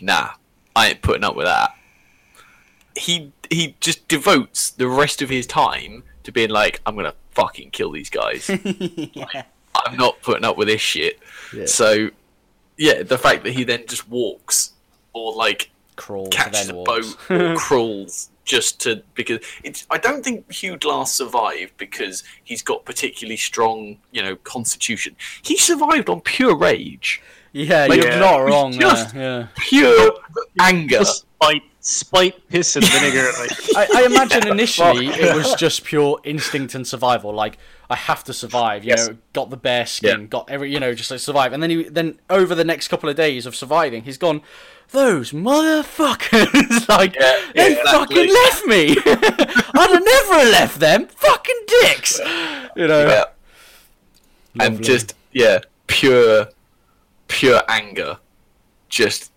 [0.00, 0.30] nah,
[0.74, 1.72] I ain't putting up with that.
[2.96, 7.70] He he just devotes the rest of his time to being like, I'm gonna fucking
[7.70, 8.50] kill these guys.
[9.86, 11.18] I'm not putting up with this shit.
[11.54, 11.66] Yeah.
[11.66, 12.10] So,
[12.76, 14.72] yeah, the fact that he then just walks
[15.12, 17.14] or like crawls catches then a walks.
[17.28, 19.86] boat or crawls just to because it's.
[19.90, 25.16] I don't think Hugh Glass survived because he's got particularly strong, you know, constitution.
[25.42, 27.20] He survived on pure rage,
[27.52, 29.40] yeah, Like, you're not wrong just- there.
[29.40, 29.46] Yeah.
[29.56, 30.12] pure
[30.60, 31.04] anger.
[31.04, 33.30] Spite, spite, piss, and vinegar.
[33.38, 37.32] Like, I, I imagine initially it was just pure instinct and survival.
[37.32, 37.58] Like
[37.88, 38.82] I have to survive.
[38.84, 39.08] You Yes.
[39.08, 40.26] know, got the bear skin, Yeah.
[40.26, 41.52] got every, you know, just like survive.
[41.52, 44.42] And then he, then over the next couple of days of surviving, he's gone.
[44.90, 46.88] Those motherfuckers!
[46.88, 48.28] like Yeah, they exactly.
[48.28, 48.90] fucking left me.
[49.80, 51.06] I'd have never left them.
[51.08, 52.18] Fucking dicks.
[52.76, 53.06] You know.
[53.08, 53.24] Yeah.
[54.60, 56.48] And just yeah, pure,
[57.28, 58.18] pure anger,
[58.88, 59.30] just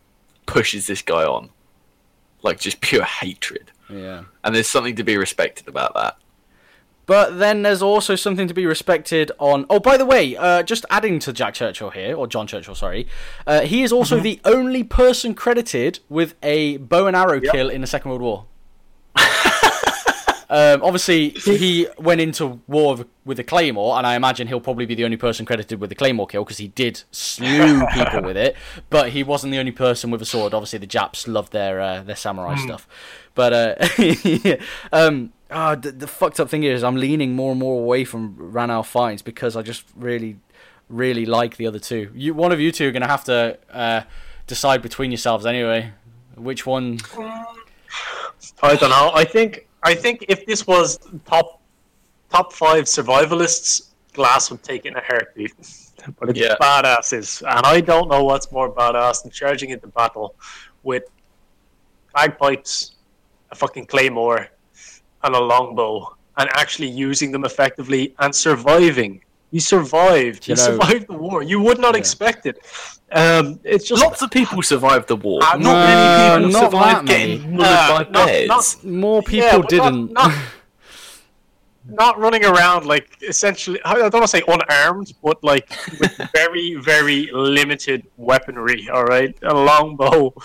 [0.45, 1.49] pushes this guy on,
[2.41, 3.71] like just pure hatred.
[3.89, 4.23] Yeah.
[4.43, 6.17] And there's something to be respected about that.
[7.05, 9.65] But then there's also something to be respected on.
[9.67, 13.07] Oh, by the way, uh, just adding to Jack Churchill here, or John Churchill, sorry,
[13.47, 17.81] uh, he is also the only person credited with a bow and arrow kill in
[17.81, 18.45] the Second World War.
[20.51, 24.87] Um, obviously, he went into war with, with a claymore, and I imagine he'll probably
[24.87, 28.35] be the only person credited with the claymore kill because he did slew people with
[28.35, 28.55] it.
[28.89, 30.53] But he wasn't the only person with a sword.
[30.53, 32.87] Obviously, the Japs loved their uh, their samurai stuff.
[33.35, 34.57] But uh,
[34.91, 38.35] um, ah, the, the fucked up thing is, I'm leaning more and more away from
[38.37, 40.37] Ranulph Fiennes because I just really,
[40.89, 42.11] really like the other two.
[42.15, 44.01] You, one of you two are gonna have to uh,
[44.47, 45.93] decide between yourselves anyway.
[46.35, 46.99] Which one?
[48.61, 49.11] I don't know.
[49.13, 51.61] I think I think if this was top
[52.29, 55.53] top five survivalists, Glass would take it in a heartbeat.
[56.17, 56.55] But it's Yeah.
[56.61, 60.33] badasses, and I don't know what's more badass than charging into battle
[60.81, 61.03] with
[62.15, 62.95] bagpipes,
[63.51, 64.47] a fucking claymore,
[65.23, 69.21] and a longbow, and actually using them effectively and surviving.
[69.51, 70.47] You survived.
[70.47, 71.41] You, You know- survived the war.
[71.43, 71.99] You would not Yeah.
[71.99, 72.57] expect it.
[73.11, 75.41] Um, it's just Lots of people survived the war.
[75.43, 77.63] Uh, not no, many people not survived getting many.
[77.63, 78.47] mullered Uh, by not- bears.
[78.47, 80.11] not- More people Yeah, didn't.
[80.13, 80.31] Not,
[81.89, 83.79] not running around like essentially.
[83.83, 85.67] I don't want to say unarmed, but like
[85.99, 88.87] with very, very limited weaponry.
[88.93, 90.35] All right, a longbow,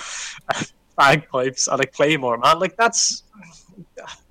[0.96, 2.38] bagpipes, and a claymore.
[2.38, 3.24] Man, like that's.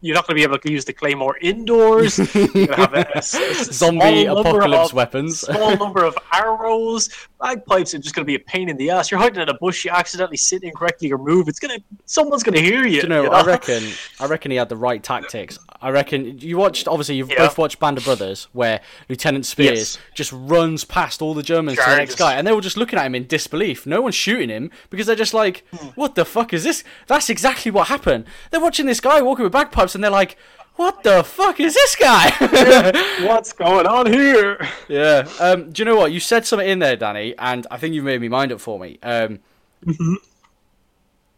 [0.03, 2.17] You're not going to be able to use the claymore indoors.
[2.35, 5.39] You're going to have a, a a Zombie apocalypse of- weapons.
[5.47, 7.09] small number of arrows.
[7.41, 9.11] Bagpipes are just going to be a pain in the ass.
[9.11, 9.85] You're hiding in a bush.
[9.85, 11.47] You accidentally sit incorrectly or move.
[11.47, 11.79] It's gonna.
[12.05, 13.01] Someone's going to hear you.
[13.01, 13.83] Do you know, you I reckon,
[14.19, 15.57] I reckon he had the right tactics.
[15.81, 16.87] I reckon you watched.
[16.87, 17.39] Obviously, you've Yeah.
[17.47, 19.97] both watched Band of Brothers, where Lieutenant Speirs Yes.
[20.13, 22.97] just runs past all the Germans to the next guy, and they were just looking
[22.99, 23.85] at him in disbelief.
[23.85, 25.87] No one's shooting him because they're just like, Hmm.
[25.95, 28.25] "What the fuck is this?" That's exactly what happened.
[28.51, 30.37] They're watching this guy walking with bagpipes, and they're like,
[30.75, 32.31] "What the fuck is this guy?"
[33.27, 34.57] What's going on here?
[34.87, 35.27] Yeah.
[35.39, 36.11] Um, do you know what?
[36.11, 38.79] You said something in there, Danny, and I think you've made me mind up for
[38.79, 38.99] me.
[39.03, 39.39] Um,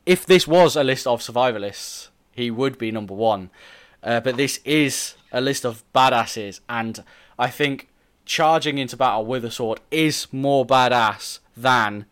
[0.06, 3.50] If this was a list of survivalists, he would be number one.
[4.04, 7.04] Uh, but this is a list of badasses, and
[7.40, 7.90] I think
[8.24, 12.06] charging into battle with a sword is more badass than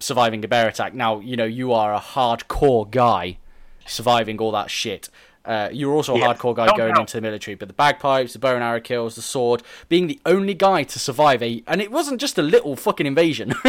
[0.00, 0.92] surviving a bear attack.
[0.92, 3.38] Now, you know, you are a hardcore guy
[3.86, 5.08] surviving all that shit.
[5.44, 6.34] Uh, you're also a Yeah.
[6.34, 9.14] hardcore guy No going into the military, but the bagpipes, the bow and arrow kills,
[9.14, 12.74] the sword, being the only guy to survive a, and it wasn't just a little
[12.74, 13.54] fucking invasion,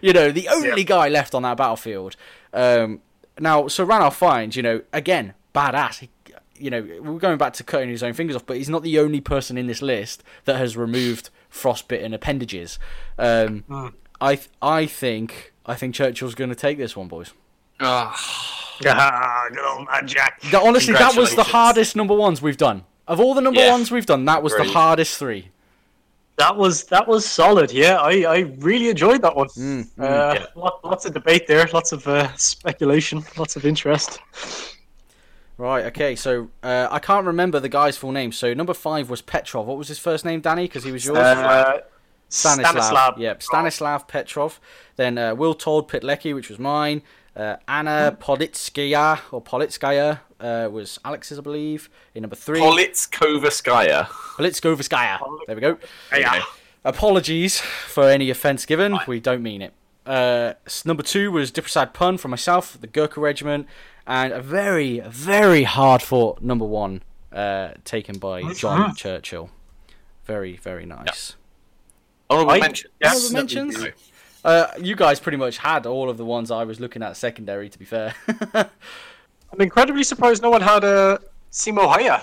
[0.00, 0.86] you know, the only Yeah.
[0.86, 2.14] guy left on that battlefield.
[2.52, 3.00] Um,
[3.40, 5.98] now, so Ranulph Fiennes, you know, again, badass.
[5.98, 6.10] He,
[6.56, 8.98] you know, we're going back to cutting his own fingers off, but he's not the
[9.00, 12.78] only person in this list that has removed frostbitten appendages.
[13.18, 13.86] Um, Hmm.
[14.20, 17.32] I, I think, I think Churchill's going to take this one, boys.
[17.80, 18.14] Ah,
[18.86, 20.40] Ah, good old Jack.
[20.54, 22.84] Honestly, that was the hardest number ones we've done.
[23.06, 23.72] Of all the number Yeah.
[23.72, 25.50] ones we've done, that was the hardest three.
[26.36, 27.72] That was that was solid.
[27.72, 29.48] Yeah, I, I really enjoyed that one.
[29.48, 30.04] Mm, uh,
[30.38, 30.46] yeah.
[30.54, 34.20] lot, lots of debate there, lots of uh, speculation, lots of interest.
[35.56, 38.30] Right, okay, so uh, I can't remember the guy's full name.
[38.30, 39.66] So number five was Petrov.
[39.66, 40.66] What was his first name, Danny?
[40.68, 41.18] Because he was yours.
[41.18, 41.80] Uh,
[42.28, 42.70] Stanislav.
[42.84, 43.18] Stanislav.
[43.18, 44.60] Yep, Stanislav Petrov.
[44.94, 47.02] Then uh, Witold Pilecki, which was mine.
[47.38, 52.58] Uh, Anna Politskaya, or Politskaya, uh, was Alex's, I believe, in number three.
[52.60, 54.06] Politkovskaya.
[54.36, 55.18] Politskovaskaya.
[55.46, 55.78] There we go.
[56.12, 56.42] Yeah.
[56.84, 58.98] Apologies for any offence given.
[59.06, 59.72] We don't mean it.
[60.04, 60.54] Uh,
[60.84, 63.66] number two was Dipprasad Pun from myself, the Gurkha Regiment,
[64.06, 67.02] and a very, very hard fought number one
[67.32, 69.50] uh, taken by John Churchill.
[70.24, 71.36] Very, very nice.
[72.30, 72.90] Honorable I- mention.
[73.00, 73.10] yeah.
[73.10, 73.76] Honourable mentions?
[74.44, 74.50] No.
[74.50, 77.68] Uh, you guys pretty much had all of the ones I was looking at secondary,
[77.68, 78.14] to be fair.
[79.52, 81.18] I'm incredibly surprised no one had uh,
[81.50, 82.22] Simo Häyhä,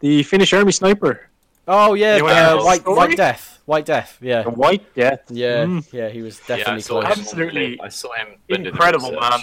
[0.00, 1.28] the Finnish army sniper.
[1.66, 2.56] oh yeah, Anyone uh.
[2.62, 4.18] White, White Death, White Death.
[4.20, 5.22] Yeah, The White Death.
[5.30, 5.86] yeah, Mm.
[5.92, 6.08] yeah.
[6.10, 7.04] He was Yeah, I definitely saw close.
[7.16, 7.20] him.
[7.20, 8.26] Absolutely I saw him.
[8.28, 9.40] when doing the Incredible, man.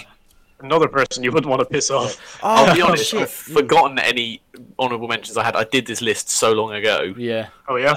[0.60, 2.38] Another person you wouldn't want to piss off.
[2.42, 3.20] Oh, I'll be Oh, honest, shit.
[3.22, 4.40] I've forgotten any
[4.78, 5.56] honourable mentions I had.
[5.56, 7.12] I did this list so long ago.
[7.18, 7.48] Yeah.
[7.68, 7.94] Oh, yeah?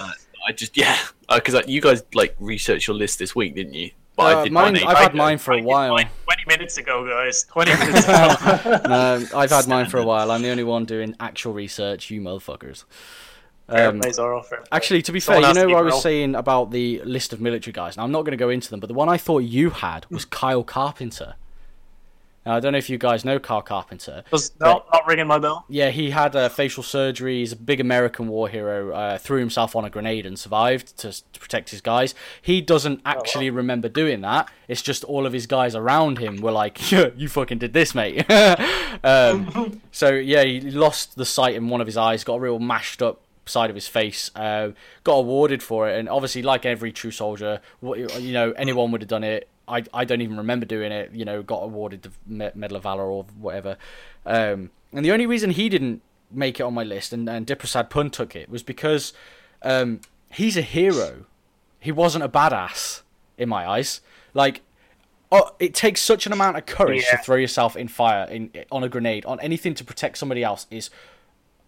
[0.48, 0.98] I just yeah,
[1.34, 3.92] because uh, you guys like researched your list this week, didn't you?
[4.16, 4.84] But Uh, I did mine- mine.
[4.88, 5.94] I've had mine for a while.
[5.94, 7.44] like 20 minutes ago, guys.
[7.44, 8.80] 20 minutes ago.
[8.88, 10.32] No, I've had mine for a while.
[10.32, 12.10] I'm the only one doing actual research.
[12.10, 12.86] You motherfuckers.
[13.70, 14.68] Fair Um, play, Zorro, fair play.
[14.72, 16.02] Actually, to be Someone fair, you know what I was real.
[16.02, 17.98] saying about the list of military guys.
[17.98, 20.06] Now, I'm not going to go into them, but the one I thought you had
[20.10, 21.36] was Kyle Carpenter.
[22.48, 24.24] Now, I don't know if you guys know Carl Carpenter.
[24.32, 25.66] Does, no, not ringing my bell.
[25.68, 27.40] Yeah, he had uh, facial surgery.
[27.40, 28.96] He's a big American war hero.
[28.96, 32.16] Uh, threw himself on a grenade and survived to, to protect his guys.
[32.42, 34.50] He doesn't actually remember doing that.
[34.70, 37.94] It's just all of his guys around him were like, yeah, "You fucking did this,
[37.94, 38.26] mate."
[39.04, 42.24] um, so yeah, he lost the sight in one of his eyes.
[42.24, 44.32] Got a real mashed up side of his face.
[44.38, 44.72] Uh,
[45.04, 49.10] got awarded for it, and obviously, like every true soldier, you know, anyone would have
[49.10, 49.50] done it.
[49.68, 51.12] I, I don't even remember doing it.
[51.14, 52.12] You know, got awarded the
[52.56, 53.78] Medal of Valor or whatever.
[54.26, 57.90] Um, and the only reason he didn't make it on my list and, and Dipprasad
[57.90, 59.14] Pun took it was because
[59.62, 61.26] um, he's a hero.
[61.80, 63.02] He wasn't a badass
[63.38, 64.02] in my eyes.
[64.34, 64.62] Like,
[65.32, 67.18] oh, it takes such an amount of courage Yeah.
[67.18, 70.68] to throw yourself in fire, in on a grenade, on anything to protect somebody else.
[70.70, 70.90] Is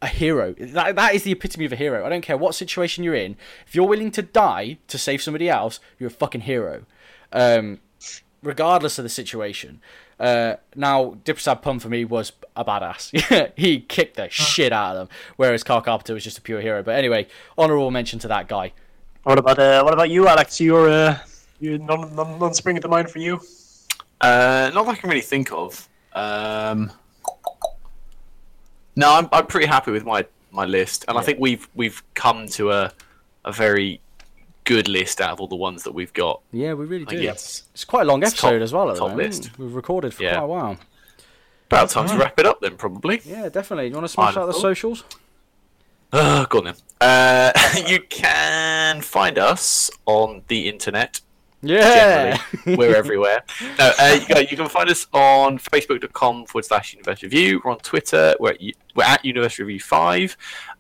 [0.02, 0.56] a hero.
[0.58, 2.06] That, that is the epitome of a hero.
[2.06, 3.36] I don't care what situation you're in.
[3.68, 6.86] If you're willing to die to save somebody else, you're a fucking hero.
[7.34, 7.80] Um,
[8.44, 9.82] regardless of the situation.
[10.20, 13.52] Uh, now, Dipprasad Pun for me was a badass.
[13.56, 16.84] he kicked the shit out of them, whereas Carl Carpenter was just a pure hero.
[16.84, 18.74] But anyway, honourable mention to that guy.
[19.24, 20.60] What about uh, what about you, Alex?
[20.60, 21.20] You're uh,
[21.60, 23.40] you none, none, none springing to mind for you.
[24.22, 25.88] Uh, not that I can really think of.
[26.14, 26.92] Um,
[28.96, 32.48] no, I'm, I'm pretty happy with my my list, and I think we've we've come
[32.50, 32.92] to a
[33.46, 34.02] a very
[34.70, 36.42] good list out of all the ones that we've got.
[36.52, 37.20] Yeah, we really do.
[37.22, 39.50] guess It's quite a long It's episode top- as well at the top list.
[39.58, 40.36] We've recorded for Yeah.
[40.36, 40.78] quite a while.
[41.72, 43.22] about time to wrap it up then, probably.
[43.26, 43.88] Yeah, definitely.
[43.88, 45.04] You want to smash out the socials?
[46.12, 46.76] Uh, go on then.
[47.02, 47.52] Uh,
[47.88, 51.22] you can find us on the internet.
[51.62, 52.38] Yeah.
[52.66, 53.44] Generally, we're everywhere.
[53.78, 57.62] No, uh, you, you can find us on facebook.com forward slash Universe Review.
[57.64, 58.34] We're on Twitter.
[58.40, 58.62] We're at,
[58.96, 60.38] we're at Universe Review 5.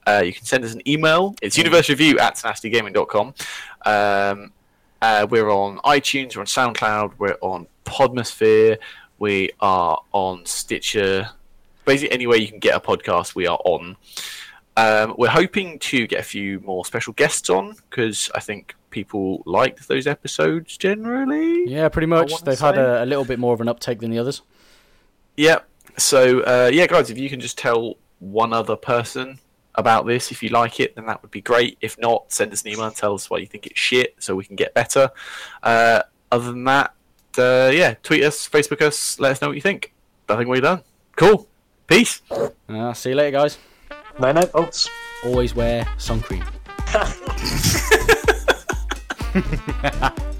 [0.09, 1.35] Uh, you can send us an email.
[1.39, 3.33] It's Universe Review at tenacitygaming.com.
[3.85, 4.51] Um,
[5.01, 6.35] uh, we're on iTunes.
[6.35, 7.13] We're on SoundCloud.
[7.19, 8.79] We're on Podmosphere.
[9.19, 11.29] We are on Stitcher.
[11.85, 13.97] Basically, anywhere you can get a podcast, we are on.
[14.77, 19.43] Um, we're hoping to get a few more special guests on because I think people
[19.45, 21.65] liked those episodes generally.
[21.67, 22.41] Yeah, pretty much.
[22.41, 24.41] They've had a, a little bit more of an uptake than the others.
[25.37, 25.59] Yeah.
[25.97, 29.39] So uh, yeah, guys, if you can just tell one other person
[29.79, 31.77] about this, if you like it, then that would be great.
[31.81, 34.35] If not, send us an email and tell us why you think it's shit, so
[34.35, 35.09] we can get better.
[35.63, 36.93] Uh, other than that,
[37.37, 39.93] uh, yeah, tweet us, Facebook us, let us know what you think.
[40.27, 40.83] I think we're done.
[41.15, 41.47] Cool.
[41.87, 42.21] Peace.
[42.69, 43.57] Uh, see you later, guys.
[44.19, 44.87] Night night, folks.
[45.25, 46.43] Always wear sun cream.